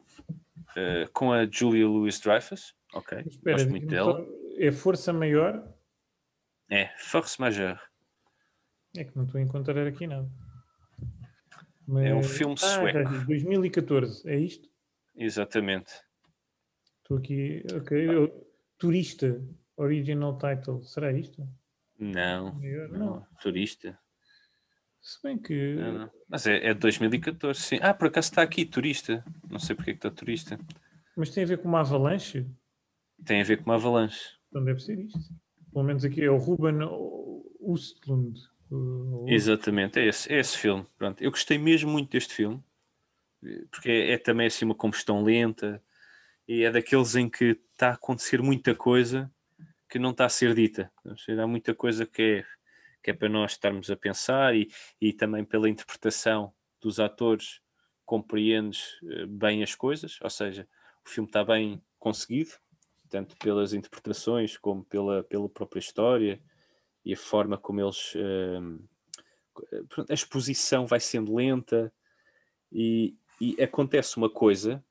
eh, 0.76 1.06
com 1.12 1.32
a 1.32 1.46
Julia 1.46 1.86
Louis 1.86 2.18
Dreyfus. 2.20 2.74
Ok. 2.92 3.18
Espera, 3.26 3.56
Gosto 3.56 3.70
muito 3.70 3.86
dela. 3.86 4.26
é 4.58 4.70
Força 4.72 5.12
Maior? 5.12 5.72
É 6.68 6.88
Force 6.98 7.40
Majeure. 7.40 7.80
É 8.96 9.04
que 9.04 9.16
não 9.16 9.24
estou 9.24 9.38
a 9.38 9.42
encontrar 9.42 9.86
aqui 9.86 10.06
nada. 10.06 10.28
É 11.88 12.14
um 12.14 12.18
Mas- 12.18 12.30
filme 12.36 12.54
Ah, 12.54 12.56
sueco. 12.56 13.08
vi, 13.10 13.26
2014, 13.26 14.28
é 14.28 14.36
isto? 14.38 14.68
Exatamente. 15.16 15.92
Estou 17.02 17.18
aqui, 17.18 17.62
ok. 17.74 18.08
eu- 18.14 18.46
Turista, 18.78 19.38
original 19.76 20.38
title, 20.38 20.82
será 20.82 21.12
isto? 21.12 21.46
Não, 21.98 22.54
não, 22.58 22.88
Não. 22.98 23.26
turista. 23.42 23.98
Se 25.02 25.20
bem 25.22 25.38
que. 25.38 25.74
Não, 25.74 25.92
não. 25.92 26.10
Mas 26.28 26.46
é, 26.46 26.66
é 26.68 26.72
de 26.74 26.80
2014, 26.80 27.60
sim. 27.60 27.78
Ah, 27.82 27.92
por 27.92 28.08
acaso 28.08 28.28
está 28.30 28.40
aqui, 28.42 28.64
turista. 28.64 29.22
Não 29.50 29.58
sei 29.58 29.76
porque 29.76 29.90
é 29.90 29.94
que 29.94 29.98
está 29.98 30.10
turista. 30.10 30.58
Mas 31.16 31.28
tem 31.30 31.44
a 31.44 31.46
ver 31.46 31.58
com 31.58 31.68
uma 31.68 31.80
avalanche? 31.80 32.46
Tem 33.24 33.42
a 33.42 33.44
ver 33.44 33.58
com 33.58 33.64
uma 33.64 33.74
avalanche. 33.74 34.30
Então 34.48 34.64
deve 34.64 34.80
ser 34.80 34.98
isto. 34.98 35.18
Pelo 35.72 35.84
menos 35.84 36.04
aqui 36.06 36.22
é 36.24 36.30
o 36.30 36.38
Ruben 36.38 36.78
Ustlund. 37.60 38.40
O- 38.70 39.26
Exatamente, 39.28 39.98
é 39.98 40.06
esse, 40.06 40.32
é 40.32 40.38
esse 40.38 40.56
filme. 40.58 40.86
Pronto. 40.98 41.22
Eu 41.22 41.30
gostei 41.30 41.58
mesmo 41.58 41.90
muito 41.90 42.10
deste 42.10 42.34
filme, 42.34 42.62
porque 43.70 43.90
é, 43.90 44.12
é 44.12 44.18
também 44.18 44.46
assim 44.46 44.64
uma 44.64 44.74
combustão 44.74 45.22
lenta 45.22 45.82
e 46.48 46.64
é 46.64 46.70
daqueles 46.70 47.16
em 47.16 47.28
que 47.28 47.58
está 47.72 47.90
a 47.90 47.94
acontecer 47.94 48.42
muita 48.42 48.74
coisa 48.74 49.32
que 49.90 49.98
não 49.98 50.10
está 50.12 50.26
a 50.26 50.30
ser 50.30 50.54
dita. 50.54 50.92
Há 51.40 51.46
muita 51.46 51.74
coisa 51.74 52.06
que 52.06 52.22
é, 52.22 52.46
que 53.02 53.10
é 53.10 53.14
para 53.14 53.28
nós 53.28 53.52
estarmos 53.52 53.90
a 53.90 53.96
pensar 53.96 54.54
e, 54.56 54.70
e 55.00 55.12
também 55.12 55.44
pela 55.44 55.68
interpretação 55.70 56.52
dos 56.80 57.00
atores 57.00 57.60
compreendes 58.06 58.98
eh, 59.04 59.26
bem 59.26 59.62
as 59.62 59.74
coisas, 59.74 60.18
ou 60.22 60.30
seja, 60.30 60.68
o 61.06 61.10
filme 61.10 61.28
está 61.28 61.44
bem 61.44 61.82
conseguido, 61.98 62.52
tanto 63.08 63.36
pelas 63.38 63.72
interpretações 63.74 64.56
como 64.58 64.84
pela, 64.84 65.22
pela 65.24 65.48
própria 65.48 65.80
história 65.80 66.40
e 67.10 67.14
a 67.14 67.16
forma 67.16 67.58
como 67.58 67.80
eles 67.80 68.12
ehm, 68.14 68.78
a 70.08 70.14
exposição 70.14 70.86
vai 70.86 71.00
sendo 71.00 71.34
lenta 71.34 71.92
e, 72.72 73.16
e 73.40 73.60
acontece 73.60 74.16
uma 74.16 74.30
coisa 74.30 74.82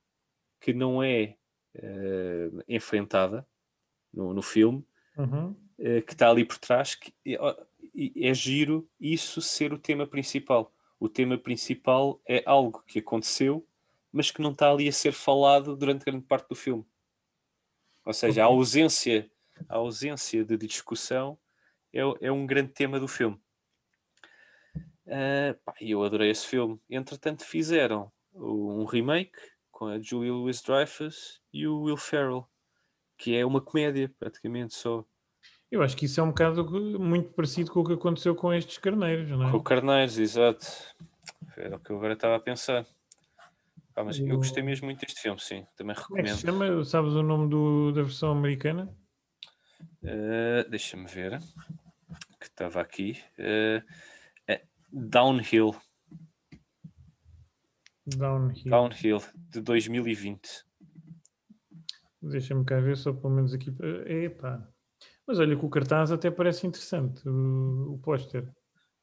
que 0.59 0.73
não 0.73 1.01
é 1.01 1.37
eh, 1.75 2.49
enfrentada 2.67 3.47
no, 4.13 4.33
no 4.33 4.41
filme, 4.41 4.85
Uhum. 5.17 5.55
eh, 5.77 6.01
que 6.01 6.13
está 6.13 6.29
ali 6.29 6.45
por 6.45 6.57
trás, 6.57 6.95
que 6.95 7.13
é, 7.25 8.29
é 8.29 8.33
giro 8.33 8.89
isso 8.99 9.41
ser 9.41 9.71
o 9.73 9.77
tema 9.79 10.05
principal. 10.05 10.73
O 10.99 11.07
tema 11.07 11.37
principal 11.37 12.21
é 12.27 12.43
algo 12.45 12.83
que 12.85 12.99
aconteceu, 12.99 13.65
mas 14.11 14.29
que 14.29 14.41
não 14.41 14.51
está 14.51 14.69
ali 14.71 14.87
a 14.87 14.93
ser 14.93 15.13
falado 15.13 15.75
durante 15.75 16.05
grande 16.05 16.25
parte 16.25 16.49
do 16.49 16.55
filme. 16.55 16.85
Ou 18.05 18.13
seja, 18.13 18.43
a 18.43 18.45
ausência, 18.45 19.29
a 19.67 19.77
ausência 19.77 20.43
de 20.43 20.57
discussão 20.57 21.37
é, 21.93 22.01
é 22.27 22.31
um 22.31 22.45
grande 22.45 22.71
tema 22.73 22.99
do 22.99 23.07
filme. 23.07 23.39
Ah, 25.07 25.55
pá, 25.65 25.73
eu 25.81 26.03
adorei 26.03 26.29
esse 26.29 26.45
filme. 26.47 26.79
Entretanto, 26.89 27.43
fizeram 27.43 28.11
um 28.33 28.85
remake 28.85 29.31
com 29.71 29.87
a 29.87 29.99
Julia 29.99 30.31
Louis-Dreyfus 30.31 31.41
e 31.51 31.65
o 31.67 31.81
Will 31.83 31.97
Ferrell, 31.97 32.45
que 33.17 33.35
é 33.35 33.45
uma 33.45 33.61
comédia, 33.61 34.13
praticamente 34.19 34.75
só. 34.75 35.03
Eu 35.71 35.81
acho 35.81 35.95
que 35.95 36.05
isso 36.05 36.19
é 36.19 36.23
um 36.23 36.29
bocado 36.29 36.63
muito 36.99 37.31
parecido 37.33 37.71
com 37.71 37.81
o 37.81 37.85
que 37.85 37.93
aconteceu 37.93 38.35
com 38.35 38.53
estes 38.53 38.77
carneiros, 38.77 39.29
não 39.29 39.47
é? 39.47 39.51
Com 39.51 39.61
Carneiros, 39.61 40.17
exato. 40.17 40.65
Era 41.55 41.75
o 41.75 41.79
que 41.79 41.91
eu 41.91 41.97
agora 41.97 42.13
estava 42.13 42.35
a 42.35 42.39
pensar. 42.39 42.85
Pá, 43.93 44.03
mas 44.03 44.19
eu 44.19 44.37
gostei 44.37 44.63
O- 44.63 44.65
mesmo 44.65 44.85
muito 44.85 44.99
deste 45.01 45.21
filme, 45.21 45.39
sim. 45.39 45.65
Também 45.75 45.95
Como 45.95 46.17
é 46.19 46.23
recomendo. 46.23 46.37
chama? 46.39 46.83
Sabes 46.85 47.13
o 47.13 47.21
nome 47.23 47.49
do- 47.49 47.91
da 47.91 48.01
versão 48.03 48.31
americana? 48.31 48.95
Ah, 50.03 50.63
Deixa-me 50.69 51.07
ver. 51.07 51.39
Que 52.39 52.45
estava 52.45 52.81
aqui. 52.81 53.21
Ah, 53.39 53.83
é 54.47 54.63
Downhill. 54.91 55.75
Downhill. 58.05 58.69
Downhill, 58.69 59.21
de 59.51 59.61
2020. 59.61 60.65
Deixa-me 62.21 62.65
cá 62.65 62.79
ver, 62.79 62.97
só 62.97 63.13
pelo 63.13 63.33
menos 63.33 63.53
aqui. 63.53 63.73
Epá. 64.07 64.67
Mas 65.27 65.37
olha 65.39 65.55
que 65.55 65.65
o 65.65 65.69
cartaz 65.69 66.11
até 66.11 66.31
parece 66.31 66.65
interessante, 66.65 67.27
o, 67.29 67.93
o 67.93 67.99
póster. 67.99 68.51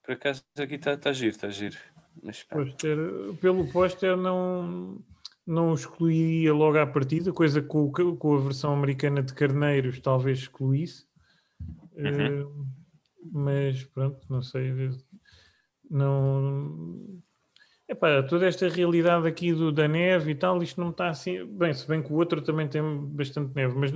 Por 0.03 0.12
acaso 0.12 0.42
aqui 0.59 0.74
está 0.74 0.97
tá 0.97 1.12
giro, 1.12 1.30
está 1.30 1.49
giro. 1.51 1.76
Mas, 2.22 2.42
Póster- 2.42 2.99
Pelo 3.40 3.70
póster 3.72 4.16
não, 4.16 4.99
não 5.47 5.72
excluiria 5.74 6.53
logo 6.53 6.76
à 6.78 6.86
partida, 6.86 7.32
coisa 7.32 7.61
que 7.62 7.68
com, 7.68 7.90
com 8.16 8.34
a 8.36 8.40
versão 8.40 8.72
americana 8.72 9.22
de 9.22 9.32
Carneiros 9.32 10.01
talvez 10.01 10.38
excluísse. 10.40 11.07
Eh, 11.97 12.44
mas 13.32 13.84
pronto, 13.84 14.26
não 14.28 14.42
sei. 14.42 14.72
Não. 15.90 17.20
Epá, 17.88 18.20
toda 18.24 18.47
esta 18.49 18.68
realidade 18.68 19.28
aqui 19.28 19.53
do, 19.53 19.70
da 19.70 19.86
neve 19.86 20.32
e 20.32 20.34
tal, 20.34 20.61
isto 20.61 20.80
não 20.80 20.90
está 20.90 21.09
assim. 21.09 21.47
Bem, 21.47 21.72
se 21.72 21.86
bem 21.86 22.03
que 22.03 22.12
o 22.12 22.16
outro 22.16 22.42
também 22.42 22.66
tem 22.66 22.82
bastante 23.12 23.55
neve, 23.55 23.76
mas 23.78 23.92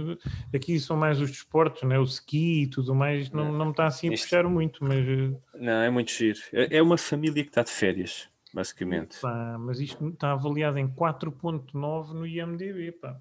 aqui 0.55 0.79
são 0.79 0.97
mais 0.97 1.21
os 1.21 1.29
desportos, 1.29 1.83
né? 1.83 1.99
o 1.99 2.05
ski 2.05 2.63
e 2.63 2.67
tudo 2.69 2.95
mais, 2.95 3.23
isto 3.25 3.37
não, 3.37 3.51
não 3.53 3.65
me 3.67 3.71
está 3.73 3.87
assim 3.87 4.09
a 4.09 4.13
Isto- 4.13 4.25
puxar 4.27 4.45
muito, 4.49 4.85
mas. 4.85 5.05
eh, 5.05 5.37
não, 5.59 5.83
é 5.83 5.91
muito 5.91 6.13
giro. 6.13 6.39
É 6.53 6.77
é 6.77 6.83
uma 6.83 6.97
família 6.97 7.43
que 7.43 7.51
está 7.51 7.65
de 7.65 7.71
férias, 7.73 8.29
basicamente. 8.53 9.19
Pá, 9.21 9.57
mas 9.59 9.81
isto 9.81 10.09
está 10.09 10.33
avaliado 10.33 10.79
em 10.79 10.89
4.9 10.89 12.13
no 12.13 12.27
IMDB, 12.27 12.93
pá. 12.93 13.21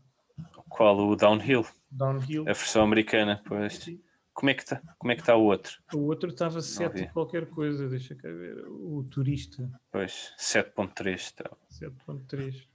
Qual? 0.70 0.98
O 1.10 1.16
Downhill, 1.16 1.66
Downhill. 1.92 2.44
a 2.44 2.54
versão 2.54 2.84
americana. 2.84 3.42
Pois. 3.46 3.90
Como 4.34 4.50
é 4.50 4.54
que 4.54 4.62
está? 4.64 4.82
É 5.04 5.16
que 5.16 5.22
está 5.22 5.36
o 5.36 5.44
outro? 5.44 5.82
O 5.94 6.00
outro 6.06 6.30
estava 6.30 6.62
7 6.62 6.94
vi. 7.02 7.08
qualquer 7.10 7.50
coisa, 7.50 7.90
deixa 7.90 8.16
cá 8.16 8.30
ver. 8.30 8.58
O 8.70 9.04
turista, 9.04 9.70
Pois, 9.92 10.34
7.3. 10.38 11.34
Tá. 11.34 11.52
7.3. 11.70 12.66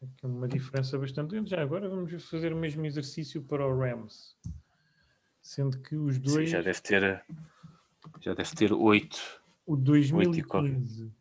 Aqui 0.00 0.26
uma 0.26 0.48
diferença 0.48 0.96
bastante 0.98 1.32
grande. 1.32 1.50
Já 1.50 1.60
agora 1.60 1.88
vamos 1.90 2.10
fazer 2.30 2.54
o 2.54 2.56
mesmo 2.56 2.86
exercício 2.86 3.42
para 3.42 3.66
o 3.66 3.78
Rams. 3.78 4.34
Sendo 5.42 5.78
que 5.78 5.94
os 5.94 6.14
Sim, 6.16 6.22
dois, 6.22 6.50
já 6.50 6.62
deve 6.62 6.80
ter. 6.80 7.22
Já 8.20 8.32
deve 8.32 8.54
ter 8.54 8.72
8. 8.72 9.42
o 9.66 9.72
oito 9.72 10.38
e 10.38 10.42
qualquer. 10.42 10.70
2015 10.72 11.17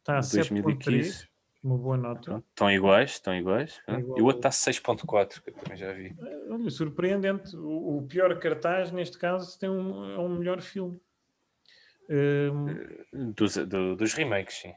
está 0.00 0.16
a 0.16 0.18
O 0.18 0.22
7.3, 0.22 0.52
2015. 0.52 1.28
uma 1.62 1.78
boa 1.78 1.96
nota. 1.96 2.22
Pronto, 2.22 2.46
estão 2.48 2.70
iguais, 2.70 3.10
estão 3.12 3.34
iguais. 3.34 3.80
É 3.86 3.94
igual 3.98 4.18
E 4.18 4.22
o 4.22 4.24
outro 4.24 4.38
está 4.38 4.50
6.4, 4.50 5.42
que 5.42 5.50
eu 5.50 5.54
também 5.54 5.76
já 5.78 5.92
vi. 5.92 6.16
Olha, 6.50 6.70
surpreendente. 6.70 7.56
O, 7.56 7.98
o 7.98 8.06
pior 8.06 8.38
cartaz, 8.38 8.90
neste 8.90 9.18
caso, 9.18 9.58
tem 9.58 9.68
um, 9.70 10.10
é 10.12 10.18
um 10.18 10.36
melhor 10.38 10.60
filme. 10.60 11.00
Hum, 12.08 13.32
Dos, 13.34 13.54
do- 13.56 13.94
dos 13.94 14.12
remakes, 14.14 14.56
sim. 14.56 14.74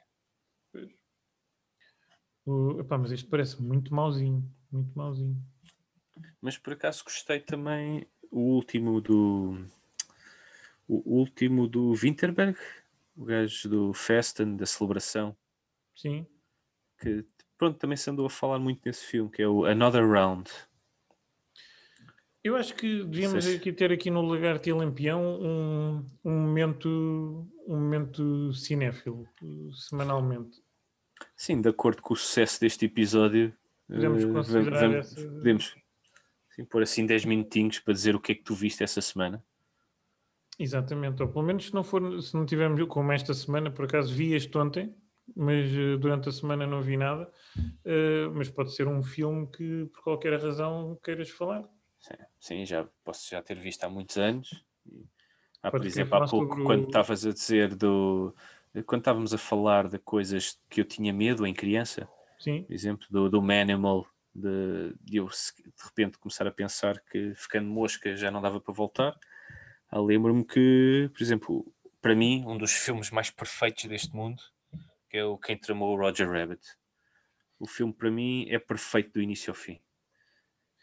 o- 2.45 2.79
epá, 2.79 2.97
mas 2.97 3.11
este 3.11 3.27
parece 3.27 3.61
muito 3.61 3.93
mauzinho. 3.93 4.43
Muito 4.71 4.91
mauzinho. 4.97 5.37
Mas 6.41 6.57
por 6.57 6.73
acaso 6.73 7.03
gostei 7.03 7.39
também 7.39 8.05
o 8.29 8.39
último 8.39 8.99
do. 9.01 9.65
O 10.87 11.17
último 11.19 11.67
do 11.67 11.93
Winterberg, 11.95 12.57
o 13.15 13.25
gajo 13.25 13.69
do 13.69 13.93
Festen, 13.93 14.55
da 14.55 14.65
celebração, 14.65 15.35
Sim. 15.95 16.25
que 16.99 17.25
pronto, 17.57 17.77
também 17.77 17.95
se 17.97 18.09
andou 18.09 18.25
a 18.25 18.29
falar 18.29 18.59
muito 18.59 18.81
nesse 18.85 19.05
filme, 19.05 19.29
que 19.29 19.41
é 19.41 19.47
o 19.47 19.65
Another 19.65 20.07
Round. 20.09 20.49
Eu 22.43 22.57
acho 22.57 22.75
que 22.75 23.03
devíamos 23.05 23.45
se- 23.45 23.55
aqui 23.55 23.71
ter 23.71 23.91
aqui 23.91 24.09
no 24.11 24.21
Lagarto 24.21 24.67
e 24.67 24.73
Lampião 24.73 25.21
um, 25.41 26.05
um 26.25 26.31
momento 26.31 27.47
um 27.65 27.75
momento 27.79 28.53
cinéfilo, 28.53 29.25
semanalmente. 29.73 30.61
Sim, 31.37 31.61
de 31.61 31.69
acordo 31.69 32.01
com 32.01 32.13
o 32.13 32.17
sucesso 32.17 32.59
deste 32.59 32.85
episódio, 32.85 33.55
Podemos 33.87 34.23
eh, 34.23 34.27
considerar 34.27 34.79
vamos- 34.89 34.97
essa- 35.17 35.29
podemos 35.29 35.75
sim, 36.53 36.65
pôr 36.65 36.83
assim 36.83 37.05
10 37.05 37.23
minutinhos 37.23 37.79
para 37.79 37.93
dizer 37.93 38.13
o 38.15 38.19
que 38.19 38.33
é 38.33 38.35
que 38.35 38.43
tu 38.43 38.53
viste 38.53 38.83
essa 38.83 38.99
semana. 39.01 39.41
Exatamente, 40.59 41.21
ou 41.21 41.29
pelo 41.29 41.45
menos 41.45 41.65
se 41.65 41.73
não 41.73 41.83
for, 41.83 42.21
se 42.21 42.35
não 42.35 42.45
tivermos 42.45 42.85
como 42.87 43.11
esta 43.11 43.33
semana, 43.33 43.71
por 43.71 43.85
acaso 43.85 44.13
vi 44.13 44.33
este 44.33 44.55
ontem, 44.57 44.95
mas 45.35 45.69
eh, 45.71 45.97
durante 45.97 46.29
a 46.29 46.31
semana 46.31 46.67
não 46.67 46.81
vi 46.81 46.95
nada, 46.97 47.31
eh, 47.85 48.27
mas 48.33 48.49
pode 48.49 48.73
ser 48.75 48.87
um 48.87 49.01
filme 49.01 49.47
que 49.47 49.85
por 49.85 50.03
qualquer 50.03 50.39
razão 50.39 50.97
queiras 51.03 51.29
falar. 51.29 51.63
Sim, 51.99 52.13
sim, 52.39 52.65
já 52.65 52.87
posso 53.03 53.29
já 53.29 53.41
ter 53.41 53.57
visto 53.57 53.83
há 53.83 53.89
muitos 53.89 54.17
anos. 54.17 54.63
Há, 55.61 55.71
por 55.71 55.79
Podes 55.79 55.93
querer 55.93 56.05
exemplo, 56.05 56.23
há 56.23 56.27
pouco, 56.27 56.47
sobre 56.49 56.65
quando 56.65 56.85
estavas 56.85 57.25
a 57.25 57.31
dizer 57.31 57.75
do. 57.75 58.35
Quando 58.85 59.01
estávamos 59.01 59.33
a 59.33 59.37
falar 59.37 59.87
de 59.87 59.99
coisas 59.99 60.59
que 60.69 60.81
eu 60.81 60.85
tinha 60.85 61.13
medo 61.13 61.45
em 61.45 61.53
criança, 61.53 62.07
Sim, 62.39 62.63
por 62.63 62.73
exemplo, 62.73 63.07
do, 63.09 63.29
do 63.29 63.41
Manimal, 63.41 64.05
de, 64.33 64.93
de 64.99 65.17
eu 65.17 65.27
de 65.27 65.83
repente 65.83 66.17
começar 66.17 66.47
a 66.47 66.51
pensar 66.51 66.99
que 66.99 67.33
ficando 67.35 67.69
mosca 67.69 68.15
já 68.15 68.29
não 68.31 68.41
dava 68.41 68.59
para 68.59 68.73
voltar. 68.73 69.17
Ah, 69.95 69.99
Lembro-me 69.99 70.43
que, 70.43 71.07
por 71.13 71.21
exemplo, 71.21 71.73
para 72.01 72.15
mim, 72.15 72.43
um 72.47 72.57
dos 72.57 72.71
filmes 72.71 73.11
mais 73.11 73.29
perfeitos 73.29 73.85
deste 73.85 74.15
mundo, 74.15 74.41
que 75.07 75.17
é 75.17 75.23
o 75.23 75.37
Quem 75.37 75.55
Tramou 75.55 75.95
o 75.95 75.99
Roger 75.99 76.27
Rabbit. 76.27 76.61
O 77.59 77.67
filme, 77.67 77.93
para 77.93 78.09
mim, 78.09 78.47
é 78.49 78.57
perfeito 78.57 79.13
do 79.13 79.21
início 79.21 79.51
ao 79.51 79.55
fim. 79.55 79.79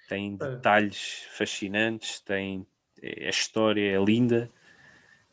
Tem 0.08 0.34
É. 0.34 0.36
detalhes 0.36 1.24
fascinantes, 1.36 2.20
tem, 2.20 2.64
a 3.02 3.28
história 3.28 3.96
é 3.96 3.98
linda. 4.04 4.48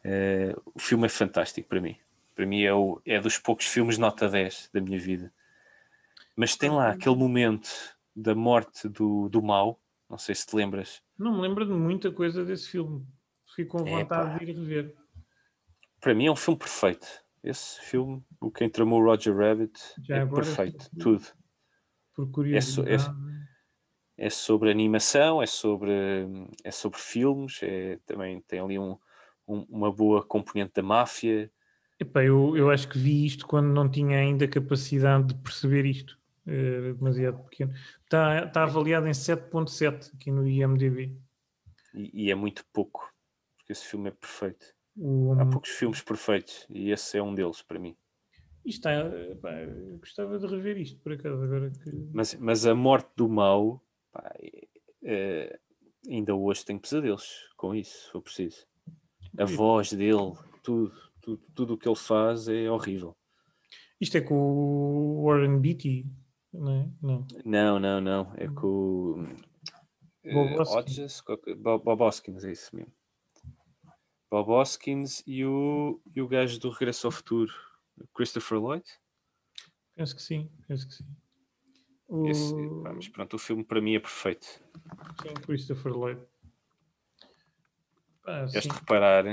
Eh, 0.03 0.55
o 0.73 0.79
filme 0.79 1.05
é 1.05 1.09
fantástico 1.09 1.69
para 1.69 1.79
mim. 1.79 1.95
Para 2.33 2.47
mim 2.47 2.63
é, 2.63 2.73
o, 2.73 2.99
é 3.05 3.19
dos 3.19 3.37
poucos 3.37 3.67
filmes 3.67 3.99
nota 3.99 4.27
10 4.27 4.71
da 4.73 4.81
minha 4.81 4.97
vida. 4.97 5.31
Mas 6.35 6.55
tem 6.55 6.71
lá 6.71 6.89
aquele 6.89 7.15
momento 7.15 7.69
da 8.15 8.33
morte 8.33 8.89
do, 8.89 9.29
do 9.29 9.41
mal, 9.43 9.79
não 10.09 10.17
sei 10.17 10.33
se 10.33 10.47
te 10.47 10.55
lembras. 10.55 11.03
não 11.15 11.35
me 11.35 11.41
lembro 11.41 11.63
de 11.63 11.73
muita 11.73 12.11
coisa 12.11 12.43
desse 12.43 12.69
filme. 12.69 13.05
Fico 13.57 13.79
com 13.79 13.83
vontade 13.83 14.29
Epá. 14.29 14.37
de 14.37 14.43
ir 14.51 14.55
rever. 14.55 14.95
Para 15.99 16.13
mim 16.13 16.27
é 16.27 16.31
um 16.31 16.35
filme 16.35 16.59
perfeito. 16.59 17.07
Esse 17.43 17.81
filme, 17.81 18.23
o 18.39 18.51
Quem 18.51 18.69
Tramou 18.69 19.03
Roger 19.03 19.35
Rabbit, 19.35 19.73
Já 20.07 20.17
é 20.17 20.25
perfeito. 20.27 20.83
se- 20.83 20.95
Tudo. 20.99 21.25
Por 22.13 22.25
so- 22.27 22.31
curiosidade. 22.31 23.09
É 24.15 24.29
sobre 24.29 24.69
animação, 24.69 25.41
é 25.41 25.47
sobre, 25.47 25.91
é 26.63 26.69
sobre 26.71 26.99
filmes, 26.99 27.59
é, 27.63 27.99
também 28.05 28.41
tem 28.41 28.59
ali 28.59 28.77
um, 28.77 28.95
um- 29.47 29.65
uma 29.69 29.91
boa 29.91 30.23
componente 30.23 30.73
da 30.75 30.83
máfia. 30.83 31.51
Epá, 31.99 32.23
eu, 32.23 32.55
eu 32.55 32.69
acho 32.69 32.87
que 32.87 32.99
vi 32.99 33.25
isto 33.25 33.47
quando 33.47 33.67
não 33.73 33.89
tinha 33.89 34.19
ainda 34.19 34.47
capacidade 34.47 35.29
de 35.29 35.35
perceber 35.35 35.83
isto. 35.85 36.15
Era 36.45 36.93
demasiado 36.93 37.43
pequeno. 37.45 37.73
Está, 38.03 38.45
está 38.45 38.63
avaliado 38.63 39.07
em 39.07 39.13
7.7 39.13 40.11
aqui 40.15 40.31
no 40.31 40.47
IMDB. 40.47 41.17
E, 41.95 42.25
e 42.25 42.31
é 42.31 42.35
muito 42.35 42.63
pouco, 42.71 43.11
porque 43.67 43.73
esse 43.73 43.85
filme 43.85 44.07
é 44.07 44.11
perfeito. 44.11 44.73
O, 44.95 45.33
Há 45.33 45.45
poucos 45.45 45.69
filmes 45.71 46.01
perfeitos 46.01 46.65
e 46.69 46.89
esse 46.89 47.17
é 47.17 47.21
um 47.21 47.35
deles 47.35 47.61
para 47.61 47.77
mim. 47.77 47.95
isto 48.65 48.87
epá, 48.87 49.51
eu 49.61 49.97
gostava 49.99 50.39
de 50.39 50.47
rever 50.47 50.77
isto 50.77 50.99
por 51.01 51.11
acaso 51.11 51.43
agora 51.43 51.69
que 51.69 51.91
Mas, 52.13 52.33
mas 52.35 52.65
a 52.65 52.73
morte 52.73 53.09
do 53.15 53.27
mal, 53.27 53.83
pá, 54.11 54.33
é- 54.39 54.67
é- 55.03 55.59
ainda 56.09 56.33
hoje 56.33 56.63
tenho 56.65 56.79
pesadelos 56.79 57.49
com 57.57 57.75
isso, 57.75 58.05
se 58.05 58.11
for 58.11 58.21
preciso. 58.21 58.65
A 59.37 59.43
voz 59.45 59.91
dele, 59.91 60.33
tudo, 60.63 60.93
tudo, 61.21 61.43
tudo 61.53 61.73
o 61.73 61.77
que 61.77 61.87
ele 61.89 61.95
faz 61.95 62.47
é 62.47 62.71
horrível. 62.71 63.15
isto 63.99 64.17
é 64.17 64.21
com 64.21 64.33
o 64.35 65.25
Warren 65.25 65.59
Beatty 65.59 66.05
não 66.53 66.71
é? 66.71 66.89
Não. 67.01 67.27
Não, 67.45 67.79
não, 67.79 68.01
não. 68.01 68.33
É 68.37 68.47
com 68.47 68.67
o. 68.67 69.15
Bob 70.23 70.53
eh, 70.53 70.61
Hoskins. 70.61 71.21
Bob, 71.57 71.83
Bob 71.83 72.01
Hoskins, 72.01 72.43
é 72.45 72.51
isso 72.51 72.73
mesmo. 72.75 72.91
Bob 74.29 74.49
Hoskins 74.51 75.23
e 75.25 75.45
o, 75.45 75.99
e 76.15 76.21
o 76.21 76.27
gajo 76.27 76.59
do 76.59 76.69
Regresso 76.69 77.07
ao 77.07 77.11
Futuro, 77.11 77.53
Christopher 78.13 78.59
Lloyd. 78.59 78.85
Penso 79.95 80.15
que 80.15 80.21
sim, 80.21 80.49
penso 80.67 80.87
que 80.87 80.93
sim. 80.93 81.05
Esse, 82.27 82.53
O... 82.53 82.81
pá, 82.83 82.93
mas 82.93 83.07
pronto, 83.07 83.35
o 83.35 83.39
filme 83.39 83.63
para 83.63 83.81
mim 83.81 83.95
é 83.95 83.99
perfeito. 83.99 84.45
Sim, 85.21 85.33
Christopher 85.45 85.93
Lloyd. 85.93 86.21
Pá, 88.23 88.43
Este 88.45 88.61
sim. 88.61 88.69
reparar, 88.69 89.25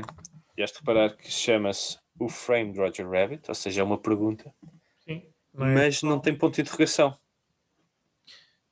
este 0.56 0.78
reparar 0.78 1.16
que 1.16 1.30
chama-se 1.30 1.98
O 2.18 2.28
Frame 2.28 2.72
de 2.72 2.78
Roger 2.80 3.08
Rabbit, 3.08 3.44
ou 3.48 3.54
seja, 3.54 3.80
é 3.80 3.84
uma 3.84 3.98
pergunta, 3.98 4.54
sim. 5.00 5.26
Não 5.52 5.66
é? 5.66 5.74
mas 5.74 6.02
não 6.02 6.18
tem 6.18 6.36
ponto 6.36 6.54
de 6.56 6.62
interrogação. 6.62 7.16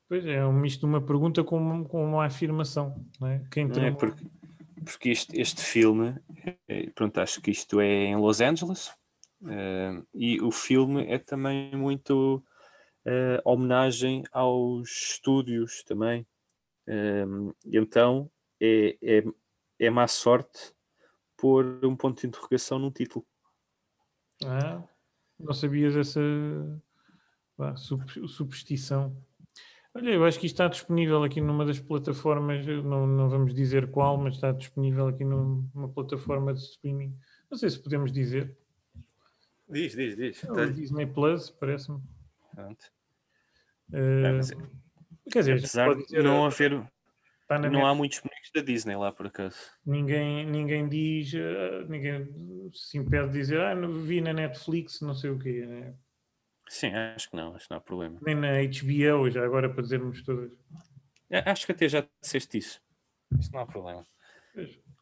Pois 0.09 0.27
é, 0.27 0.35
é 0.35 0.47
um 0.47 0.53
misto 0.53 0.81
de 0.81 0.87
uma 0.87 1.01
pergunta 1.01 1.43
com, 1.45 1.57
uma- 1.59 1.85
com 1.85 2.05
uma 2.05 2.27
afirmação. 2.27 3.05
Não 3.21 3.29
é? 3.29 3.43
Quem 3.51 3.67
Não 3.67 3.83
é? 3.83 3.91
Porque, 3.93 4.25
porque 4.85 5.11
este, 5.11 5.41
este 5.41 5.63
filme, 5.63 6.19
eh, 6.69 6.91
pronto, 6.95 7.19
acho 7.21 7.41
que 7.41 7.51
isto 7.51 7.81
é 7.81 7.87
em 8.07 8.17
Los 8.17 8.41
Angeles, 8.41 8.93
eh, 9.49 10.03
e 10.15 10.41
o 10.41 10.51
filme 10.51 11.07
é 11.07 11.19
também 11.19 11.75
muito 11.77 12.45
eh, 13.05 13.41
homenagem 13.45 14.25
aos 14.33 14.89
estúdios 14.91 15.83
também. 15.85 16.27
E 17.65 17.79
então 17.79 18.31
é, 18.61 18.99
é, 19.01 19.25
é 19.79 19.91
má 19.91 20.09
sorte 20.09 20.75
pôr 21.37 21.85
um 21.85 21.97
ponto 21.97 22.21
de 22.21 22.27
interrogação 22.27 22.79
num 22.79 22.91
título. 22.91 23.25
Ah, 24.45 24.83
não 25.39 25.55
sabias 25.55 25.97
essa 25.97 26.21
sup- 27.77 28.27
superstição. 28.29 29.17
Olha, 29.95 30.11
eu 30.11 30.25
acho 30.25 30.41
que 30.41 30.47
isto 30.47 30.55
está 30.55 30.69
disponível 30.69 31.23
aqui 31.23 31.41
numa 31.41 31.67
das 31.67 31.79
plataformas, 31.79 32.65
não, 32.67 33.07
não 33.07 33.29
vamos 33.29 33.55
dizer 33.55 33.91
qual, 33.91 34.17
mas 34.17 34.35
está 34.35 34.51
disponível 34.51 35.07
aqui 35.09 35.23
num- 35.25 35.69
numa 35.75 35.89
plataforma 35.89 36.55
de 36.55 36.61
streaming. 36.61 37.15
Não 37.51 37.59
sei 37.59 37.69
se 37.69 37.79
podemos 37.83 38.11
dizer. 38.11 38.57
Diz, 39.69 39.95
diz, 39.95 40.17
diz. 40.17 40.45
É 40.45 40.51
o 40.51 40.73
Disney 40.73 41.07
Plus, 41.07 41.51
parece-me. 41.51 42.01
Pronto. 42.55 42.85
Eh, 43.93 44.33
mas 44.33 44.51
é- 44.51 44.57
quer 45.31 45.39
dizer, 45.41 45.59
Apesar 45.59 45.87
pode 45.89 46.01
de 46.01 46.07
dizer, 46.07 46.23
não 46.25 46.45
eh, 46.45 46.47
haver, 46.47 46.71
não 47.51 47.71
net, 47.71 47.85
há 47.85 47.95
muitos 47.95 48.19
bonecos 48.21 48.51
da 48.55 48.63
Disney 48.63 48.97
lá 48.97 49.13
por 49.13 49.27
acaso. 49.27 49.57
ninguém, 49.85 50.47
ninguém 50.47 50.89
diz, 50.89 51.35
eh, 51.35 51.85
ninguém 51.87 52.71
se 52.73 52.97
impede 52.97 53.29
de 53.33 53.39
dizer, 53.39 53.61
ah, 53.61 53.75
não 53.75 53.93
vi 54.01 54.23
na 54.23 54.33
Netflix, 54.33 55.03
não 55.03 55.15
sei 55.15 55.31
o 55.31 55.39
quê. 55.39 55.67
né? 55.67 55.95
Sim, 56.73 56.91
acho 56.95 57.29
que 57.29 57.37
não, 57.37 57.55
acho 57.55 57.67
que 57.67 57.71
não 57.71 57.77
há 57.77 57.81
problema. 57.83 58.19
Nem 58.23 58.35
na 58.35 58.49
HBO, 58.63 59.31
já 59.31 59.45
agora 59.45 59.69
para 59.69 59.83
dizermos 59.83 60.23
todas. 60.23 60.51
Acho 61.45 61.67
que 61.67 61.73
até 61.73 61.87
já 61.87 62.07
disseste 62.23 62.57
isso. 62.57 62.81
Isso 63.39 63.53
não 63.53 63.61
há 63.61 63.67
problema. 63.67 64.07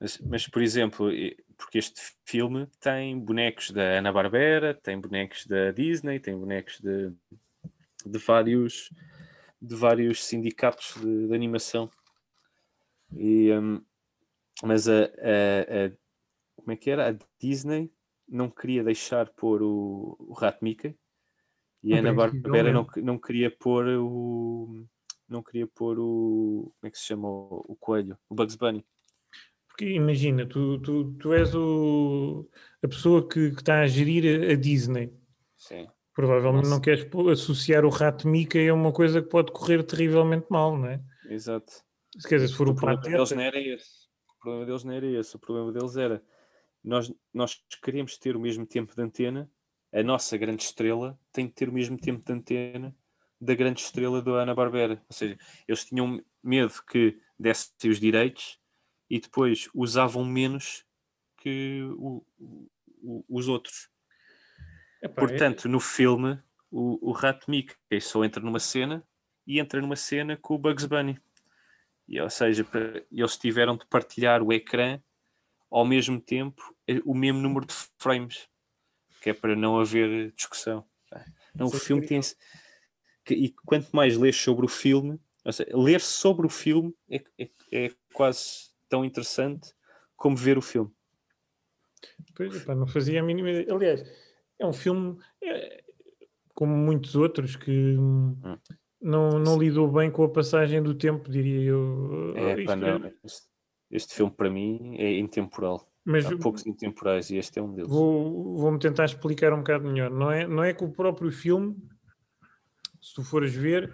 Mas, 0.00 0.18
mas, 0.18 0.48
por 0.48 0.62
exemplo, 0.62 1.08
porque 1.56 1.78
este 1.78 2.00
filme 2.24 2.66
tem 2.80 3.16
bonecos 3.20 3.70
da 3.70 3.98
Ana-Barbera, 3.98 4.74
tem 4.74 5.00
bonecos 5.00 5.46
da 5.46 5.70
Disney, 5.70 6.18
tem 6.18 6.36
bonecos 6.36 6.80
de, 6.80 7.12
de 8.04 8.18
vários 8.18 8.90
de 9.62 9.76
vários 9.76 10.24
sindicatos 10.24 10.94
de, 11.00 11.28
de 11.28 11.34
animação. 11.34 11.88
E, 13.16 13.52
hum, 13.52 13.80
mas 14.64 14.88
a, 14.88 15.04
a- 15.04 15.86
a- 15.86 15.92
como 16.56 16.72
é 16.72 16.76
que 16.76 16.90
era? 16.90 17.10
A 17.10 17.16
Disney 17.40 17.92
não 18.28 18.50
queria 18.50 18.82
deixar 18.82 19.30
pôr 19.30 19.62
o, 19.62 20.16
o 20.18 20.32
Rato 20.32 20.64
Mickey 20.64 20.96
e 21.82 21.92
a 21.92 21.96
Ok, 21.96 22.08
Ana-Barbera 22.08 22.72
não, 22.72 22.86
não 22.96 23.18
queria 23.18 23.50
pôr 23.50 23.86
o 23.86 24.86
não 25.28 25.42
queria 25.42 25.66
pôr 25.66 25.98
o 25.98 26.72
como 26.80 26.88
é 26.88 26.90
que 26.90 26.98
se 26.98 27.04
chama 27.04 27.28
o, 27.28 27.64
o 27.68 27.76
coelho, 27.76 28.18
o 28.28 28.34
Bugs 28.34 28.56
Bunny. 28.56 28.84
Porque 29.68 29.84
imagina, 29.84 30.44
tu, 30.44 30.78
tu, 30.80 31.12
tu 31.14 31.32
és 31.32 31.54
o, 31.54 32.48
a 32.82 32.88
pessoa 32.88 33.26
que, 33.26 33.50
que 33.50 33.60
está 33.60 33.80
a 33.80 33.86
gerir 33.86 34.50
a, 34.50 34.52
a 34.52 34.56
Disney. 34.56 35.12
Sim. 35.56 35.88
Provavelmente 36.12 36.64
Nossa. 36.64 36.74
não 36.74 36.80
queres 36.80 37.08
associar 37.32 37.84
o 37.84 37.88
rato 37.88 38.26
Mickey 38.26 38.68
a 38.68 38.74
uma 38.74 38.92
coisa 38.92 39.22
que 39.22 39.28
pode 39.28 39.52
correr 39.52 39.82
terrivelmente 39.84 40.46
mal, 40.50 40.76
não 40.76 40.88
é? 40.88 41.00
Exato. 41.28 41.72
Se 42.18 42.28
quer 42.28 42.36
dizer, 42.36 42.48
se 42.48 42.54
for 42.54 42.68
o, 42.68 42.74
problema 42.74 43.00
deles 43.00 43.16
Pateta, 43.16 43.36
não 43.36 43.42
era 43.42 43.60
esse. 43.60 44.08
O 44.28 44.42
problema 44.42 44.66
deles 44.66 44.84
não 44.84 44.92
era 44.92 45.06
esse. 45.06 45.36
O 45.36 45.38
problema 45.38 45.72
deles 45.72 45.96
era 45.96 46.22
nós, 46.82 47.12
nós 47.32 47.62
queríamos 47.82 48.18
ter 48.18 48.36
o 48.36 48.40
mesmo 48.40 48.66
tempo 48.66 48.94
de 48.94 49.02
antena. 49.02 49.50
A 49.92 50.02
nossa 50.02 50.36
grande 50.36 50.62
estrela 50.62 51.18
tem 51.32 51.48
que 51.48 51.54
ter 51.54 51.68
o 51.68 51.72
mesmo 51.72 51.98
tempo 51.98 52.24
de 52.24 52.32
antena 52.32 52.94
da 53.40 53.54
grande 53.54 53.80
estrela 53.80 54.20
do 54.22 54.34
Ana 54.34 54.54
Barbera. 54.54 55.02
Ou 55.08 55.14
seja, 55.14 55.38
eles 55.66 55.84
tinham 55.84 56.22
medo 56.42 56.72
que 56.88 57.18
dessem 57.38 57.90
os 57.90 57.98
direitos 57.98 58.60
e 59.08 59.18
depois 59.18 59.68
usavam 59.74 60.24
menos 60.24 60.84
que 61.38 61.82
o- 61.96 62.24
o- 63.02 63.24
os 63.28 63.48
outros. 63.48 63.88
epá, 65.02 65.22
é- 65.22 65.26
Portanto, 65.26 65.68
no 65.68 65.80
filme, 65.80 66.38
o, 66.70 67.08
o 67.10 67.12
Rato 67.12 67.50
Mickey 67.50 67.74
só 68.00 68.22
entra 68.24 68.42
numa 68.42 68.60
cena 68.60 69.02
e 69.46 69.58
entra 69.58 69.80
numa 69.80 69.96
cena 69.96 70.36
com 70.36 70.54
o 70.54 70.58
Bugs 70.58 70.84
Bunny. 70.84 71.18
E, 72.06 72.20
ou 72.20 72.28
seja, 72.30 72.66
eles 73.10 73.36
tiveram 73.38 73.76
de 73.76 73.86
partilhar 73.86 74.42
o 74.42 74.52
ecrã 74.52 75.00
ao 75.70 75.84
mesmo 75.84 76.20
tempo, 76.20 76.76
eh, 76.86 77.00
o 77.04 77.14
mesmo 77.14 77.40
número 77.40 77.64
de 77.64 77.74
frames, 77.98 78.48
que 79.20 79.30
é 79.30 79.34
para 79.34 79.54
não 79.54 79.78
haver 79.78 80.32
discussão. 80.32 80.84
Não, 81.54 81.66
o 81.66 81.76
é 81.76 81.78
filme 81.78 82.06
tem. 82.06 82.20
que- 83.24 83.34
e 83.34 83.50
quanto 83.50 83.90
mais 83.94 84.16
lês 84.16 84.36
sobre 84.36 84.64
o 84.64 84.68
filme, 84.68 85.20
seja, 85.52 85.68
ler 85.76 86.00
sobre 86.00 86.46
o 86.46 86.50
filme 86.50 86.94
é, 87.08 87.22
é, 87.38 87.50
é 87.72 87.90
quase 88.14 88.70
tão 88.88 89.04
interessante 89.04 89.72
como 90.16 90.36
ver 90.36 90.56
o 90.56 90.62
filme. 90.62 90.90
Pois, 92.34 92.54
epá, 92.56 92.74
não 92.74 92.86
fazia 92.86 93.20
a 93.20 93.22
mínima 93.22 93.50
ideia. 93.50 93.74
Aliás, 93.74 94.02
é 94.58 94.66
um 94.66 94.72
filme, 94.72 95.18
é, 95.42 95.82
como 96.54 96.74
muitos 96.74 97.14
outros, 97.14 97.56
que 97.56 97.70
hum, 97.70 98.36
não, 99.00 99.38
não 99.38 99.58
lidou 99.58 99.90
bem 99.90 100.10
com 100.10 100.22
a 100.22 100.28
passagem 100.28 100.82
do 100.82 100.94
tempo, 100.94 101.30
diria 101.30 101.60
eu. 101.70 102.34
É, 102.36 102.64
pá, 102.64 102.72
é- 102.72 102.76
não, 102.76 103.12
este, 103.24 103.48
este 103.90 104.14
filme 104.14 104.32
para 104.32 104.50
mim 104.50 104.96
é 104.98 105.18
intemporal. 105.18 105.89
Mas 106.10 106.26
Há 106.26 106.36
poucos 106.36 106.66
intemporais 106.66 107.30
e 107.30 107.36
este 107.36 107.58
é 107.58 107.62
um 107.62 107.72
deles. 107.74 107.90
vou, 107.90 108.56
vou-me 108.56 108.78
tentar 108.78 109.04
explicar 109.04 109.52
um 109.52 109.58
bocado 109.58 109.88
melhor. 109.88 110.10
Não 110.10 110.30
é, 110.30 110.46
não 110.46 110.62
é 110.64 110.74
que 110.74 110.84
o 110.84 110.90
próprio 110.90 111.30
filme, 111.30 111.76
se 113.00 113.14
tu 113.14 113.22
fores 113.24 113.54
ver, 113.54 113.92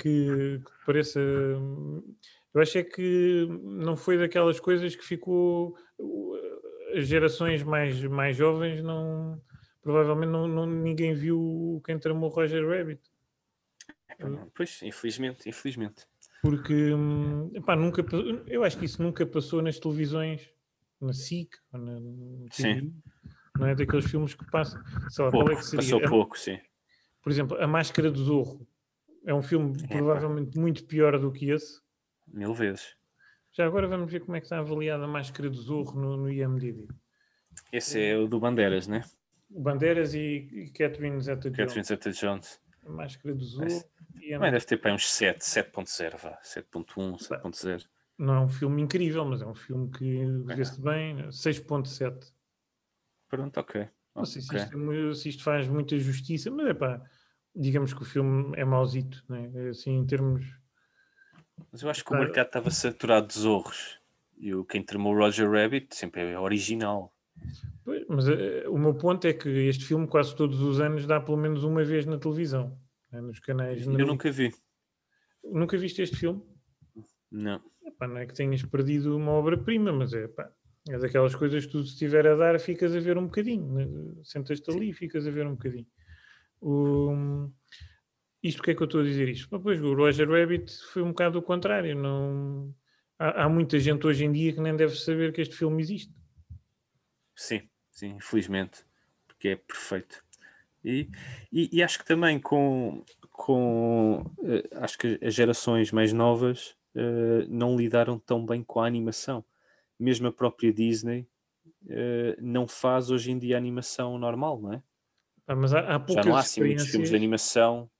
que, 0.00 0.60
que 0.64 0.86
pareça. 0.86 1.20
Eu 1.20 2.60
acho 2.62 2.78
é 2.78 2.82
que 2.82 3.46
não 3.62 3.96
foi 3.96 4.16
daquelas 4.18 4.58
coisas 4.58 4.96
que 4.96 5.04
ficou. 5.04 5.76
As 6.94 7.06
gerações 7.06 7.62
mais, 7.62 8.02
mais 8.04 8.36
jovens 8.36 8.82
não. 8.82 9.40
Provavelmente 9.82 10.30
não, 10.30 10.48
não- 10.48 10.66
ninguém 10.66 11.14
viu 11.14 11.80
quem 11.84 11.98
tramou 11.98 12.28
Roger 12.30 12.66
Rabbit. 12.66 13.00
Não, 14.18 14.50
Pois, 14.54 14.80
infelizmente, 14.82 15.48
infelizmente. 15.48 16.06
Porque 16.42 16.92
hum, 16.94 17.50
epá, 17.54 17.76
nunca, 17.76 18.04
eu 18.46 18.64
acho 18.64 18.78
que 18.78 18.84
isso 18.84 19.02
nunca 19.02 19.24
passou 19.26 19.60
nas 19.62 19.78
televisões, 19.78 20.50
na 21.00 21.12
SIC, 21.12 21.50
ou 21.72 21.80
na, 21.80 22.00
na 22.00 22.48
TV, 22.54 22.92
não 23.58 23.66
é 23.66 23.74
daqueles 23.74 24.10
filmes 24.10 24.34
que 24.34 24.44
passam. 24.50 24.80
Sei 25.10 25.24
lá, 25.24 25.30
qual 25.30 25.44
Pouco, 25.44 25.52
é 25.52 25.56
que 25.56 25.64
seria? 25.64 25.84
passou 25.84 26.04
A- 26.04 26.08
pouco, 26.08 26.38
sim. 26.38 26.58
Por 27.22 27.30
exemplo, 27.32 27.56
A 27.60 27.66
Máscara 27.66 28.10
do 28.10 28.22
Zorro 28.24 28.66
é 29.26 29.34
um 29.34 29.42
filme 29.42 29.76
provavelmente 29.88 30.58
muito 30.58 30.84
pior 30.86 31.18
do 31.18 31.30
que 31.32 31.50
esse. 31.50 31.80
Mil 32.26 32.54
vezes. 32.54 32.96
Já 33.52 33.66
agora 33.66 33.88
vamos 33.88 34.10
ver 34.10 34.20
como 34.20 34.36
é 34.36 34.40
que 34.40 34.46
está 34.46 34.58
avaliada 34.58 35.04
a 35.04 35.08
Máscara 35.08 35.48
do 35.50 35.56
Zorro 35.60 35.98
no, 36.00 36.16
no 36.16 36.30
IMDb. 36.30 36.86
Esse 37.72 38.00
é 38.00 38.16
o 38.16 38.28
do 38.28 38.38
Bandeiras, 38.38 38.86
né? 38.86 39.04
Bandeiras 39.50 40.14
e, 40.14 40.20
e 40.52 40.70
Catherine 40.70 41.20
Zeta-Jones. 41.20 41.56
Catherine 41.56 41.84
Zeta-Jones. 41.84 42.60
A 42.86 42.90
Máscara 42.90 43.34
do 43.34 43.44
Zorro. 43.44 43.66
Esse- 43.66 43.88
e 44.20 44.32
é- 44.32 44.36
Também 44.36 44.52
deve 44.52 44.64
ter 44.66 44.76
para 44.76 44.94
uns 44.94 45.08
7, 45.10 45.40
7.0, 45.44 46.16
vá. 46.18 46.38
7.1, 46.42 47.16
7.0. 47.18 47.84
Não 48.18 48.34
é 48.34 48.40
um 48.40 48.48
filme 48.48 48.82
incrível, 48.82 49.24
mas 49.24 49.40
é 49.40 49.46
um 49.46 49.54
filme 49.54 49.90
que 49.90 50.26
vê-se 50.44 50.80
bem. 50.80 51.14
né? 51.14 51.28
6.7. 51.28 52.32
Pronto, 53.28 53.60
ok. 53.60 53.88
Não 54.14 54.24
sei 54.24 54.42
se 54.42 54.56
isto, 54.56 54.92
é 54.92 55.14
se 55.14 55.28
isto 55.28 55.44
faz 55.44 55.68
muita 55.68 55.96
justiça, 55.96 56.50
mas 56.50 56.66
é 56.66 56.74
pá, 56.74 57.00
digamos 57.54 57.94
que 57.94 58.02
o 58.02 58.04
filme 58.04 58.52
é 58.56 58.64
mauzito, 58.64 59.24
né? 59.28 59.68
assim, 59.68 59.92
em 59.92 60.04
termos. 60.04 60.44
Mas 61.70 61.82
eu 61.82 61.90
acho 61.90 62.04
que 62.04 62.12
o 62.12 62.18
mercado 62.18 62.46
estava 62.46 62.70
saturado 62.70 63.28
de 63.28 63.38
zorros. 63.38 64.00
E 64.36 64.54
o 64.54 64.64
quem 64.64 64.82
tramou 64.82 65.14
Roger 65.16 65.50
Rabbit 65.50 65.94
sempre 65.94 66.22
é 66.22 66.38
original. 66.38 67.12
Pois, 67.84 68.04
Mas 68.08 68.28
eh, 68.28 68.68
o 68.68 68.78
meu 68.78 68.94
ponto 68.94 69.26
é 69.26 69.32
que 69.32 69.48
este 69.48 69.84
filme, 69.84 70.06
quase 70.06 70.34
todos 70.34 70.60
os 70.60 70.80
anos, 70.80 71.06
dá 71.06 71.20
pelo 71.20 71.36
menos 71.36 71.64
uma 71.64 71.82
vez 71.84 72.06
na 72.06 72.18
televisão, 72.18 72.78
né? 73.10 73.20
nos 73.20 73.40
canais. 73.40 73.86
Eu 73.86 74.06
nunca 74.06 74.30
vi. 74.30 74.52
Nunca 75.42 75.76
viste 75.76 76.02
este 76.02 76.16
filme? 76.16 76.42
Não. 77.30 77.60
Epá, 77.98 78.06
não 78.06 78.18
é 78.18 78.26
que 78.26 78.32
tenhas 78.34 78.62
perdido 78.62 79.16
uma 79.16 79.32
obra-prima, 79.32 79.92
mas 79.92 80.12
é 80.14 80.28
pá, 80.28 80.48
é 80.88 80.96
daquelas 80.98 81.34
coisas 81.34 81.66
que 81.66 81.72
tu 81.72 81.82
se 81.82 81.94
estiver 81.94 82.28
a 82.28 82.36
dar, 82.36 82.60
ficas 82.60 82.94
a 82.94 83.00
ver 83.00 83.18
um 83.18 83.24
bocadinho. 83.24 83.66
né? 83.74 83.86
Sentas-te 84.22 84.70
ali 84.70 84.90
e 84.90 84.92
ficas 84.92 85.26
a 85.26 85.30
ver 85.32 85.48
um 85.48 85.52
bocadinho. 85.56 85.86
O- 86.60 87.50
Isto 88.40 88.58
porque 88.58 88.70
é 88.70 88.74
que 88.76 88.82
eu 88.82 88.84
estou 88.84 89.00
a 89.00 89.04
dizer 89.04 89.28
isto? 89.28 89.48
Mas, 89.50 89.60
Pois 89.60 89.82
o 89.82 89.94
Roger 89.94 90.30
Rabbit 90.30 90.72
foi 90.92 91.02
um 91.02 91.08
bocado 91.08 91.40
o 91.40 91.42
contrário. 91.42 91.96
Não... 91.96 92.72
Há, 93.18 93.44
há 93.44 93.48
muita 93.48 93.80
gente 93.80 94.06
hoje 94.06 94.24
em 94.24 94.30
dia 94.30 94.52
que 94.52 94.60
nem 94.60 94.76
deve 94.76 94.94
saber 94.94 95.32
que 95.32 95.40
este 95.40 95.56
filme 95.56 95.82
existe. 95.82 96.14
Sim, 97.34 97.68
sim, 97.90 98.14
infelizmente, 98.16 98.84
porque 99.26 99.48
é 99.48 99.56
perfeito. 99.56 100.22
E, 100.84 101.08
e, 101.52 101.68
e 101.78 101.82
acho 101.82 101.98
que 101.98 102.04
também 102.06 102.38
com, 102.38 103.04
com 103.32 104.24
eh, 104.44 104.68
acho 104.76 104.96
que 104.96 105.18
as 105.20 105.34
gerações 105.34 105.90
mais 105.90 106.12
novas 106.12 106.76
eh, 106.94 107.46
não 107.48 107.76
lidaram 107.76 108.18
tão 108.18 108.44
bem 108.46 108.62
com 108.64 108.80
a 108.80 108.86
animação. 108.86 109.44
Mesmo 109.98 110.28
a 110.28 110.32
própria 110.32 110.72
Disney 110.72 111.28
eh, 111.88 112.36
não 112.40 112.68
faz 112.68 113.10
hoje 113.10 113.30
em 113.32 113.38
dia 113.38 113.56
animação 113.58 114.18
normal, 114.18 114.60
não 114.60 114.74
é? 114.74 114.82
Pá, 115.46 115.54
mas 115.56 115.72
há, 115.74 115.80
há 115.96 115.98
Já 116.06 116.24
poucas 116.24 116.24
não 116.24 116.36
há 116.36 116.40
assim 116.40 116.60
muitos 116.62 116.86
filmes 116.86 117.10
de 117.10 117.16
animação 117.16 117.90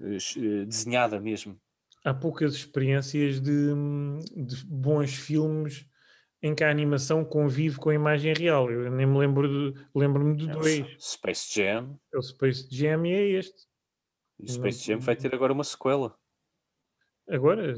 eh, 0.00 0.64
desenhada 0.66 1.20
mesmo. 1.20 1.60
há 2.04 2.14
poucas 2.14 2.54
experiências 2.54 3.40
de, 3.40 3.72
de 4.36 4.64
bons 4.66 5.14
filmes 5.14 5.86
em 6.42 6.54
que 6.54 6.62
a 6.64 6.70
animação 6.70 7.24
convive 7.24 7.78
com 7.78 7.90
a 7.90 7.94
imagem 7.94 8.34
real. 8.34 8.70
Eu 8.70 8.90
nem 8.90 9.06
me 9.06 9.18
lembro 9.18 9.72
de, 9.72 9.86
lembro-me 9.94 10.36
de 10.36 10.46
É 10.46 10.56
o 10.56 10.60
dois. 10.60 10.86
Space 10.98 11.52
Jam. 11.52 12.00
É 12.14 12.16
o 12.18 12.22
Space 12.22 12.66
Jam 12.70 13.04
e 13.06 13.12
é 13.12 13.22
este. 13.38 13.66
E 14.38 14.44
o 14.44 14.48
Space 14.48 14.84
Jam 14.86 15.00
vai 15.00 15.16
ter 15.16 15.34
agora 15.34 15.52
uma 15.52 15.64
sequela. 15.64 16.16
Agora, 17.28 17.70
eh, 17.72 17.74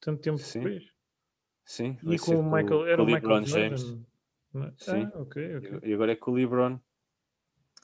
tanto 0.00 0.20
tempo 0.22 0.38
Sim, 0.38 0.60
depois. 0.60 0.84
Sim, 1.64 1.98
E 2.02 2.18
com 2.18 2.36
o 2.36 2.42
Michael, 2.42 2.86
era 2.86 2.96
com 2.96 3.02
o 3.02 3.06
o 3.06 3.14
Michael 3.14 3.46
Jordan. 3.46 3.76
James. 3.76 4.06
é? 4.54 4.72
Sim. 4.78 5.10
Ah, 5.14 5.18
ok, 5.20 5.56
ok. 5.56 5.80
E 5.82 5.92
agora 5.94 6.12
é 6.12 6.16
com 6.16 6.30
o 6.30 6.34
LeBron. 6.34 6.78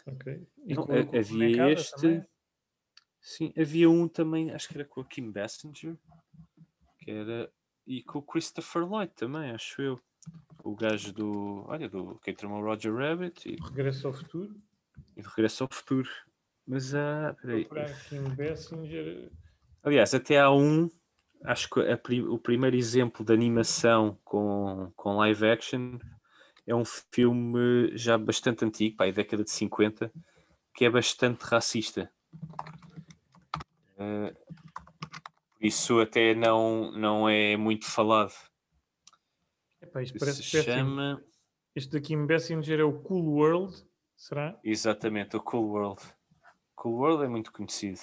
ok. 0.06 0.46
E 0.66 0.74
Não, 0.74 0.82
com- 0.86 0.92
ha- 0.92 1.04
com 1.04 1.16
a 1.16 1.18
havia 1.18 1.38
bonecada 1.38 1.70
este. 1.72 2.00
também? 2.00 2.26
Sim, 3.20 3.52
havia 3.56 3.88
um 3.88 4.06
também, 4.08 4.50
acho 4.50 4.68
que 4.68 4.74
era 4.76 4.84
com 4.84 5.00
a 5.00 5.04
Kim 5.04 5.30
Basinger, 5.30 5.96
que 6.98 7.10
era. 7.10 7.50
E 7.86 8.02
com 8.02 8.18
o 8.18 8.22
Christopher 8.22 8.86
Lloyd 8.86 9.12
também, 9.14 9.50
acho 9.50 9.80
eu. 9.82 10.00
O 10.62 10.74
gajo 10.74 11.12
do. 11.12 11.64
Olha, 11.66 11.88
do. 11.88 12.18
Quem 12.20 12.34
tramou 12.34 12.62
Roger 12.62 12.94
Rabbit 12.94 13.46
e, 13.48 13.56
Regresso 13.62 14.06
ao 14.06 14.12
futuro. 14.14 14.54
e 15.16 15.20
Regresso 15.22 15.64
ao 15.64 15.68
Futuro. 15.70 16.08
Mas 16.66 16.94
há. 16.94 17.34
peraí. 17.42 17.64
Procurar 17.66 18.08
Kim 18.08 18.24
Basinger. 18.34 19.30
Aliás, 19.84 20.14
até 20.14 20.40
há 20.40 20.50
um. 20.50 20.90
Acho 21.44 21.68
que 21.68 21.80
a 21.80 22.00
o 22.30 22.38
primeiro 22.38 22.74
exemplo 22.74 23.22
de 23.22 23.32
animação 23.32 24.18
com, 24.24 24.90
com 24.96 25.16
live 25.18 25.46
action 25.46 25.98
é 26.66 26.74
um 26.74 26.84
filme 26.84 27.94
já 27.94 28.16
bastante 28.16 28.64
antigo, 28.64 28.96
pá, 28.96 29.10
década 29.10 29.44
de 29.44 29.50
50, 29.50 30.10
que 30.74 30.86
é 30.86 30.90
bastante 30.90 31.42
racista. 31.42 32.10
Por 33.94 35.66
isso 35.66 36.00
até 36.00 36.34
não, 36.34 36.90
não 36.92 37.28
é 37.28 37.54
muito 37.56 37.84
falado. 37.84 38.32
Epá, 39.82 40.02
isto 40.02 40.14
Se 40.14 40.18
parece 40.18 40.50
péssimo. 40.50 40.64
chama 40.64 41.24
Este 41.76 41.92
da 41.92 42.00
Kim 42.00 42.26
Basinger 42.26 42.80
é 42.80 42.84
o 42.84 43.02
Cool 43.02 43.34
World. 43.34 43.84
Será? 44.16 44.58
exatamente 44.64 45.36
o 45.36 45.42
Cool 45.42 45.68
World. 45.68 46.02
Cool 46.74 46.94
World 46.94 47.24
é 47.24 47.28
muito 47.28 47.52
conhecido. 47.52 48.00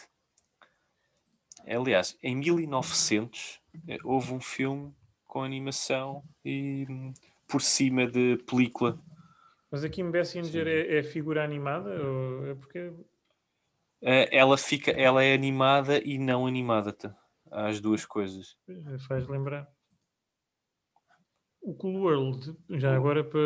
Aliás, 1.67 2.17
em 2.23 2.35
1900 2.35 3.61
eh, 3.87 3.97
houve 4.03 4.33
um 4.33 4.39
filme 4.39 4.93
com 5.25 5.43
animação 5.43 6.23
e 6.43 6.85
hum, 6.89 7.13
por 7.47 7.61
cima 7.61 8.05
de 8.07 8.37
película. 8.49 8.99
Mas 9.71 9.83
a 9.83 9.89
Kim 9.89 10.11
Basinger 10.11 10.67
é, 10.67 10.97
é 10.99 11.03
figura 11.03 11.43
animada? 11.43 11.89
Ou 12.03 12.47
é 12.47 12.55
porque 12.55 12.93
Eh, 14.01 14.35
Ela, 14.35 14.57
fica, 14.57 14.91
ela 14.91 15.23
é 15.23 15.33
animada 15.33 15.99
e 16.03 16.17
não 16.17 16.45
animada. 16.47 16.91
tá? 16.91 17.15
Há 17.51 17.67
as 17.67 17.79
duas 17.79 18.05
coisas. 18.05 18.57
pois, 18.65 19.05
faz 19.05 19.27
lembrar. 19.27 19.67
O 21.61 21.75
Cool 21.75 22.01
World, 22.01 22.55
já 22.71 22.95
agora 22.95 23.23
para. 23.23 23.39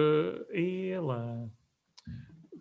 Aí 0.51 0.89
é 0.89 0.99
lá. 1.01 1.47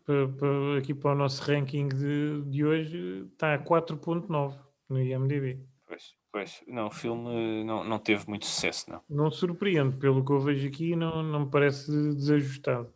Para, 0.04 0.28
para- 0.28 0.78
aqui 0.78 0.92
para 0.92 1.12
o 1.12 1.14
nosso 1.14 1.42
ranking 1.42 1.88
de, 1.88 2.42
de 2.50 2.64
hoje, 2.64 3.26
está 3.32 3.54
a 3.54 3.58
4.9 3.58 4.58
no 4.88 5.00
IMDb. 5.00 5.60
Pois, 5.86 6.14
pois. 6.32 6.64
Não, 6.66 6.86
o 6.86 6.90
filme 6.90 7.64
não, 7.64 7.84
não 7.84 7.98
teve 7.98 8.28
muito 8.28 8.46
sucesso, 8.46 8.90
não. 8.90 9.00
Não 9.08 9.30
surpreende, 9.30 9.96
pelo 9.96 10.24
que 10.24 10.32
eu 10.32 10.40
vejo 10.40 10.66
aqui, 10.66 10.96
não, 10.96 11.22
não 11.22 11.40
me 11.44 11.50
parece 11.50 11.90
desajustado. 12.14 12.92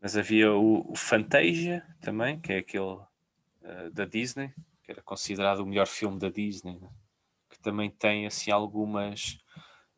Mas 0.00 0.16
havia 0.16 0.52
o, 0.52 0.90
o 0.90 0.96
Fantasia 0.96 1.84
também, 2.00 2.38
que 2.38 2.52
é 2.52 2.58
aquele 2.58 2.98
eh, 3.62 3.90
da 3.90 4.04
Disney, 4.04 4.52
que 4.84 4.92
era 4.92 5.02
considerado 5.02 5.60
o 5.60 5.66
melhor 5.66 5.86
filme 5.86 6.18
da 6.18 6.30
Disney, 6.30 6.78
né? 6.78 6.88
que 7.50 7.58
também 7.58 7.90
tem 7.90 8.26
assim 8.26 8.50
algumas 8.50 9.38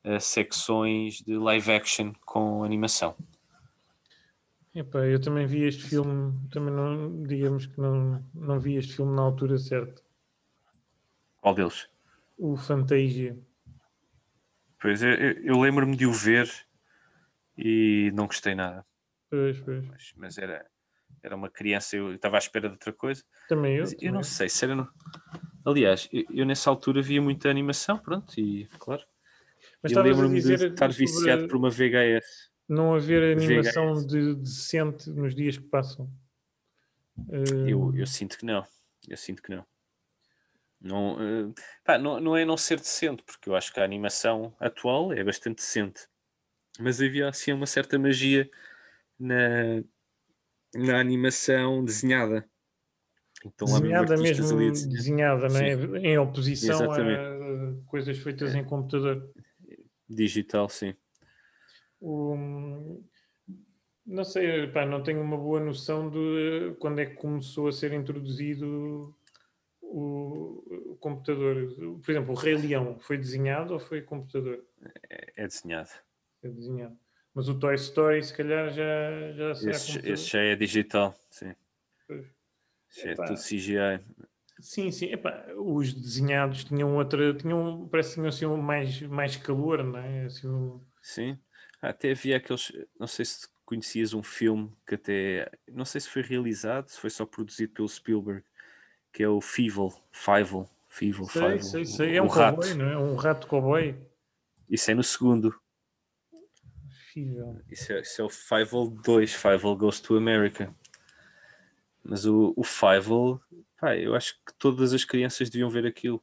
eh, 0.03 0.19
secções 0.19 1.21
de 1.21 1.37
live 1.37 1.71
action 1.71 2.13
com 2.25 2.65
animação. 2.65 3.15
Epá, 4.75 5.01
eu 5.01 5.21
também 5.21 5.47
vi 5.47 5.65
este 5.65 5.83
filme, 5.83 6.33
também 6.51 6.73
não, 6.73 7.23
digamos 7.25 7.67
que 7.67 7.79
não, 7.81 8.25
não 8.33 8.59
vi 8.59 8.77
este 8.77 8.95
filme 8.95 9.15
na 9.15 9.23
altura 9.23 9.59
certa. 9.59 10.01
Qual 11.41 11.55
deles? 11.55 11.89
O 12.39 12.57
Fantasia. 12.57 13.37
Pois 14.81 15.03
eu, 15.03 15.11
eu- 15.11 15.43
eu 15.45 15.61
lembro-me 15.61 15.97
de 15.97 16.07
o 16.07 16.13
ver 16.13 16.49
e 17.57 18.11
não 18.15 18.27
gostei 18.27 18.55
nada. 18.55 18.85
Pois, 19.29 19.59
pois. 19.61 19.87
Mas, 19.87 20.13
mas 20.17 20.39
era, 20.39 20.67
era 21.23 21.37
uma 21.37 21.51
criança, 21.51 21.97
eu 21.97 22.15
estava 22.15 22.37
à 22.37 22.39
espera 22.39 22.69
de 22.69 22.75
outra 22.75 22.93
coisa. 22.93 23.23
Também 23.49 23.77
eu. 23.77 23.83
Mas 23.83 23.93
eu 23.93 23.99
também 23.99 24.13
não 24.13 24.21
eu. 24.21 24.25
sei 24.25 24.49
se 24.49 24.65
era. 24.65 24.75
No... 24.75 24.89
Aliás, 25.65 26.09
eu, 26.13 26.25
eu 26.31 26.47
nessa 26.47 26.71
altura 26.71 27.03
via 27.03 27.21
muita 27.21 27.51
animação, 27.51 27.99
pronto, 27.99 28.39
e 28.41 28.67
claro. 28.79 29.03
Mas 29.83 29.93
e 29.93 29.99
a 29.99 30.03
lembro-me 30.03 30.41
de 30.41 30.55
estar 30.55 30.89
viciado 30.91 31.47
por 31.47 31.57
uma 31.57 31.69
VHS. 31.71 32.51
não 32.69 32.95
haver 32.95 33.37
animação 33.37 33.95
VHS. 33.95 34.07
de, 34.07 34.35
decente 34.37 35.11
nos 35.11 35.35
dias 35.35 35.59
que 35.59 35.65
passam. 35.65 36.11
Eh, 37.31 37.71
Eu, 37.71 37.95
eu 37.95 38.07
sinto 38.07 38.39
que 38.39 38.47
não. 38.47 38.65
Eu 39.07 39.17
sinto 39.17 39.43
que 39.43 39.51
não. 39.51 39.65
Não, 40.81 41.21
eh, 41.21 41.53
pá, 41.85 41.99
não, 41.99 42.19
não 42.21 42.37
é 42.37 42.45
não 42.45 42.57
ser 42.57 42.79
decente, 42.79 43.23
porque 43.23 43.51
eu 43.51 43.55
acho 43.55 43.73
que 43.73 43.81
a 43.81 43.85
animação 43.85 44.55
atual 44.59 45.13
é 45.13 45.23
bastante 45.23 45.57
decente. 45.57 46.09
Mas 46.79 47.03
havia 47.03 47.29
assim 47.29 47.53
uma 47.53 47.67
certa 47.67 47.99
magia 47.99 48.51
na, 49.19 49.83
na 50.75 50.99
animação 50.99 51.85
desenhada. 51.85 52.49
Então 53.45 53.67
desenhada 53.67 54.17
mesmo, 54.17 54.59
desenhada, 54.89 55.49
não 55.49 55.61
é? 55.61 55.73
Em 56.01 56.19
oposição 56.19 56.77
Exatamente. 56.77 57.21
a 57.21 57.91
coisas 57.91 58.19
feitas 58.19 58.55
em 58.55 58.65
computador. 58.65 59.31
Digital, 60.09 60.69
sim. 60.69 60.95
Não 64.07 64.25
sei, 64.25 64.67
pá, 64.69 64.85
não 64.85 65.03
tenho 65.03 65.21
uma 65.21 65.37
boa 65.37 65.61
noção 65.61 66.11
de 66.11 66.75
quando 66.79 67.01
é 67.01 67.07
que 67.07 67.17
começou 67.17 67.69
a 67.69 67.73
ser 67.73 67.93
introduzido 67.93 69.15
o, 69.91 70.93
o 70.93 70.97
computador. 70.97 71.75
Por 72.03 72.11
exemplo, 72.11 72.33
o 72.33 72.37
Rei 72.37 72.55
Leão 72.55 72.99
foi 72.99 73.19
desenhado 73.19 73.75
ou 73.75 73.81
foi 73.81 74.03
computador? 74.03 74.65
É, 75.09 75.33
é 75.37 75.47
desenhado. 75.47 75.91
Foi 76.41 76.51
desenhado. 76.51 76.97
Mas 77.35 77.49
o 77.49 77.59
Toy 77.59 77.75
Story, 77.75 78.23
se 78.23 78.35
calhar, 78.37 78.71
já, 78.71 79.33
já 79.33 79.55
será 79.55 79.71
Esse, 79.71 79.87
computador. 79.89 80.15
esse 80.15 80.25
já 80.31 80.41
é 80.41 80.57
digital, 80.57 81.15
sim. 81.31 81.55
Pois. 82.07 82.27
É 83.05 83.15
tudo 83.15 83.37
CGI. 83.37 84.05
Sim, 84.61 84.91
sim. 84.91 85.07
Epá, 85.07 85.47
os 85.57 85.93
desenhados 85.95 86.65
tinham 86.65 86.97
outra. 86.97 87.33
Tinham, 87.35 87.89
parece 87.89 88.11
que 88.11 88.15
tinham 88.17 88.29
assim, 88.29 88.47
mais, 88.63 89.01
mais 89.03 89.37
calor, 89.37 89.83
não 89.83 89.99
é? 89.99 90.25
Assim, 90.25 90.49
um- 90.49 90.85
Sim. 91.03 91.39
Até 91.81 92.11
havia 92.11 92.37
aqueles. 92.37 92.73
Não 92.99 93.07
sei 93.07 93.25
se 93.25 93.49
conhecias 93.65 94.13
um 94.13 94.23
filme 94.23 94.71
que 94.87 94.97
até. 94.97 95.51
Não 95.69 95.85
sei 95.85 96.01
se 96.01 96.09
foi 96.11 96.23
realizado, 96.23 96.89
se 96.89 96.99
foi 97.01 97.11
só 97.11 97.25
produzido 97.25 97.73
pelo 97.73 97.89
Spielberg, 97.89 98.45
que 99.13 99.23
é 99.23 99.29
o 99.29 99.41
Fievel. 99.41 99.93
Fievel. 100.13 100.69
Fievel. 100.89 101.27
Sei, 101.27 101.43
Fievel, 101.43 101.63
sei, 101.63 101.85
sei. 101.85 102.17
É 102.17 102.23
um 102.23 102.27
rato. 102.27 102.61
cowboy, 102.61 102.75
não 102.75 102.87
é? 102.87 102.99
Um 102.99 103.15
rato 103.17 103.47
cowboy. 103.47 103.97
Isso 104.69 104.91
é 104.91 104.95
no 104.95 105.03
segundo. 105.03 105.55
Isso 107.69 107.93
é, 107.93 108.01
isso 108.01 108.23
é 108.23 108.25
o 108.25 108.31
Fievel 108.31 108.89
2. 108.89 109.35
Fievel 109.35 109.77
Goes 109.77 110.01
to 110.01 110.17
America. 110.17 110.75
Mas 112.03 112.25
o, 112.25 112.55
o 112.57 112.65
Fievel, 112.65 113.41
pá, 113.79 113.97
eu 113.97 114.15
acho 114.15 114.35
que 114.35 114.55
todas 114.59 114.93
as 114.93 115.05
crianças 115.05 115.51
deviam 115.51 115.69
ver 115.69 115.87
aquilo. 115.87 116.23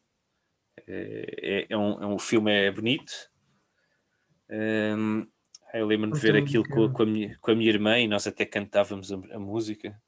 É, 0.87 1.25
é, 1.41 1.67
é 1.69 1.77
um, 1.77 2.01
é 2.01 2.05
um 2.05 2.15
o 2.15 2.19
filme 2.19 2.51
é 2.51 2.71
bonito. 2.71 3.29
Hum, 4.49 5.27
eu 5.73 5.85
lembro-me 5.85 6.13
de 6.13 6.19
ver 6.19 6.35
Então, 6.35 6.43
aquilo 6.43 6.63
com, 6.67 6.91
com 6.91 7.03
a 7.03 7.05
minha, 7.05 7.37
com 7.39 7.51
a 7.51 7.55
minha 7.55 7.69
irmã 7.69 7.99
e 7.99 8.07
nós 8.07 8.25
até 8.25 8.45
cantávamos 8.45 9.11
a, 9.11 9.15
a 9.31 9.39
música. 9.39 10.01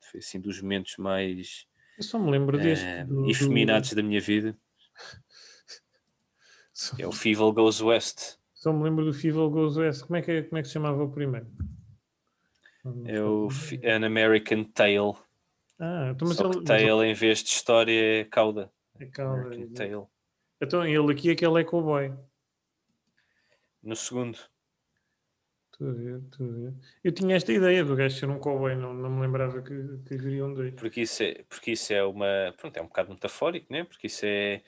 Foi 0.00 0.20
assim 0.20 0.40
dos 0.40 0.60
momentos 0.60 0.96
mais 0.96 1.66
Eu 2.00 2.04
só 2.04 2.18
me 2.18 2.30
lembro 2.30 2.58
deste. 2.58 2.82
eh, 2.82 3.04
do- 3.04 3.24
do- 3.24 3.30
efeminados 3.30 3.92
da 3.92 4.02
minha 4.02 4.22
vida. 4.22 4.56
Só, 6.72 6.96
É 6.98 7.06
o 7.06 7.12
Fievel 7.12 7.52
Goes 7.52 7.82
West. 7.82 8.38
só 8.54 8.72
me 8.72 8.82
lembro 8.84 9.04
do 9.04 9.12
Fível 9.12 9.50
Goes 9.50 9.76
West. 9.76 10.06
Como 10.06 10.16
é, 10.16 10.22
que, 10.22 10.44
como 10.44 10.58
é 10.58 10.62
que 10.62 10.68
se 10.68 10.72
chamava 10.72 11.02
o 11.04 11.12
primeiro? 11.12 11.46
É 13.04 13.20
o 13.22 13.48
An 13.84 14.06
American 14.06 14.64
Tale. 14.64 15.12
Ah, 15.78 16.10
então, 16.14 16.26
mas 16.26 16.38
Só 16.38 16.44
ele, 16.46 16.60
que 16.60 16.64
mas 16.66 16.82
em 16.82 17.12
vez 17.12 17.42
de 17.42 17.50
história 17.50 18.20
é 18.20 18.24
cauda. 18.24 18.72
é 18.98 19.04
calma, 19.04 19.42
American 19.42 19.68
Tail. 19.74 20.10
Então 20.58 20.86
ele 20.86 21.12
aqui 21.12 21.30
é 21.30 21.34
que 21.34 21.44
ele 21.44 21.60
é 21.60 21.64
cowboy. 21.64 22.14
No 23.82 23.94
segundo. 23.94 24.38
Estou 25.80 25.88
a 25.88 25.92
ver, 25.94 26.20
estou 26.30 26.46
a 26.46 26.52
ver. 26.52 26.74
Eu 27.02 27.12
tinha 27.12 27.36
esta 27.36 27.50
ideia 27.54 27.82
do 27.82 27.96
gajo 27.96 28.14
ser 28.14 28.28
um 28.28 28.38
cowboy, 28.38 28.74
não, 28.74 28.92
não 28.92 29.08
me 29.08 29.22
lembrava 29.22 29.62
que, 29.62 29.98
que 30.06 30.14
haveriam 30.14 30.52
dois. 30.52 30.74
Porque 30.74 31.00
isso 31.00 31.22
é, 31.22 31.42
porque 31.48 31.72
isso 31.72 31.90
é 31.94 32.04
uma. 32.04 32.54
Pronto, 32.58 32.76
é 32.76 32.82
um 32.82 32.86
bocado 32.86 33.08
metafórico, 33.08 33.72
né? 33.72 33.84
Porque 33.84 34.06
isso 34.06 34.26
é. 34.26 34.62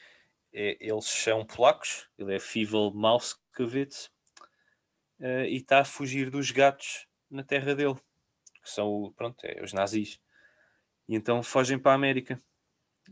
é- 0.54 0.78
eles 0.80 1.04
são 1.04 1.44
polacos, 1.44 2.08
ele 2.16 2.34
é 2.34 2.38
Fivel 2.38 2.90
Mauskowitz 2.94 4.10
eh, 5.20 5.50
e 5.50 5.56
está 5.56 5.80
a 5.80 5.84
fugir 5.84 6.30
dos 6.30 6.50
gatos 6.50 7.06
na 7.30 7.44
terra 7.44 7.74
dele, 7.74 7.96
que 8.62 8.70
são 8.70 9.12
pronto, 9.14 9.44
é, 9.44 9.62
os 9.62 9.74
nazis. 9.74 10.18
E 11.06 11.14
então 11.14 11.42
fogem 11.42 11.78
para 11.78 11.92
a 11.92 11.94
América. 11.94 12.42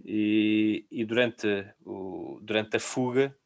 E, 0.02 0.86
e 0.90 1.04
durante, 1.04 1.46
o, 1.84 2.40
durante 2.42 2.78
a 2.78 2.80
fuga 2.80 3.36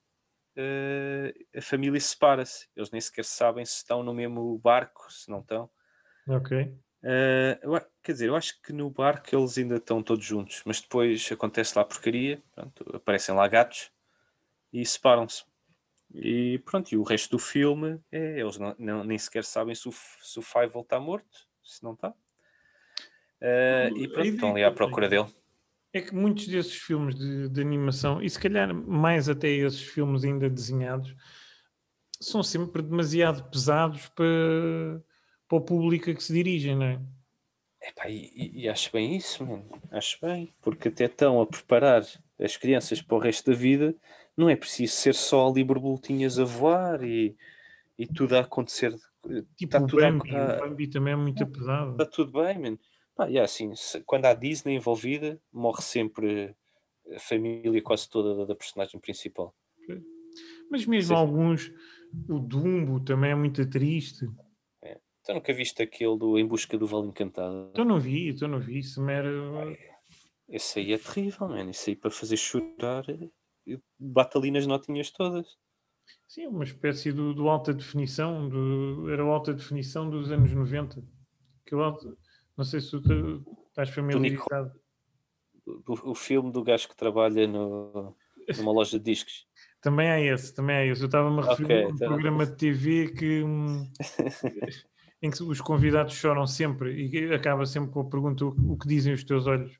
eh, 0.56 1.34
a 1.56 1.62
família 1.62 2.00
separa-se. 2.00 2.68
Eles 2.76 2.90
nem 2.90 3.00
sequer 3.00 3.24
sabem 3.24 3.64
se 3.64 3.76
estão 3.76 4.02
no 4.02 4.14
mesmo 4.14 4.58
barco, 4.58 5.10
se 5.12 5.30
não 5.30 5.40
estão. 5.40 5.70
Ok. 6.26 6.52
Eu 7.62 7.74
a- 7.74 7.86
quer 8.02 8.12
dizer, 8.12 8.28
eu 8.28 8.36
acho 8.36 8.60
que 8.62 8.72
no 8.72 8.90
barco 8.90 9.34
eles 9.34 9.58
ainda 9.58 9.76
estão 9.76 10.02
todos 10.02 10.24
juntos, 10.24 10.62
mas 10.64 10.80
depois 10.80 11.30
acontece 11.32 11.76
lá 11.76 11.82
a 11.82 11.84
porcaria, 11.86 12.42
pronto, 12.54 12.84
aparecem 12.96 13.34
lá 13.34 13.46
gatos 13.48 13.90
e 14.72 14.84
separam-se. 14.86 15.44
E 16.14 16.60
pronto, 16.64 16.92
e 16.92 16.98
o 16.98 17.02
resto 17.04 17.32
do 17.32 17.38
filme 17.40 18.00
é, 18.12 18.40
eles 18.40 18.58
não, 18.58 18.74
não- 18.78 19.04
nem 19.04 19.18
sequer 19.18 19.44
sabem 19.44 19.74
se 19.74 19.88
o, 19.88 19.92
se 19.92 20.38
o 20.38 20.42
Fievel 20.42 20.82
está 20.82 21.00
morto, 21.00 21.48
se 21.64 21.82
não 21.84 21.94
está. 21.94 22.14
Não, 23.68 23.88
e 23.88 24.08
pronto, 24.08 24.30
estão 24.32 24.50
ali 24.52 24.64
à 24.64 24.70
procura 24.70 25.08
dele. 25.08 25.28
É 25.94 26.00
que 26.00 26.12
muitos 26.12 26.48
desses 26.48 26.74
filmes 26.74 27.14
de, 27.14 27.48
de 27.48 27.60
animação, 27.60 28.20
e 28.20 28.28
se 28.28 28.38
calhar 28.38 28.74
mais 28.74 29.28
até 29.28 29.48
esses 29.48 29.80
filmes 29.80 30.24
ainda 30.24 30.50
desenhados, 30.50 31.14
são 32.20 32.42
sempre 32.42 32.82
demasiado 32.82 33.48
pesados 33.48 34.08
para, 34.08 35.00
para 35.46 35.58
o 35.58 35.60
público 35.60 36.10
a 36.10 36.14
que 36.14 36.22
se 36.22 36.32
dirigem, 36.32 36.74
não 36.74 36.84
é? 36.84 37.00
Epá, 37.80 38.08
e, 38.08 38.62
e- 38.62 38.68
acho 38.68 38.90
bem 38.92 39.16
isso, 39.16 39.46
mano. 39.46 39.68
Acho 39.92 40.18
bem, 40.20 40.52
porque 40.60 40.88
até 40.88 41.04
estão 41.04 41.40
a 41.40 41.46
preparar 41.46 42.02
as 42.40 42.56
crianças 42.56 43.00
para 43.00 43.16
o 43.16 43.20
resto 43.20 43.52
da 43.52 43.56
vida, 43.56 43.94
não 44.36 44.48
é 44.48 44.56
preciso 44.56 44.94
ser 44.94 45.14
só 45.14 45.48
ali 45.48 45.62
borboletinhas 45.62 46.40
a 46.40 46.44
voar 46.44 47.04
e, 47.04 47.36
e 47.96 48.04
tudo 48.06 48.36
a 48.36 48.40
acontecer. 48.40 48.92
Tipo 49.56 49.70
Tá 49.70 49.80
o 49.80 49.86
tudo 49.86 50.00
Bambi, 50.00 50.34
a- 50.34 50.56
o 50.56 50.68
Bambi 50.68 50.88
também 50.88 51.12
é 51.12 51.16
muito 51.16 51.46
pesado. 51.46 51.92
Está 51.92 52.06
tudo 52.06 52.32
bem, 52.32 52.58
mano. 52.58 52.78
Pá, 53.14 53.30
e 53.30 53.38
é 53.38 53.42
assim, 53.42 53.74
se- 53.76 54.02
quando 54.02 54.24
há 54.26 54.34
Disney 54.34 54.74
envolvida, 54.74 55.40
morre 55.52 55.82
sempre 55.82 56.54
a 57.14 57.18
família 57.20 57.80
quase 57.82 58.08
toda 58.08 58.34
da- 58.34 58.44
da 58.46 58.54
personagem 58.56 58.98
principal. 59.00 59.54
Mas 60.70 60.84
mesmo 60.86 61.14
Sim. 61.14 61.20
alguns, 61.20 61.70
o 62.28 62.38
Dumbo 62.38 62.98
também 63.00 63.30
é 63.30 63.34
muito 63.34 63.68
triste. 63.68 64.26
Então 65.20 65.36
nunca 65.36 65.54
viste 65.54 65.82
aquele 65.82 66.18
do 66.18 66.38
Em 66.38 66.46
Busca 66.46 66.76
do 66.76 66.86
Vale 66.86 67.06
Encantado? 67.08 67.68
Então 67.70 67.84
não 67.84 67.98
vi, 67.98 68.28
então 68.28 68.46
não 68.48 68.60
vi. 68.60 68.80
Isso 68.80 69.02
era... 69.08 69.30
Esse 70.48 70.80
aí 70.80 70.92
é 70.92 70.98
terrível, 70.98 71.48
mano. 71.48 71.70
Isso 71.70 71.88
aí 71.88 71.96
para 71.96 72.10
fazer 72.10 72.36
chorar, 72.36 73.04
eu 73.66 73.80
bato 73.98 74.36
ali 74.38 74.50
nas 74.50 74.66
notinhas 74.66 75.10
todas. 75.10 75.56
Sim, 76.28 76.48
uma 76.48 76.64
espécie 76.64 77.10
do, 77.12 77.32
do 77.32 77.48
alta 77.48 77.72
definição, 77.72 78.48
do, 78.48 79.08
era 79.10 79.24
o 79.24 79.30
alta 79.30 79.54
definição 79.54 80.10
dos 80.10 80.30
anos 80.30 80.52
90. 80.52 81.02
Que 81.64 81.74
alta, 81.74 82.14
não 82.56 82.64
sei 82.64 82.80
se 82.80 82.90
tu 82.90 83.42
estás 83.68 83.90
familiarizado. 83.90 84.72
O, 85.66 86.10
o 86.10 86.14
filme 86.14 86.52
do 86.52 86.62
gajo 86.62 86.88
que 86.88 86.96
trabalha 86.96 87.46
no, 87.46 88.14
numa 88.58 88.72
loja 88.72 88.98
de 88.98 89.04
discos. 89.04 89.46
Também 89.80 90.10
há 90.10 90.18
esse, 90.18 90.54
também 90.54 90.76
há 90.76 90.86
esse. 90.86 91.02
Eu 91.02 91.06
estava-me 91.06 91.40
a 91.40 91.50
referir 91.50 91.64
Ok, 91.64 91.82
a 91.82 91.86
um 91.86 91.90
então- 91.90 92.08
programa 92.08 92.46
de 92.46 92.56
TV 92.56 93.08
que, 93.12 93.42
hum, 93.44 93.86
em 95.20 95.30
que 95.30 95.42
os 95.42 95.60
convidados 95.60 96.14
choram 96.14 96.46
sempre 96.46 96.94
e 97.06 97.34
acaba 97.34 97.66
sempre 97.66 97.90
com 97.90 98.00
a 98.00 98.08
pergunta 98.08 98.46
o, 98.46 98.78
que 98.78 98.88
dizem 98.88 99.12
os 99.12 99.22
teus 99.24 99.46
olhos. 99.46 99.78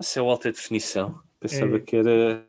Isso 0.00 0.18
é 0.18 0.22
alta 0.22 0.50
definição. 0.50 1.22
Pensava 1.38 1.76
É. 1.76 1.80
que 1.80 1.96
era. 1.96 2.48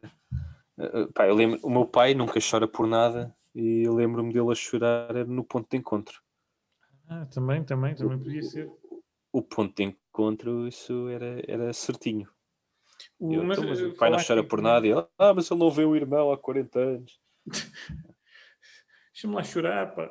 eh, 0.80 1.08
Pá, 1.14 1.28
eu 1.28 1.36
lembro, 1.36 1.60
o 1.64 1.70
meu 1.70 1.86
pai 1.86 2.14
nunca 2.14 2.39
chora 2.39 2.66
por 2.66 2.88
nada 2.88 3.36
e 3.54 3.84
eu 3.86 3.93
lembro-me 3.93 4.32
dele 4.32 4.52
a 4.52 4.56
chorar 4.56 5.14
no 5.28 5.43
ponto 5.43 5.68
de 5.70 5.76
encontro. 5.78 6.22
Ah, 7.10 7.26
também, 7.26 7.62
também, 7.66 7.93
também 7.93 8.18
podia 8.18 8.41
ser. 8.43 8.70
O 9.32 9.42
ponto 9.42 9.76
de 9.76 9.84
encontro, 9.84 10.68
isso 10.68 11.08
era, 11.10 11.42
era 11.48 11.74
certinho. 11.74 12.28
O, 13.20 13.34
Eu, 13.34 13.44
mas, 13.44 13.58
então, 13.60 13.70
mas 13.70 13.80
eh, 13.80 13.86
o 13.86 13.96
pai 13.96 14.10
não 14.10 14.18
chora 14.26 14.44
por 14.44 14.62
nada 14.62 14.88
e 14.88 14.92
ele, 14.92 15.06
ah, 15.18 15.34
mas 15.34 15.50
ele 15.50 15.60
não 15.60 15.70
vê 15.72 15.86
o 15.86 15.96
irmão 15.96 16.32
há 16.32 16.38
40 16.38 16.80
anos. 16.80 17.20
Deixa-me 19.14 19.36
lá 19.36 19.44
chorar, 19.44 19.94
pá. 19.96 20.10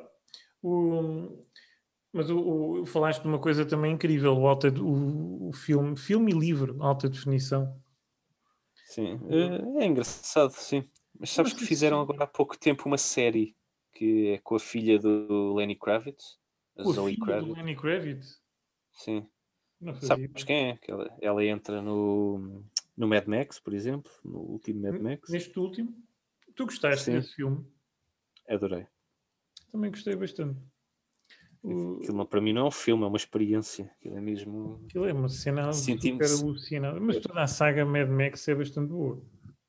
O, 0.61 1.45
mas 2.13 2.29
o, 2.29 2.81
o- 2.81 2.85
falaste 2.85 3.21
de 3.21 3.27
uma 3.27 3.39
coisa 3.39 3.65
também 3.65 3.93
incrível, 3.93 4.37
o, 4.37 4.47
alta, 4.47 4.69
o, 4.69 5.49
o 5.49 5.53
filme, 5.53 5.97
filme 5.97 6.31
e 6.31 6.37
livro, 6.37 6.81
alta 6.81 7.09
definição. 7.09 7.81
Sim, 8.85 9.19
eh, 9.29 9.83
é 9.83 9.85
engraçado, 9.85 10.51
sim. 10.51 10.89
Mas 11.19 11.29
sabes 11.31 11.53
Mas 11.53 11.61
que 11.61 11.67
fizeram 11.67 12.01
agora 12.01 12.23
há 12.23 12.27
pouco 12.27 12.57
tempo 12.57 12.83
uma 12.87 12.97
série 12.97 13.55
que 13.93 14.29
é 14.29 14.37
com 14.39 14.55
a 14.55 14.59
filha 14.59 14.97
do 14.97 15.53
Lenny 15.53 15.75
Kravitz, 15.75 16.39
a 16.77 16.83
Zoe 16.83 17.17
Kravitz. 17.17 17.55
Lenny 17.57 17.75
Kravitz. 17.75 18.41
Sim. 18.99 19.25
Sabes 20.01 20.43
quem 20.43 20.71
é? 20.71 20.77
Que 20.77 20.91
ela, 20.91 21.17
ela 21.21 21.45
entra 21.45 21.81
no, 21.81 22.63
no 22.97 23.07
Mad 23.07 23.25
Max, 23.27 23.59
por 23.59 23.73
exemplo, 23.73 24.11
no 24.23 24.39
último 24.39 24.81
Mad 24.81 25.01
Max. 25.01 25.29
Neste 25.29 25.57
último, 25.57 25.95
tu 26.53 26.65
gostaste 26.65 27.05
Sim. 27.05 27.13
desse 27.13 27.35
filme? 27.35 27.65
Adorei. 28.47 28.85
Também 29.71 29.89
gostei 29.89 30.15
bastante. 30.15 30.59
O, 31.61 31.97
Aquilo 31.97 32.25
para 32.25 32.41
mim 32.41 32.53
não 32.53 32.63
é 32.63 32.65
um 32.65 32.71
filme, 32.71 33.03
é 33.03 33.07
uma 33.07 33.17
experiência. 33.17 33.85
Aquilo 33.97 34.17
é 34.17 34.21
mesmo. 34.21 34.81
aquilo 34.85 35.05
é 35.05 35.13
uma 35.13 35.29
cena 35.29 35.71
super 35.71 36.25
alucinada. 36.25 36.99
Mas 36.99 37.19
toda 37.19 37.41
a 37.41 37.47
saga 37.47 37.85
Mad 37.85 38.09
Max 38.09 38.47
é 38.47 38.55
bastante 38.55 38.89
boa. 38.89 39.21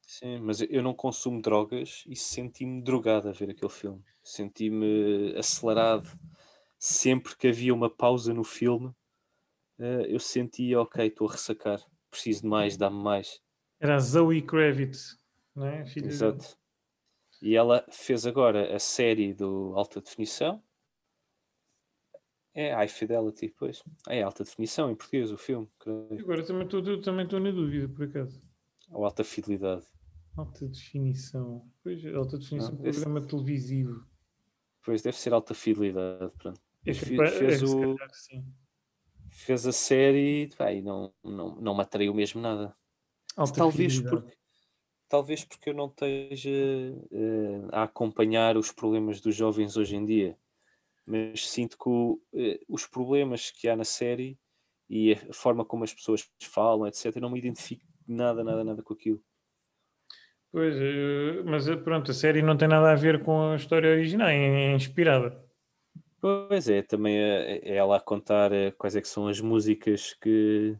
Sim, 0.02 0.40
mas 0.40 0.60
eu 0.60 0.82
não 0.82 0.92
consumo 0.92 1.40
drogas 1.40 2.02
e 2.08 2.16
senti-me 2.16 2.82
drogado 2.82 3.28
a 3.28 3.32
ver 3.32 3.50
aquele 3.50 3.70
filme. 3.70 4.02
Senti-me 4.24 5.34
acelerado. 5.36 6.10
Sempre 6.76 7.36
que 7.36 7.46
havia 7.46 7.74
uma 7.74 7.90
pausa 7.90 8.32
no 8.32 8.42
filme, 8.42 8.92
eh, 9.80 10.06
eu 10.08 10.20
sentia, 10.20 10.80
ok, 10.80 11.06
estou 11.06 11.28
a 11.28 11.32
ressacar. 11.32 11.80
Preciso 12.10 12.42
de 12.42 12.48
mais, 12.48 12.76
dá-me 12.76 13.02
mais. 13.02 13.40
Era 13.80 13.96
a 13.96 13.98
Zoe 13.98 14.42
Kravitz, 14.42 15.18
não 15.54 15.66
é? 15.66 15.84
Filha. 15.86 16.06
Exato. 16.06 16.56
E 17.42 17.56
ela 17.56 17.84
fez 17.90 18.26
agora 18.26 18.74
a 18.74 18.78
série 18.78 19.32
do 19.32 19.72
Alta 19.74 20.00
Definição. 20.00 20.62
É 22.52 22.74
High 22.74 22.88
Fidelity, 22.88 23.54
pois. 23.56 23.82
É 24.08 24.22
Alta 24.22 24.44
Definição 24.44 24.90
em 24.90 24.96
português, 24.96 25.30
o 25.30 25.38
filme. 25.38 25.68
creio. 25.78 26.18
Agora 26.20 26.44
também 26.44 26.64
estou 26.64 27.00
também 27.00 27.26
na 27.26 27.50
dúvida, 27.50 27.88
por 27.88 28.04
acaso. 28.06 28.40
Ou 28.90 29.04
Alta 29.04 29.22
Fidelidade. 29.24 29.86
Alta 30.36 30.66
definição. 30.68 31.64
Pois, 31.82 32.04
alta 32.14 32.38
definição, 32.38 32.74
Não, 32.74 32.86
esse- 32.86 33.00
programa 33.00 33.26
televisivo. 33.26 34.04
Pois 34.84 35.00
deve 35.02 35.16
ser 35.16 35.32
Alta 35.32 35.54
Fidelidade. 35.54 36.32
Pronto. 36.38 36.60
É 36.84 36.90
Mas 36.90 36.98
fe- 36.98 37.16
capaz- 37.16 37.34
fez, 37.38 37.62
é, 37.62 37.66
o, 37.66 37.96
calhar 37.96 38.14
sim. 38.14 38.44
Fez 39.30 39.66
a 39.66 39.72
série 39.72 40.50
pá, 40.56 40.72
e 40.72 40.82
não, 40.82 41.12
não, 41.22 41.56
não 41.56 41.74
me 41.74 41.82
atraiu 41.82 42.14
mesmo 42.14 42.40
nada. 42.40 42.74
Talvez 43.54 44.00
porque, 44.00 44.36
talvez 45.08 45.44
porque 45.44 45.70
eu 45.70 45.74
não 45.74 45.86
esteja 45.86 46.50
eh, 46.50 47.68
a 47.72 47.84
acompanhar 47.84 48.56
os 48.56 48.72
problemas 48.72 49.20
dos 49.20 49.34
jovens 49.34 49.76
hoje 49.76 49.96
em 49.96 50.04
dia. 50.04 50.36
Mas 51.06 51.48
sinto 51.48 51.78
que 51.78 51.88
o, 51.88 52.20
eh, 52.34 52.60
os 52.68 52.86
problemas 52.86 53.50
que 53.50 53.68
há 53.68 53.76
na 53.76 53.84
série 53.84 54.38
e 54.88 55.12
a 55.12 55.32
forma 55.32 55.64
como 55.64 55.84
as 55.84 55.94
pessoas 55.94 56.28
falam, 56.42 56.86
etc., 56.86 57.16
eu 57.16 57.22
não 57.22 57.30
me 57.30 57.38
identifico 57.38 57.84
nada, 58.06 58.42
nada, 58.42 58.64
nada 58.64 58.82
com 58.82 58.92
aquilo. 58.92 59.22
Pois, 60.52 60.74
eh, 60.76 61.42
mas 61.44 61.66
pronto, 61.84 62.10
a 62.10 62.14
série 62.14 62.42
não 62.42 62.56
tem 62.56 62.68
nada 62.68 62.90
a 62.90 62.96
ver 62.96 63.22
com 63.22 63.52
a 63.52 63.56
história 63.56 63.90
original, 63.90 64.28
é 64.28 64.72
é 64.72 64.74
inspirada. 64.74 65.49
Pois 66.20 66.68
é, 66.68 66.82
também 66.82 67.18
é, 67.18 67.58
é 67.68 67.76
ela 67.76 67.96
a 67.96 68.00
contar 68.00 68.52
eh, 68.52 68.70
quais 68.72 68.94
é 68.94 69.00
que 69.00 69.08
são 69.08 69.26
as 69.26 69.40
músicas 69.40 70.12
que, 70.14 70.76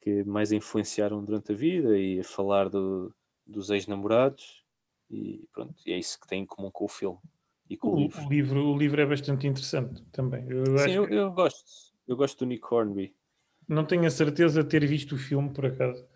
que 0.00 0.24
mais 0.24 0.52
influenciaram 0.52 1.24
durante 1.24 1.52
a 1.52 1.56
vida 1.56 1.98
e 1.98 2.20
a 2.20 2.24
falar 2.24 2.68
do, 2.68 3.14
dos 3.46 3.70
ex-namorados 3.70 4.64
e 5.10 5.46
pronto, 5.52 5.74
e 5.86 5.92
é 5.92 5.98
isso 5.98 6.20
que 6.20 6.28
tem 6.28 6.42
em 6.42 6.46
comum 6.46 6.70
com 6.70 6.84
o 6.86 6.88
filme 6.88 7.18
e 7.70 7.76
com 7.76 7.92
o, 7.92 7.96
O, 7.96 7.96
livro. 7.96 8.22
o 8.24 8.28
livro, 8.28 8.60
o 8.72 8.78
livro 8.78 9.00
é 9.00 9.06
bastante 9.06 9.46
interessante 9.48 10.04
também. 10.12 10.46
Eu 10.48 10.76
Sim, 10.78 10.92
eu, 10.92 11.06
eu 11.10 11.30
gosto, 11.32 11.94
eu 12.06 12.16
gosto 12.16 12.38
do 12.38 12.46
Nick 12.46 12.64
Hornby. 12.72 13.14
não 13.68 13.84
tenho 13.86 14.04
a 14.06 14.10
certeza 14.10 14.62
de 14.62 14.68
ter 14.68 14.84
visto 14.86 15.14
o 15.14 15.18
filme, 15.18 15.52
por 15.52 15.66
acaso, 15.66 16.06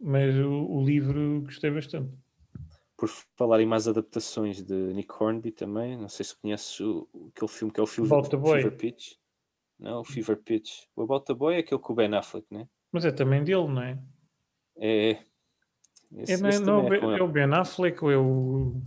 mas 0.00 0.34
o, 0.36 0.50
o 0.66 0.84
livro 0.84 1.42
gostei 1.42 1.70
bastante. 1.70 2.16
Por 2.96 3.08
falar 3.36 3.60
em 3.60 3.66
mais 3.66 3.88
adaptações 3.88 4.62
de 4.62 4.74
Nick 4.94 5.12
Hornby 5.20 5.50
também, 5.50 5.96
não 5.96 6.08
sei 6.08 6.24
se 6.24 6.36
conheces 6.40 6.78
o, 6.80 7.08
aquele 7.34 7.50
filme 7.50 7.72
que 7.72 7.80
é 7.80 7.82
o 7.82 7.86
Fever, 7.86 8.22
the 8.28 8.36
Boy. 8.36 8.62
Fever 8.62 8.76
Pitch. 8.78 9.14
Não, 9.78 10.00
o 10.00 10.04
Fever 10.04 10.36
Pitch. 10.36 10.84
O 10.94 11.02
About 11.02 11.24
the 11.26 11.34
Boy 11.34 11.56
é 11.56 11.58
aquele 11.58 11.80
com 11.80 11.92
o 11.92 11.96
Ben 11.96 12.14
Affleck, 12.14 12.46
né? 12.52 12.68
Mas 12.92 13.04
é 13.04 13.10
também 13.10 13.42
dele, 13.42 13.66
não 13.66 13.82
é? 13.82 14.00
É. 14.76 15.10
É, 15.10 15.22
Esse, 16.22 16.40
não 16.42 16.48
é, 16.48 16.58
não, 16.60 16.92
é 16.94 17.00
com 17.00 17.10
é 17.10 17.14
ele. 17.14 17.22
o 17.22 17.28
Ben 17.28 17.52
Affleck 17.52 18.04
ou 18.04 18.10
é 18.12 18.16
o 18.16 18.80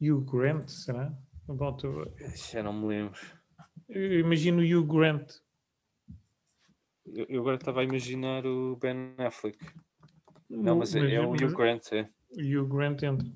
Hugh 0.00 0.24
Grant, 0.30 0.68
será? 0.68 1.10
About 1.48 1.86
o- 1.86 2.04
Já 2.36 2.62
não 2.62 2.74
me 2.74 2.86
lembro. 2.88 3.18
eu 3.88 4.20
imagino 4.20 4.60
o 4.60 4.62
Hugh 4.62 4.86
Grant. 4.86 5.32
Eu, 7.06 7.24
eu 7.30 7.40
agora 7.40 7.56
estava 7.56 7.80
a 7.80 7.84
imaginar 7.84 8.44
o 8.46 8.76
Ben 8.76 9.14
Affleck. 9.16 9.58
Não, 10.50 10.76
mas 10.76 10.94
é, 10.94 11.14
é 11.14 11.20
o 11.20 11.30
Hugh 11.32 11.56
Grant, 11.56 11.90
é. 11.92 12.10
O 12.30 12.40
Hugh 12.62 12.68
Grant 12.68 13.02
entra. 13.02 13.28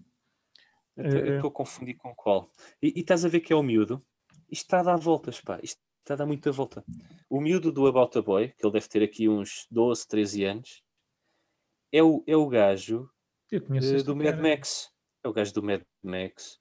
Eu 0.97 1.05
É. 1.05 1.35
estou 1.37 1.49
a 1.49 1.53
confundir 1.53 1.97
com 1.97 2.15
qual. 2.15 2.51
E, 2.83 2.93
e 2.97 3.01
estás 3.01 3.25
a 3.25 3.29
ver 3.29 3.41
que 3.41 3.53
é 3.53 3.57
o 3.57 3.63
miúdo? 3.63 4.05
Isto 4.51 4.65
está 4.65 4.81
a 4.81 4.83
dar 4.83 4.97
voltas, 4.97 5.41
pá. 5.41 5.59
Isto 5.63 5.81
está 6.01 6.15
a 6.15 6.17
dar 6.19 6.27
muita 6.27 6.53
volta. 6.53 6.85
O 7.31 7.41
miúdo 7.41 7.73
do 7.73 7.87
About 7.87 8.19
a 8.19 8.23
Boy, 8.23 8.49
que 8.49 8.65
ele 8.67 8.73
deve 8.75 8.89
ter 8.89 9.03
aqui 9.03 9.29
uns 9.29 9.67
12, 9.71 10.07
13 10.07 10.45
anos, 10.45 10.83
é 11.91 12.03
o, 12.03 12.23
é 12.27 12.37
o 12.37 12.47
gajo 12.47 13.09
eh, 13.51 13.59
do 14.03 14.15
Mad 14.17 14.27
cara. 14.27 14.43
Max. 14.43 14.91
É 15.25 15.29
o 15.29 15.33
gajo 15.33 15.55
do 15.55 15.63
Mad 15.63 15.83
Max. 16.03 16.61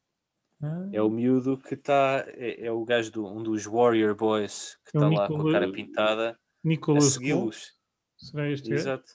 Ah, 0.63 0.87
É 0.93 1.01
o 1.01 1.09
miúdo 1.09 1.57
que 1.57 1.73
está. 1.73 2.23
É, 2.29 2.67
é 2.67 2.71
o 2.71 2.85
gajo 2.85 3.11
do 3.11 3.25
um 3.27 3.41
dos 3.43 3.65
Warrior 3.65 4.15
Boys 4.15 4.77
que 4.85 4.95
É 4.97 5.01
o 5.01 5.09
está 5.09 5.21
lá 5.21 5.27
com 5.27 5.49
a 5.49 5.51
cara 5.51 5.71
pintada 5.71 6.39
a 6.63 6.77
Cole. 6.79 7.01
segui-los. 7.01 7.73
Será 8.15 8.49
este? 8.49 8.71
Exato. 8.71 9.11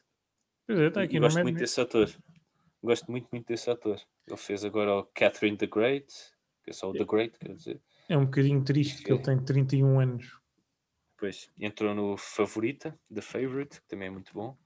Pois 0.66 0.78
é, 0.80 0.88
está 0.88 1.00
E- 1.02 1.04
aqui 1.04 1.16
e 1.16 1.20
no 1.20 1.26
gosto 1.26 1.36
Mad 1.36 1.44
muito 1.44 1.58
desse 1.60 1.80
ator. 1.80 2.10
Gosto 2.86 3.10
muito, 3.10 3.26
muito 3.32 3.48
desse 3.48 3.68
ator. 3.68 4.00
Ele 4.28 4.36
fez 4.36 4.64
agora 4.64 4.94
o 4.94 5.04
Catherine 5.12 5.56
the 5.56 5.66
Great, 5.66 6.06
que 6.62 6.70
é 6.70 6.72
só 6.72 6.88
o 6.88 6.92
The 6.92 7.04
Great, 7.04 7.36
quer 7.36 7.52
dizer. 7.52 7.82
É 8.08 8.16
um 8.16 8.26
bocadinho 8.26 8.62
triste 8.62 9.02
que 9.02 9.12
ele 9.12 9.20
tem 9.20 9.36
31 9.44 9.98
anos. 9.98 10.38
Depois 11.16 11.50
entrou 11.58 11.96
no 11.96 12.16
Favorita, 12.16 12.96
The 13.12 13.22
Favorite, 13.22 13.80
que 13.80 13.88
também 13.88 14.06
é 14.06 14.10
muito 14.12 14.32
bom. 14.32 14.56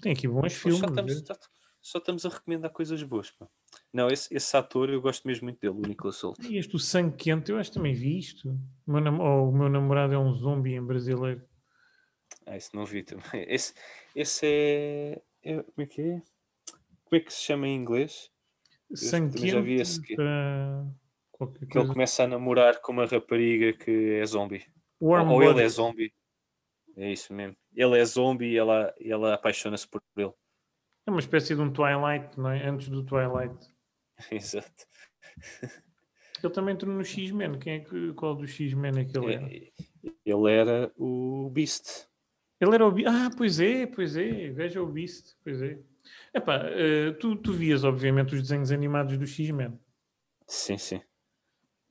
Tem 0.00 0.12
aqui 0.12 0.26
bons 0.26 0.42
Nós 0.42 0.54
filmes. 0.54 0.80
só, 0.80 0.86
estamos, 0.86 1.18
só, 1.24 1.34
só 1.80 1.98
estamos 1.98 2.26
a 2.26 2.28
recomendar 2.28 2.72
coisas 2.72 3.00
boas. 3.04 3.30
pá. 3.30 3.46
Não, 3.92 4.08
esse, 4.08 4.34
esse 4.34 4.56
ator 4.56 4.90
eu 4.90 5.00
gosto 5.00 5.24
mesmo 5.24 5.44
muito 5.44 5.60
dele, 5.60 5.74
o 5.74 5.88
Nicolas 5.88 6.20
Holt. 6.22 6.44
E 6.44 6.58
este, 6.58 6.74
o 6.74 6.78
Sangue 6.80 7.16
Quente, 7.16 7.52
eu 7.52 7.58
acho 7.58 7.70
que 7.70 7.76
também 7.76 7.94
vi 7.94 8.18
isto. 8.18 8.48
O 8.84 8.92
meu, 8.92 9.00
oh, 9.20 9.48
o 9.48 9.52
meu 9.52 9.68
namorado 9.68 10.12
é 10.12 10.18
um 10.18 10.32
zombie 10.32 10.74
em 10.74 10.84
brasileiro. 10.84 11.46
Ah, 12.46 12.56
esse 12.56 12.74
não 12.74 12.84
vi 12.84 13.04
também. 13.04 13.46
Esse, 13.46 13.74
esse 14.12 14.44
é, 14.44 15.22
é- 15.44 15.62
Como 15.62 15.82
é 15.82 15.86
que 15.86 16.00
é? 16.02 16.22
Como 17.12 17.20
é 17.20 17.24
que 17.26 17.32
se 17.34 17.42
chama 17.42 17.68
em 17.68 17.76
inglês? 17.76 18.30
Sangue 18.94 19.50
já 19.50 19.60
vi 19.60 19.74
esse 19.74 20.00
que- 20.00 20.16
para 20.16 20.86
Que 21.70 21.76
ele 21.78 21.88
começa 21.88 22.24
a 22.24 22.26
namorar 22.26 22.80
com 22.80 22.92
uma 22.92 23.04
rapariga 23.04 23.74
que 23.74 24.14
é 24.14 24.24
zombie. 24.24 24.64
Warm 24.98 25.28
ou, 25.28 25.34
ou 25.34 25.42
ele 25.42 25.62
é 25.62 25.68
zombie. 25.68 26.10
É 26.96 27.12
isso 27.12 27.34
mesmo. 27.34 27.54
Ele 27.76 27.98
é 27.98 28.04
zombie 28.06 28.52
e 28.52 28.56
ela, 28.56 28.94
ela 28.98 29.34
apaixona-se 29.34 29.86
por 29.86 30.00
ele. 30.16 30.32
É 31.06 31.10
uma 31.10 31.20
espécie 31.20 31.54
de 31.54 31.60
um 31.60 31.70
Twilight, 31.70 32.40
não 32.40 32.48
é? 32.50 32.66
Antes 32.66 32.88
do 32.88 33.04
Twilight. 33.04 33.58
Exato. 34.32 34.86
Ele 36.42 36.52
também 36.54 36.72
entrou 36.74 36.94
no 36.94 37.04
X-Men. 37.04 37.58
Quem 37.58 37.74
é 37.74 37.80
que, 37.80 38.14
qual 38.14 38.34
dos 38.34 38.50
X-Men 38.52 39.00
é 39.00 39.04
que 39.04 39.18
ele 39.18 39.34
era? 39.34 39.52
É, 39.54 39.70
Ele 40.24 40.50
era 40.50 40.90
o 40.96 41.50
Beast. 41.50 42.06
Ele 42.58 42.74
era 42.74 42.86
o 42.86 42.90
Beast. 42.90 43.10
Ah, 43.14 43.28
pois 43.36 43.60
é, 43.60 43.86
pois 43.86 44.16
é. 44.16 44.48
Veja 44.48 44.82
o 44.82 44.86
Beast. 44.86 45.34
Pois 45.44 45.60
é. 45.60 45.78
Epá, 46.34 46.62
eh, 46.64 47.12
tu, 47.20 47.36
tu 47.36 47.52
vias, 47.52 47.84
obviamente, 47.84 48.34
os 48.34 48.40
desenhos 48.42 48.70
animados 48.72 49.18
do 49.18 49.26
X-Men. 49.26 49.78
Sim, 50.46 50.78
sim. 50.78 51.00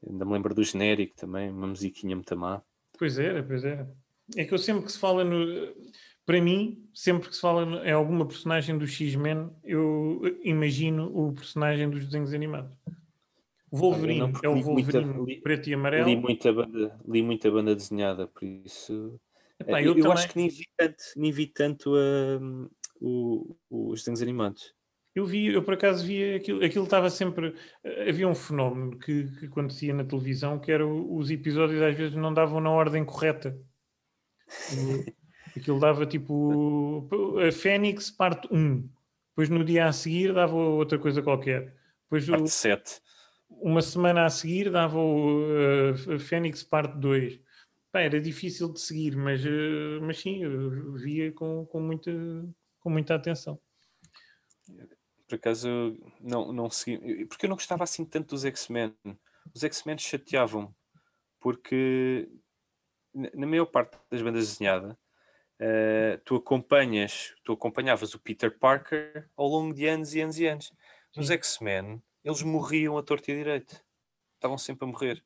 Ainda 0.08 0.26
me 0.26 0.34
lembro 0.34 0.56
do 0.56 0.64
genérico 0.64 1.16
também, 1.16 1.50
uma 1.52 1.68
musiquinha 1.68 2.16
muito 2.16 2.36
má. 2.36 2.62
Pois 2.98 3.20
era, 3.20 3.44
pois 3.44 3.64
era. 3.64 3.88
É 4.36 4.44
que 4.46 4.54
eu 4.54 4.58
sempre 4.58 4.86
que 4.86 4.92
se 4.92 5.00
fala 5.00 5.24
no. 5.24 5.76
Para 6.26 6.42
mim, 6.42 6.90
sempre 6.94 7.30
que 7.30 7.36
se 7.36 7.42
fala 7.42 7.66
no- 7.66 7.84
em 7.84 7.92
alguma 7.92 8.26
personagem 8.28 8.78
do 8.78 8.88
X-Men, 8.88 9.52
eu 9.64 10.22
imagino 10.44 11.12
o 11.16 11.34
personagem 11.34 11.90
dos 11.90 12.06
desenhos 12.06 12.34
animados. 12.34 12.72
O 13.70 13.78
Wolverine 13.78 14.20
não, 14.20 14.40
é 14.44 14.50
o 14.50 14.56
muita- 14.56 14.70
Wolverine 15.02 15.26
li- 15.26 15.42
preto 15.42 15.70
e 15.70 15.74
amarelo. 15.74 16.10
Li 16.10 16.16
muita, 16.16 16.54
banda, 16.54 17.00
li 17.08 17.22
muita 17.22 17.52
banda 17.52 17.76
desenhada, 17.76 18.28
por 18.28 18.44
isso. 18.44 19.20
Epá, 19.60 19.82
eu 19.82 19.96
eu 19.98 20.06
eu 20.06 20.12
acho 20.12 20.30
que 20.30 20.38
nem 20.38 20.50
vi 20.50 20.66
tanto, 20.78 21.04
nem 21.16 21.32
vi 21.32 21.48
tanto 21.48 21.94
hum, 21.96 22.70
o- 23.02 23.56
os 23.70 24.00
desenhos 24.02 24.22
animados. 24.22 24.74
Eu 25.14 25.26
vi, 25.26 25.48
eu 25.48 25.62
por 25.64 25.74
acaso 25.74 26.06
via 26.06 26.38
aquilo, 26.38 26.64
aquilo 26.64 26.86
estava 26.86 27.10
sempre. 27.10 27.54
eh, 27.84 28.10
Havia 28.10 28.28
um 28.30 28.36
fenómeno 28.36 28.98
que, 28.98 29.26
que 29.40 29.46
acontecia 29.48 29.94
na 29.94 30.06
televisão 30.06 30.58
que 30.60 30.72
era 30.72 30.86
o- 30.88 31.18
os 31.18 31.30
episódios 31.30 31.82
às 31.82 31.96
vezes 31.98 32.16
não 32.16 32.34
davam 32.34 32.62
na 32.62 32.70
ordem 32.72 33.04
correta. 33.04 33.58
O- 34.72 35.06
Aquilo 35.56 35.80
dava 35.82 36.06
tipo 36.06 37.10
a 37.46 37.52
Fênix 37.52 38.10
parte 38.10 38.48
1, 38.54 38.88
depois 39.32 39.50
no 39.50 39.66
dia 39.66 39.88
a 39.88 39.92
seguir 39.92 40.34
dava 40.34 40.56
outra 40.56 40.98
coisa 40.98 41.22
qualquer. 41.22 41.76
Depois 42.06 42.30
o- 42.30 42.32
Parte 42.32 42.50
7. 42.52 43.02
uma 43.50 43.82
semana 43.82 44.26
a 44.26 44.30
seguir 44.30 44.72
dava 44.72 44.98
o 44.98 45.42
eh, 46.14 46.20
Fênix 46.20 46.64
parte 46.64 46.98
2. 46.98 47.38
Pá, 47.92 48.00
era 48.00 48.22
difícil 48.22 48.72
de 48.72 48.80
seguir, 48.80 49.18
mas, 49.18 49.46
eh, 49.46 50.00
mas 50.02 50.20
sim, 50.20 50.42
eu 50.42 50.94
via 50.94 51.34
com, 51.34 51.66
com, 51.66 51.82
muita, 51.82 52.10
com 52.82 52.90
muita 52.90 53.16
atenção. 53.16 53.58
Por 55.28 55.36
acaso 55.36 55.70
não, 56.20 56.52
não 56.52 56.70
segui. 56.70 57.26
Porque 57.26 57.46
eu 57.46 57.50
não 57.50 57.56
gostava 57.56 57.86
assim 57.86 58.04
tanto 58.04 58.32
dos 58.32 58.44
X-Men. 58.44 58.94
Os 59.56 59.64
X-Men 59.64 59.98
chateavam 59.98 60.76
porque 61.40 62.30
na 63.14 63.48
maior 63.48 63.66
parte 63.66 63.98
das 64.10 64.22
bandas 64.22 64.48
desenhadas 64.48 64.96
eh, 65.60 66.20
tu 66.26 66.36
acompanhas, 66.36 67.36
tu 67.44 67.54
acompanhavas 67.54 68.14
o 68.14 68.20
Peter 68.20 68.58
Parker 68.58 69.30
ao 69.38 69.48
longo 69.48 69.74
de 69.74 69.86
anos 69.86 70.14
e 70.14 70.22
anos 70.22 70.40
e 70.40 70.48
anos. 70.48 70.74
Os 71.16 71.28
Sim. 71.28 71.34
X-Men, 71.34 72.04
eles 72.24 72.42
morriam 72.42 72.98
a 72.98 73.04
torta 73.04 73.32
e 73.32 73.36
direito. 73.36 73.80
Estavam 74.36 74.58
sempre 74.58 74.86
a 74.86 74.92
morrer. 74.92 75.24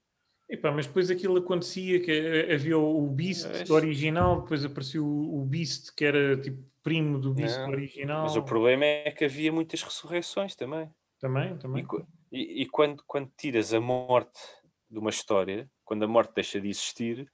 Epá, 0.49 0.71
mas 0.71 0.87
depois 0.87 1.09
aquilo 1.09 1.37
acontecia 1.37 1.99
que 2.01 2.11
eh, 2.11 2.53
havia 2.53 2.77
o 2.77 3.07
Beast 3.09 3.47
Pois. 3.49 3.69
original, 3.69 4.41
depois 4.41 4.65
apareceu 4.65 5.05
o 5.05 5.43
Beast 5.45 5.93
que 5.95 6.05
era 6.05 6.39
tipo 6.39 6.63
primo 6.85 7.19
do 7.19 7.33
Não, 7.33 7.67
original. 7.67 8.23
Mas 8.23 8.35
o 8.35 8.43
problema 8.43 8.85
é 8.85 9.11
que 9.11 9.25
havia 9.25 9.51
muitas 9.51 9.81
ressurreições 9.81 10.55
também. 10.55 10.89
Também, 11.19 11.55
E, 11.55 11.57
também. 11.57 11.83
co- 11.85 12.07
e- 12.31 12.61
e 12.61 12.69
quando, 12.69 13.03
quando 13.07 13.31
tiras 13.35 13.73
a 13.73 13.81
morte 13.81 14.39
de 14.87 14.99
uma 14.99 15.09
história, 15.09 15.67
quando 15.83 16.05
a 16.05 16.07
morte 16.07 16.33
deixa 16.35 16.61
de 16.61 16.69
existir, 16.69 17.27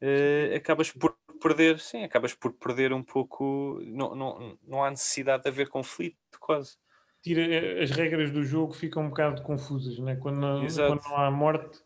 eh, 0.00 0.52
acabas 0.56 0.90
por 0.90 1.16
perder, 1.40 1.78
sim, 1.78 2.02
acabas 2.02 2.34
por 2.34 2.52
perder 2.54 2.92
um 2.92 3.02
pouco. 3.04 3.78
Não, 3.84 4.14
não, 4.16 4.58
não 4.62 4.82
há 4.84 4.90
necessidade 4.90 5.44
de 5.44 5.48
haver 5.48 5.68
conflito, 5.68 6.18
quase. 6.40 6.76
Tira, 7.22 7.42
eh, 7.42 7.82
as 7.84 7.90
regras 7.92 8.32
do 8.32 8.42
jogo 8.42 8.72
ficam 8.72 9.04
um 9.04 9.08
bocado 9.10 9.42
confusas, 9.42 9.96
né? 10.00 10.16
quando, 10.16 10.38
não, 10.40 10.66
quando 10.66 11.02
não 11.04 11.16
há 11.16 11.30
morte, 11.30 11.78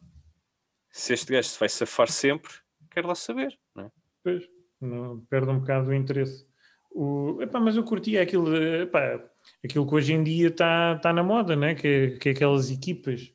Se 0.90 1.12
este 1.12 1.32
gajo 1.32 1.48
se 1.48 1.58
vai 1.60 1.68
safar 1.68 2.10
sempre, 2.10 2.52
quero 2.90 3.08
lá 3.08 3.14
saber. 3.14 3.58
Não 3.74 3.84
é? 3.84 3.90
Pois, 4.24 4.48
não, 4.80 5.20
perde 5.26 5.50
um 5.50 5.60
bocado 5.60 5.90
o 5.90 5.94
interesse. 5.94 6.46
O, 6.94 7.38
epá, 7.40 7.58
mas 7.58 7.76
eu 7.76 7.84
curtia 7.84 8.22
aquilo, 8.22 8.54
epá, 8.56 9.22
aquilo 9.64 9.86
que 9.86 9.94
hoje 9.94 10.12
em 10.12 10.22
dia 10.22 10.48
está 10.48 10.98
tá 10.98 11.12
na 11.12 11.22
moda, 11.22 11.56
né? 11.56 11.74
que, 11.74 12.18
que 12.20 12.28
é 12.28 12.32
aquelas 12.32 12.70
equipas. 12.70 13.32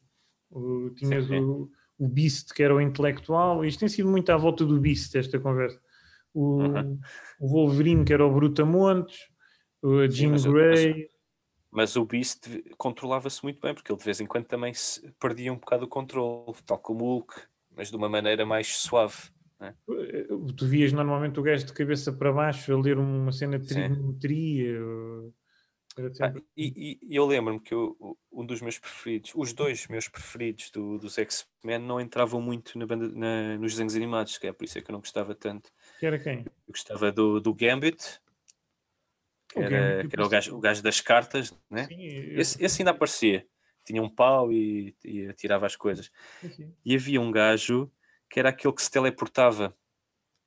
O, 0.49 0.91
tinhas 0.91 1.27
Sim. 1.27 1.39
o, 1.39 1.71
o 1.97 2.07
Beast, 2.07 2.53
que 2.53 2.61
era 2.63 2.75
o 2.75 2.79
intelectual, 2.81 3.65
isto 3.65 3.79
tem 3.79 3.89
sido 3.89 4.09
muito 4.09 4.29
à 4.31 4.37
volta 4.37 4.63
do 4.65 4.79
Beast, 4.79 5.15
esta 5.15 5.39
conversa. 5.39 5.79
O, 6.33 6.61
Uhum. 6.61 6.99
o 7.39 7.47
Wolverine, 7.47 8.05
que 8.05 8.13
era 8.13 8.25
o 8.25 8.31
Brutamontes, 8.33 9.17
o 9.81 10.03
Sim, 10.03 10.09
Jean 10.11 10.31
mas 11.69 11.95
o- 11.95 12.05
Beast 12.05 12.47
controlava-se 12.77 13.43
muito 13.43 13.59
bem, 13.61 13.73
porque 13.73 13.91
ele 13.91 13.99
de 13.99 14.05
vez 14.05 14.21
em 14.21 14.25
quando 14.25 14.45
também 14.45 14.73
perdia 15.19 15.51
um 15.51 15.57
bocado 15.57 15.85
o 15.85 15.87
controle, 15.87 16.53
tal 16.65 16.77
como 16.79 17.03
o 17.03 17.07
Hulk, 17.15 17.33
mas 17.75 17.89
de 17.91 17.97
uma 17.97 18.07
maneira 18.09 18.45
mais 18.45 18.77
suave. 18.77 19.15
Eh, 19.59 19.75
Tu 20.55 20.67
vias 20.67 20.91
normalmente 20.93 21.39
o 21.39 21.43
gajo 21.43 21.65
de 21.65 21.73
cabeça 21.73 22.11
para 22.13 22.31
baixo 22.31 22.73
a 22.73 22.77
ler 22.81 22.97
uma 22.97 23.31
cena 23.31 23.57
de 23.57 23.67
trigonometria. 23.67 24.79
Ah, 26.19 26.33
e, 26.55 26.99
e- 27.01 27.15
eu 27.15 27.25
lembro-me 27.25 27.59
que 27.59 27.73
eu- 27.73 28.17
um 28.31 28.45
dos 28.45 28.61
meus 28.61 28.77
preferidos, 28.77 29.31
os 29.35 29.51
dois 29.53 29.87
meus 29.87 30.07
preferidos 30.07 30.69
do- 30.69 30.97
dos 30.99 31.17
X-Men 31.17 31.79
não 31.79 31.99
entravam 31.99 32.39
muito 32.39 32.77
na 32.77 32.85
banda, 32.85 33.07
na- 33.09 33.57
nos 33.57 33.71
desenhos 33.73 33.95
animados, 33.95 34.37
que 34.37 34.47
é 34.47 34.53
por 34.53 34.63
isso 34.63 34.77
é 34.77 34.81
que 34.81 34.89
eu 34.91 34.93
não 34.93 34.99
gostava 34.99 35.33
tanto. 35.33 35.71
Que 35.99 36.05
era 36.05 36.19
quem? 36.19 36.45
Eu 36.45 36.51
gostava 36.71 37.11
do, 37.11 37.39
do 37.39 37.53
Gambit, 37.53 38.19
que 39.49 39.59
O 39.59 39.63
era, 39.63 39.69
Gambit, 39.71 40.09
que 40.09 40.15
era 40.15 40.25
o, 40.25 40.29
gajo, 40.29 40.55
o 40.55 40.59
gajo 40.59 40.83
das 40.83 41.01
cartas, 41.01 41.51
né? 41.69 41.85
Sim, 41.85 42.03
eu- 42.03 42.39
Esse, 42.41 42.63
esse 42.63 42.81
ainda 42.81 42.91
aparecia. 42.91 43.47
Tinha 43.83 44.01
um 44.03 44.09
pau 44.09 44.51
e, 44.51 44.95
e 45.03 45.27
atirava 45.27 45.65
as 45.65 45.75
coisas. 45.75 46.11
sim. 46.41 46.73
E 46.85 46.95
havia 46.95 47.19
um 47.21 47.31
gajo 47.31 47.91
que 48.29 48.39
era 48.39 48.49
aquele 48.49 48.73
que 48.73 48.81
se 48.81 48.91
teleportava, 48.91 49.69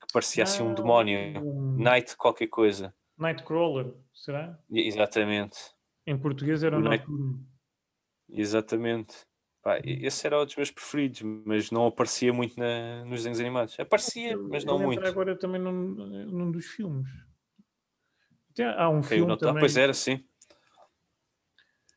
que 0.01 0.13
parecia 0.13 0.45
assim 0.45 0.63
um 0.63 0.73
Ah, 0.73 0.75
demónio. 0.75 1.19
um 1.43 1.77
Night 1.83 2.17
qualquer 2.17 2.49
coisa. 2.49 2.95
Nightcrawler, 3.19 3.95
será? 4.15 4.59
Exatamente. 4.71 5.59
Em 6.07 6.19
português 6.19 6.63
era 6.63 6.79
o 6.79 6.81
Night- 6.81 7.07
Noturno. 7.09 7.47
Exatamente. 8.29 9.15
Pá, 9.63 9.79
esse 9.85 10.27
era 10.27 10.41
um 10.41 10.45
dos 10.47 10.57
meus 10.57 10.71
preferidos, 10.71 11.21
mas 11.45 11.71
não 11.71 11.87
aparecia 11.87 12.33
muito 12.33 12.59
na- 12.59 13.05
nos 13.05 13.19
desenhos 13.19 13.41
animados. 13.41 13.79
Aparecia, 13.79 14.37
mas 14.39 14.65
não 14.65 14.79
muito. 14.79 15.05
agora 15.05 15.37
também 15.37 15.61
num, 15.61 15.73
num 15.73 16.51
dos 16.51 16.65
filmes. 16.67 17.07
Até 18.53 18.65
há 18.65 18.89
um 18.89 19.03
Caiu 19.03 19.25
filme 19.27 19.39
também. 19.39 19.61
Pois 19.61 19.77
era, 19.77 19.93
sim. 19.93 20.25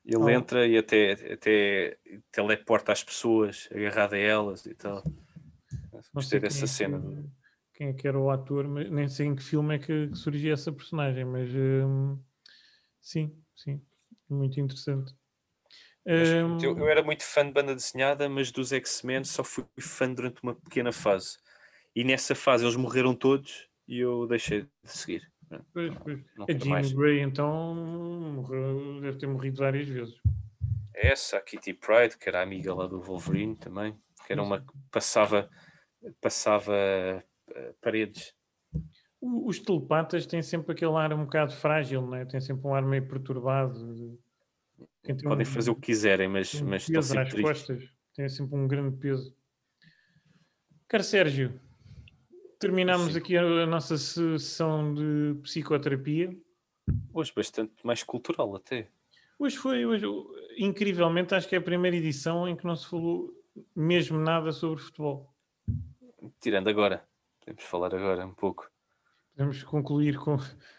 Ele 0.05 0.17
Oh. 0.17 0.29
entra 0.29 0.67
e 0.67 0.77
até, 0.77 1.13
até 1.33 1.97
teleporta 2.29 2.91
as 2.91 3.01
pessoas, 3.01 3.69
agarrado 3.71 4.13
a 4.15 4.17
elas 4.17 4.65
e 4.65 4.75
tal. 4.75 5.01
Não 5.93 6.01
Gostei 6.13 6.39
dessa 6.39 6.65
é 6.65 6.67
cena. 6.67 6.99
que- 6.99 7.29
Quem 7.75 7.87
é 7.87 7.93
que 7.93 8.07
era 8.07 8.19
o 8.19 8.29
ator, 8.29 8.67
mas 8.67 8.89
nem 8.91 9.07
sei 9.07 9.27
em 9.27 9.35
que 9.35 9.41
filme 9.43 9.75
é 9.75 9.79
que, 9.79 10.07
que 10.09 10.15
surgia 10.17 10.53
essa 10.53 10.71
personagem, 10.71 11.25
mas 11.25 11.49
hum, 11.53 12.19
sim, 13.01 13.35
sim, 13.55 13.81
muito 14.29 14.59
interessante. 14.59 15.13
Hum, 16.05 16.57
eu, 16.61 16.77
eu 16.77 16.87
era 16.89 17.01
muito 17.01 17.23
fã 17.23 17.45
de 17.45 17.51
banda 17.51 17.73
desenhada, 17.73 18.27
mas 18.29 18.51
dos 18.51 18.71
X-Men 18.73 19.23
só 19.23 19.43
fui 19.43 19.65
fã 19.79 20.13
durante 20.13 20.43
uma 20.43 20.53
pequena 20.53 20.91
fase. 20.91 21.37
E 21.95 22.03
nessa 22.03 22.35
fase 22.35 22.63
eles 22.65 22.75
morreram 22.75 23.15
todos 23.15 23.67
e 23.87 23.99
eu 23.99 24.27
deixei 24.27 24.63
de 24.63 24.69
seguir. 24.83 25.31
pois, 25.73 25.95
pois. 25.99 26.19
Não 26.35 26.43
A 26.43 26.47
quero 26.47 26.59
Jean. 26.59 26.95
Grey, 26.95 27.21
então, 27.21 27.73
morreu- 28.35 28.99
deve 29.01 29.17
ter 29.17 29.27
morrido 29.27 29.57
várias 29.57 29.87
vezes. 29.87 30.15
Essa, 30.93 31.37
a 31.37 31.41
Kitty 31.41 31.73
Pride, 31.73 32.17
que 32.17 32.29
era 32.29 32.39
a 32.39 32.43
amiga 32.43 32.73
lá 32.73 32.85
do 32.85 33.01
Wolverine 33.01 33.55
também, 33.55 33.97
que 34.27 34.33
era 34.33 34.43
uma 34.43 34.59
que 34.61 34.73
passava, 34.91 35.49
passava 36.21 36.75
eh, 36.75 37.73
paredes. 37.81 38.33
Os 39.21 39.59
telepatas 39.59 40.25
têm 40.25 40.41
sempre 40.41 40.73
aquele 40.73 40.93
ar 40.95 41.13
um 41.13 41.23
bocado 41.23 41.53
frágil, 41.53 42.01
não 42.01 42.15
é? 42.15 42.25
Tem 42.25 42.41
sempre 42.41 42.67
um 42.67 42.75
ar 42.75 42.83
meio 42.83 43.07
perturbado. 43.07 44.19
Podem 45.23 45.45
um- 45.45 45.49
fazer 45.49 45.71
o 45.71 45.75
que 45.75 45.81
quiserem, 45.87 46.27
mas, 46.27 46.53
um 46.55 46.67
mas 46.67 46.83
estão 46.83 46.95
peso 46.95 47.07
sempre 47.09 47.23
às 47.23 47.29
tristes. 47.29 47.67
costas. 47.67 47.89
Tem 48.15 48.29
sempre 48.29 48.55
um 48.57 48.67
grande 48.67 48.97
peso. 48.97 49.35
Caro 50.87 51.03
Sérgio, 51.03 51.59
terminamos 52.59 53.13
Sim. 53.13 53.19
aqui 53.19 53.37
a, 53.37 53.41
a 53.43 53.65
nossa 53.65 53.97
sessão 53.97 54.93
de 54.93 55.39
psicoterapia. 55.41 56.35
Hoje 57.13 57.31
bastante 57.35 57.73
mais 57.83 58.03
cultural 58.03 58.55
até. 58.55 58.89
Hoje 59.39 59.57
foi, 59.57 59.85
hoje, 59.85 60.05
incrivelmente, 60.57 61.33
acho 61.33 61.47
que 61.47 61.55
é 61.55 61.57
a 61.57 61.61
primeira 61.61 61.95
edição 61.97 62.47
em 62.47 62.55
que 62.55 62.65
não 62.65 62.75
se 62.75 62.87
falou 62.87 63.33
mesmo 63.75 64.17
nada 64.19 64.51
sobre 64.51 64.81
futebol. 64.83 65.32
Tirando 66.43 66.67
agora. 66.67 67.07
Podemos 67.39 67.63
falar 67.63 67.95
agora 67.95 68.25
um 68.27 68.33
pouco. 68.33 68.69
Podemos 69.33 69.63
concluir 69.63 70.17
com, 70.19 70.35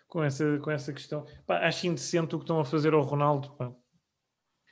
com, 0.07 0.23
essa, 0.23 0.59
com 0.59 0.71
essa 0.71 0.93
questão. 0.93 1.25
Pá, 1.47 1.67
acho 1.67 1.87
indecente 1.87 2.35
o 2.35 2.39
que 2.39 2.45
estão 2.45 2.61
a 2.61 2.67
fazer 2.67 2.93
ao 2.93 3.01
Ronaldo. 3.01 3.51
pá. 3.53 3.69
O 3.69 3.75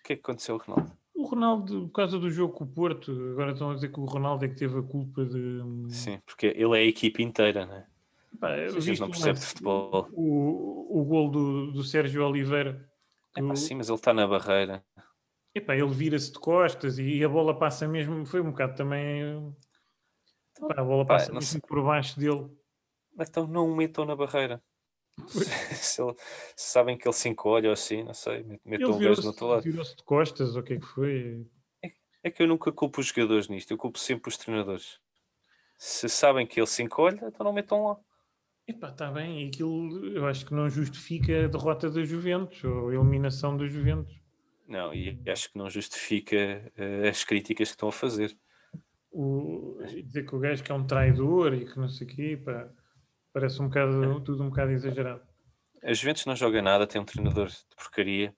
que 0.05 0.13
é 0.13 0.17
que 0.17 0.21
aconteceu, 0.21 0.59
Ronaldo? 0.59 0.93
O 1.15 1.25
Ronaldo, 1.25 1.87
por 1.89 1.93
causa 1.93 2.19
do 2.19 2.31
jogo 2.31 2.53
com 2.53 2.65
o 2.65 2.67
Porto, 2.67 3.11
agora 3.31 3.53
estão 3.53 3.71
a 3.71 3.75
dizer 3.75 3.91
que 3.91 4.01
o 4.01 4.05
Ronaldo 4.05 4.45
é 4.45 4.49
que 4.49 4.55
teve 4.55 4.79
a 4.79 4.83
culpa 4.83 5.25
de. 5.25 5.63
Sim, 5.89 6.21
porque 6.27 6.49
ele 6.49 6.77
é 6.77 6.83
a 6.83 6.85
equipe 6.85 7.23
inteira, 7.23 7.65
né? 7.65 7.87
Pá, 8.39 8.51
A 8.53 8.69
gente 8.79 9.01
não 9.01 9.09
percebe 9.09 9.39
de 9.39 9.47
futebol. 9.47 10.11
O, 10.13 11.01
o 11.01 11.05
gol 11.07 11.31
do, 11.31 11.73
do 11.73 11.83
Sérgio 11.83 12.23
Oliveira. 12.23 12.87
É 13.35 13.43
pá, 13.43 13.57
sim, 13.57 13.77
mas 13.77 13.89
ele 13.89 13.97
está 13.97 14.13
na 14.13 14.27
barreira. 14.27 14.85
epá, 15.55 15.75
ele 15.75 15.89
vira-se 15.89 16.31
de 16.31 16.39
costas 16.39 16.99
e 16.99 17.25
a 17.25 17.29
bola 17.31 17.59
passa 17.59 17.89
mesmo. 17.89 18.27
Foi 18.27 18.43
um 18.43 18.51
bocado 18.51 18.75
também. 18.75 19.55
Pá, 20.69 20.75
a 20.81 20.85
bola 20.85 21.07
passa 21.07 21.33
mesmo 21.33 21.47
sei. 21.47 21.61
por 21.61 21.83
baixo 21.83 22.19
dele. 22.19 22.49
Então 23.19 23.47
não 23.47 23.71
o 23.71 23.77
metam 23.77 24.05
na 24.05 24.17
barreira. 24.17 24.63
se, 25.29 26.03
ele- 26.03 26.15
se 26.57 26.71
sabem 26.73 26.97
que 26.97 27.07
ele 27.07 27.15
se 27.15 27.29
encolhe 27.29 27.67
ou 27.67 27.73
assim, 27.73 28.03
não 28.03 28.15
sei, 28.15 28.43
met- 28.43 28.63
metam 28.65 28.89
o 28.91 28.93
gajo 28.93 28.99
no 28.99 29.01
virou-se 29.01 29.27
outro 29.29 29.47
lado. 29.47 29.63
virou 29.63 29.85
de 29.85 30.03
costas, 30.05 30.57
ou 30.57 30.63
o 30.63 30.65
que 30.65 30.75
é 30.75 30.79
que 30.79 30.87
foi? 30.87 31.47
É 32.23 32.31
que 32.31 32.43
eu 32.43 32.47
nunca 32.47 32.71
culpo 32.73 33.01
os 33.01 33.07
jogadores 33.09 33.49
nisto, 33.49 33.71
eu 33.73 33.77
culpo 33.77 33.99
sempre 33.99 34.29
os 34.29 34.37
treinadores. 34.37 34.99
Se 35.77 36.09
sabem 36.09 36.47
que 36.47 36.61
ele 36.61 36.67
se 36.67 36.83
encolhe, 36.83 37.17
então 37.23 37.45
não 37.45 37.53
metam 37.53 37.85
lá. 37.85 37.97
Epá, 38.67 38.91
está 38.91 39.11
bem, 39.11 39.45
e 39.45 39.49
aquilo 39.49 40.07
eu 40.17 40.25
acho 40.27 40.47
que 40.47 40.55
não 40.55 40.71
justifica 40.71 41.45
a 41.45 41.49
derrota 41.49 41.91
da 41.91 42.05
Juventus 42.05 42.63
ou 42.63 42.89
a 42.91 42.95
eliminação 42.95 43.57
da 43.57 43.67
Juventus. 43.67 44.15
Não, 44.69 44.95
e 44.95 45.21
acho 45.29 45.51
que 45.51 45.59
não 45.59 45.69
justifica 45.69 46.37
eh, 46.77 47.09
as 47.09 47.25
críticas 47.25 47.69
que 47.69 47.75
estão 47.75 47.89
a 47.89 47.93
fazer. 47.93 48.35
O, 49.13 49.79
dizer 50.05 50.27
que 50.27 50.35
o 50.35 50.39
gajo 50.39 50.65
que 50.65 50.73
é 50.73 50.75
um 50.75 50.87
traidor 50.87 51.53
e 51.53 51.67
que 51.67 51.79
não 51.79 51.89
sei 51.89 52.07
o 52.07 52.11
quê, 52.11 52.41
pá, 52.43 52.69
parece 53.33 53.61
um 53.61 53.69
bocado, 53.69 54.21
tudo 54.23 54.43
um 54.43 54.49
bocado 54.49 54.73
exagerado. 54.73 55.23
A 55.83 55.93
Juventus 55.93 56.25
não 56.25 56.35
joga 56.35 56.63
nada, 56.63 56.87
tem 56.87 57.01
um 57.01 57.05
treinador 57.05 57.49
de 57.49 57.77
porcaria 57.77 58.35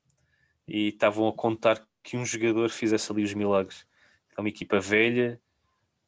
e 0.67 0.89
estavam 0.89 1.29
a 1.29 1.33
contar 1.33 1.87
que 2.03 2.17
um 2.17 2.25
jogador 2.25 2.71
fizesse 2.71 3.13
ali 3.13 3.23
os 3.23 3.35
milagres. 3.35 3.87
É 4.37 4.41
uma 4.41 4.49
equipa 4.49 4.81
velha 4.81 5.41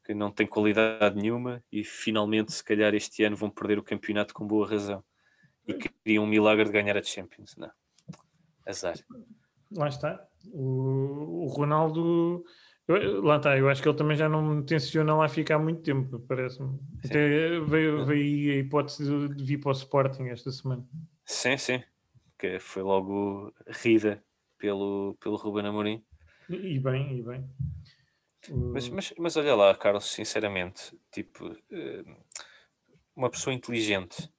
que 0.04 0.14
não 0.14 0.30
tem 0.30 0.46
qualidade 0.46 1.16
nenhuma 1.16 1.62
e 1.70 1.84
finalmente, 1.84 2.52
se 2.52 2.64
calhar, 2.64 2.94
este 2.94 3.22
ano 3.24 3.36
vão 3.36 3.50
perder 3.50 3.78
o 3.78 3.82
campeonato 3.82 4.32
com 4.32 4.46
boa 4.46 4.68
razão 4.68 5.04
e 5.66 5.74
queriam 5.74 6.24
um 6.24 6.28
milagre 6.28 6.64
de 6.64 6.72
ganhar 6.72 6.96
a 6.96 7.02
Champions. 7.02 7.56
Não, 7.56 7.70
azar. 8.64 8.96
Lá 9.70 9.88
está. 9.88 10.24
O, 10.52 11.44
o 11.44 11.46
Ronaldo, 11.48 12.44
eu- 12.88 13.22
lá 13.22 13.36
está, 13.36 13.56
eu 13.58 13.68
acho 13.68 13.82
que 13.82 13.88
ele 13.88 13.96
também 13.96 14.16
já 14.16 14.28
não 14.28 14.62
tenciona 14.62 15.14
lá 15.14 15.28
ficar 15.28 15.58
muito 15.58 15.82
tempo, 15.82 16.20
parece-me. 16.20 16.78
Até 17.04 17.58
veio, 17.60 18.04
veio 18.04 18.52
a 18.52 18.56
hipótese 18.56 19.04
de, 19.04 19.34
de 19.34 19.44
vir 19.44 19.58
para 19.60 19.70
o 19.70 19.72
Sporting 19.72 20.24
esta 20.28 20.50
semana. 20.52 20.86
Sim, 21.24 21.56
sim, 21.56 21.82
que 22.38 22.58
foi 22.58 22.82
logo 22.82 23.52
rida 23.68 24.22
pelo, 24.58 25.16
pelo 25.20 25.36
Ruben 25.36 25.66
Amorim. 25.66 26.04
E 26.48 26.78
bem, 26.78 27.18
e 27.18 27.22
bem. 27.22 27.44
Mas, 28.48 28.88
mas, 28.88 29.12
mas 29.18 29.36
olha 29.36 29.54
lá, 29.56 29.74
Carlos, 29.74 30.04
sinceramente, 30.06 30.96
tipo, 31.10 31.46
eh, 31.72 32.04
uma 33.16 33.28
pessoa 33.28 33.52
inteligente, 33.52 34.30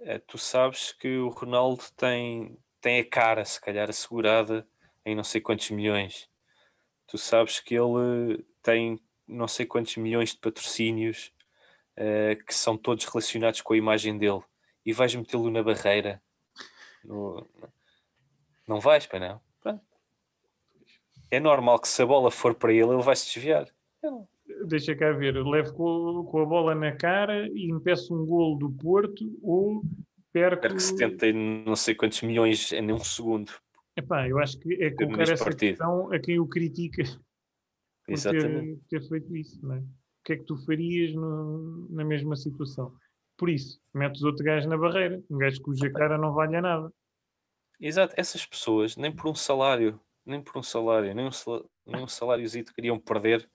eh, 0.00 0.18
tu 0.18 0.36
sabes 0.36 0.92
que 0.92 1.16
o 1.18 1.28
Ronaldo 1.28 1.84
tem, 1.96 2.58
tem 2.80 2.98
a 3.00 3.08
cara, 3.08 3.44
se 3.44 3.60
calhar, 3.60 3.88
assegurada 3.88 4.66
em 5.04 5.14
não 5.14 5.22
sei 5.22 5.40
quantos 5.40 5.70
milhões. 5.70 6.28
Tu 7.06 7.18
sabes 7.18 7.60
que 7.60 7.74
ele 7.74 8.44
tem 8.62 9.00
não 9.26 9.48
sei 9.48 9.66
quantos 9.66 9.96
milhões 9.96 10.30
de 10.30 10.38
patrocínios 10.38 11.32
eh, 11.96 12.36
que 12.46 12.54
são 12.54 12.76
todos 12.76 13.04
relacionados 13.04 13.60
com 13.60 13.74
a 13.74 13.76
imagem 13.76 14.16
dele 14.18 14.40
e 14.84 14.92
vais 14.92 15.14
metê-lo 15.14 15.50
na 15.50 15.62
barreira. 15.62 16.22
No- 17.04 17.46
Não 18.66 18.80
vais, 18.80 19.06
para 19.06 19.20
não. 19.20 19.40
Pronto. 19.60 19.84
É 21.30 21.40
normal 21.40 21.78
que 21.80 21.88
se 21.88 22.02
a 22.02 22.06
bola 22.06 22.30
for 22.30 22.54
para 22.54 22.72
ele, 22.72 22.92
ele 22.92 23.02
vai 23.02 23.14
se 23.16 23.26
desviar. 23.32 23.68
Deixa 24.66 24.94
cá 24.94 25.10
ver, 25.12 25.34
levo 25.44 25.72
com, 25.74 26.38
a 26.40 26.44
bola 26.44 26.74
na 26.74 26.92
cara 26.96 27.48
e 27.48 27.68
impeço 27.70 28.14
um 28.14 28.24
golo 28.24 28.56
do 28.56 28.70
Porto 28.70 29.36
ou 29.42 29.82
perco. 30.32 30.62
Perco 30.62 30.80
70 30.80 31.26
e 31.26 31.32
não 31.32 31.74
sei 31.74 31.94
quantos 31.94 32.22
milhões 32.22 32.72
em 32.72 32.92
um 32.92 32.98
segundo. 33.00 33.52
Epá, 33.96 34.28
eu 34.28 34.38
acho 34.38 34.58
que 34.58 34.74
é 34.82 34.90
colocar 34.90 35.22
essa 35.22 35.44
partido. 35.44 35.70
questão 35.70 36.12
a 36.12 36.18
quem 36.18 36.38
o 36.38 36.46
critica 36.46 37.02
por 38.04 38.12
Exatamente. 38.12 38.80
ter, 38.88 39.00
ter 39.00 39.08
feito 39.08 39.34
isso. 39.36 39.64
Não 39.66 39.74
é? 39.76 39.78
O 39.78 39.84
que 40.24 40.32
é 40.34 40.36
que 40.36 40.44
tu 40.44 40.56
farias 40.66 41.14
no- 41.14 41.88
na 41.90 42.04
mesma 42.04 42.36
situação? 42.36 42.94
Por 43.38 43.48
isso, 43.48 43.80
metes 43.94 44.22
outro 44.22 44.44
gajo 44.44 44.68
na 44.68 44.76
barreira, 44.76 45.22
um 45.30 45.38
gajo 45.38 45.60
cuja 45.62 45.90
cara 45.90 46.18
não 46.18 46.32
valha 46.34 46.60
nada. 46.60 46.92
Exato. 47.80 48.14
Essas 48.16 48.44
pessoas, 48.44 48.96
nem 48.96 49.14
por 49.14 49.28
um 49.30 49.34
salário, 49.34 50.00
nem 50.24 50.42
por 50.42 50.58
um 50.58 50.62
salário, 50.62 51.14
nem 51.14 51.26
um, 51.26 51.30
nem 51.86 52.02
um 52.04 52.08
saláriozito 52.08 52.74
queriam 52.74 52.98
perder 52.98 53.48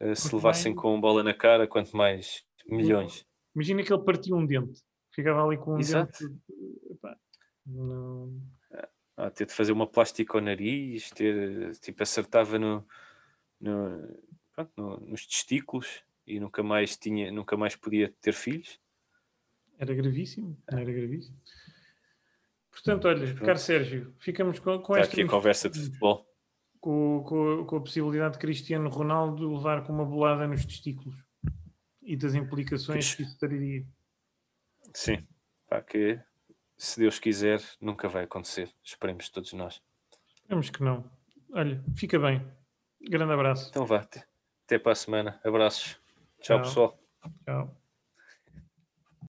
eh, 0.00 0.14
se 0.14 0.34
levassem 0.34 0.74
com 0.74 1.00
bola 1.00 1.22
na 1.22 1.32
cara, 1.34 1.66
quanto 1.68 1.96
mais 1.96 2.44
milhões. 2.66 3.24
Imagina 3.54 3.82
que 3.84 3.92
ele 3.92 4.02
partia 4.04 4.34
um 4.34 4.44
dente, 4.44 4.82
ficava 5.14 5.44
ali 5.46 5.56
com 5.56 5.74
um 5.74 5.78
Exato. 5.78 6.12
dente. 6.28 6.40
epá, 6.90 7.16
não- 7.66 8.40
Ah, 9.16 9.30
ter 9.30 9.46
de 9.46 9.52
fazer 9.54 9.70
uma 9.72 9.86
plástica 9.86 10.36
ao 10.36 10.42
nariz, 10.42 11.10
ter, 11.12 11.76
tipo, 11.76 12.02
acertava 12.02 12.58
no, 12.58 12.84
no- 13.60 14.18
pronto, 14.52 14.72
no- 14.76 14.96
nos 15.00 15.24
testículos 15.26 16.02
e 16.26 16.40
nunca 16.40 16.62
mais 16.64 16.96
tinha, 16.96 17.30
nunca 17.30 17.56
mais 17.56 17.76
podia 17.76 18.12
ter 18.20 18.32
filhos. 18.32 18.80
Era 19.78 19.94
gravíssimo, 19.94 20.58
não 20.70 20.78
era 20.78 20.92
gravíssimo. 20.92 21.36
Portanto, 22.72 23.06
olha, 23.06 23.34
caro 23.36 23.58
Sérgio, 23.58 24.14
ficamos 24.18 24.58
com, 24.58 24.78
com 24.80 24.94
Está 24.94 25.02
esta 25.02 25.12
aqui 25.14 25.22
a 25.22 25.28
conversa 25.28 25.70
de 25.70 25.78
futebol. 25.80 26.26
com, 26.80 27.22
com- 27.24 27.64
com 27.66 27.76
a 27.76 27.80
possibilidade 27.80 28.34
de 28.34 28.40
Cristiano 28.40 28.88
Ronaldo 28.90 29.54
levar 29.54 29.84
com 29.86 29.92
uma 29.92 30.04
bolada 30.04 30.46
nos 30.48 30.64
testículos 30.66 31.16
e 32.02 32.16
das 32.16 32.34
implicações 32.34 33.14
que 33.14 33.22
isso 33.22 33.38
traria. 33.38 33.86
Sim, 34.92 35.24
pá, 35.68 35.80
que 35.82 36.20
se 36.76 36.98
Deus 37.00 37.18
quiser, 37.18 37.60
nunca 37.80 38.08
vai 38.08 38.24
acontecer. 38.24 38.70
Esperemos 38.82 39.28
todos 39.28 39.52
nós. 39.52 39.80
Esperamos 40.34 40.70
que 40.70 40.82
não. 40.82 41.08
Olha, 41.52 41.82
fica 41.96 42.18
bem. 42.18 42.44
Grande 43.00 43.32
abraço. 43.32 43.68
Então 43.70 43.86
vá, 43.86 43.98
até- 44.00 44.26
até 44.64 44.78
para 44.78 44.92
a 44.92 44.96
semana. 44.96 45.40
Abraços. 45.44 45.92
Tchau, 46.40 46.58
Tchau. 46.58 46.60
pessoal. 46.62 46.98
Tchau. 47.44 47.83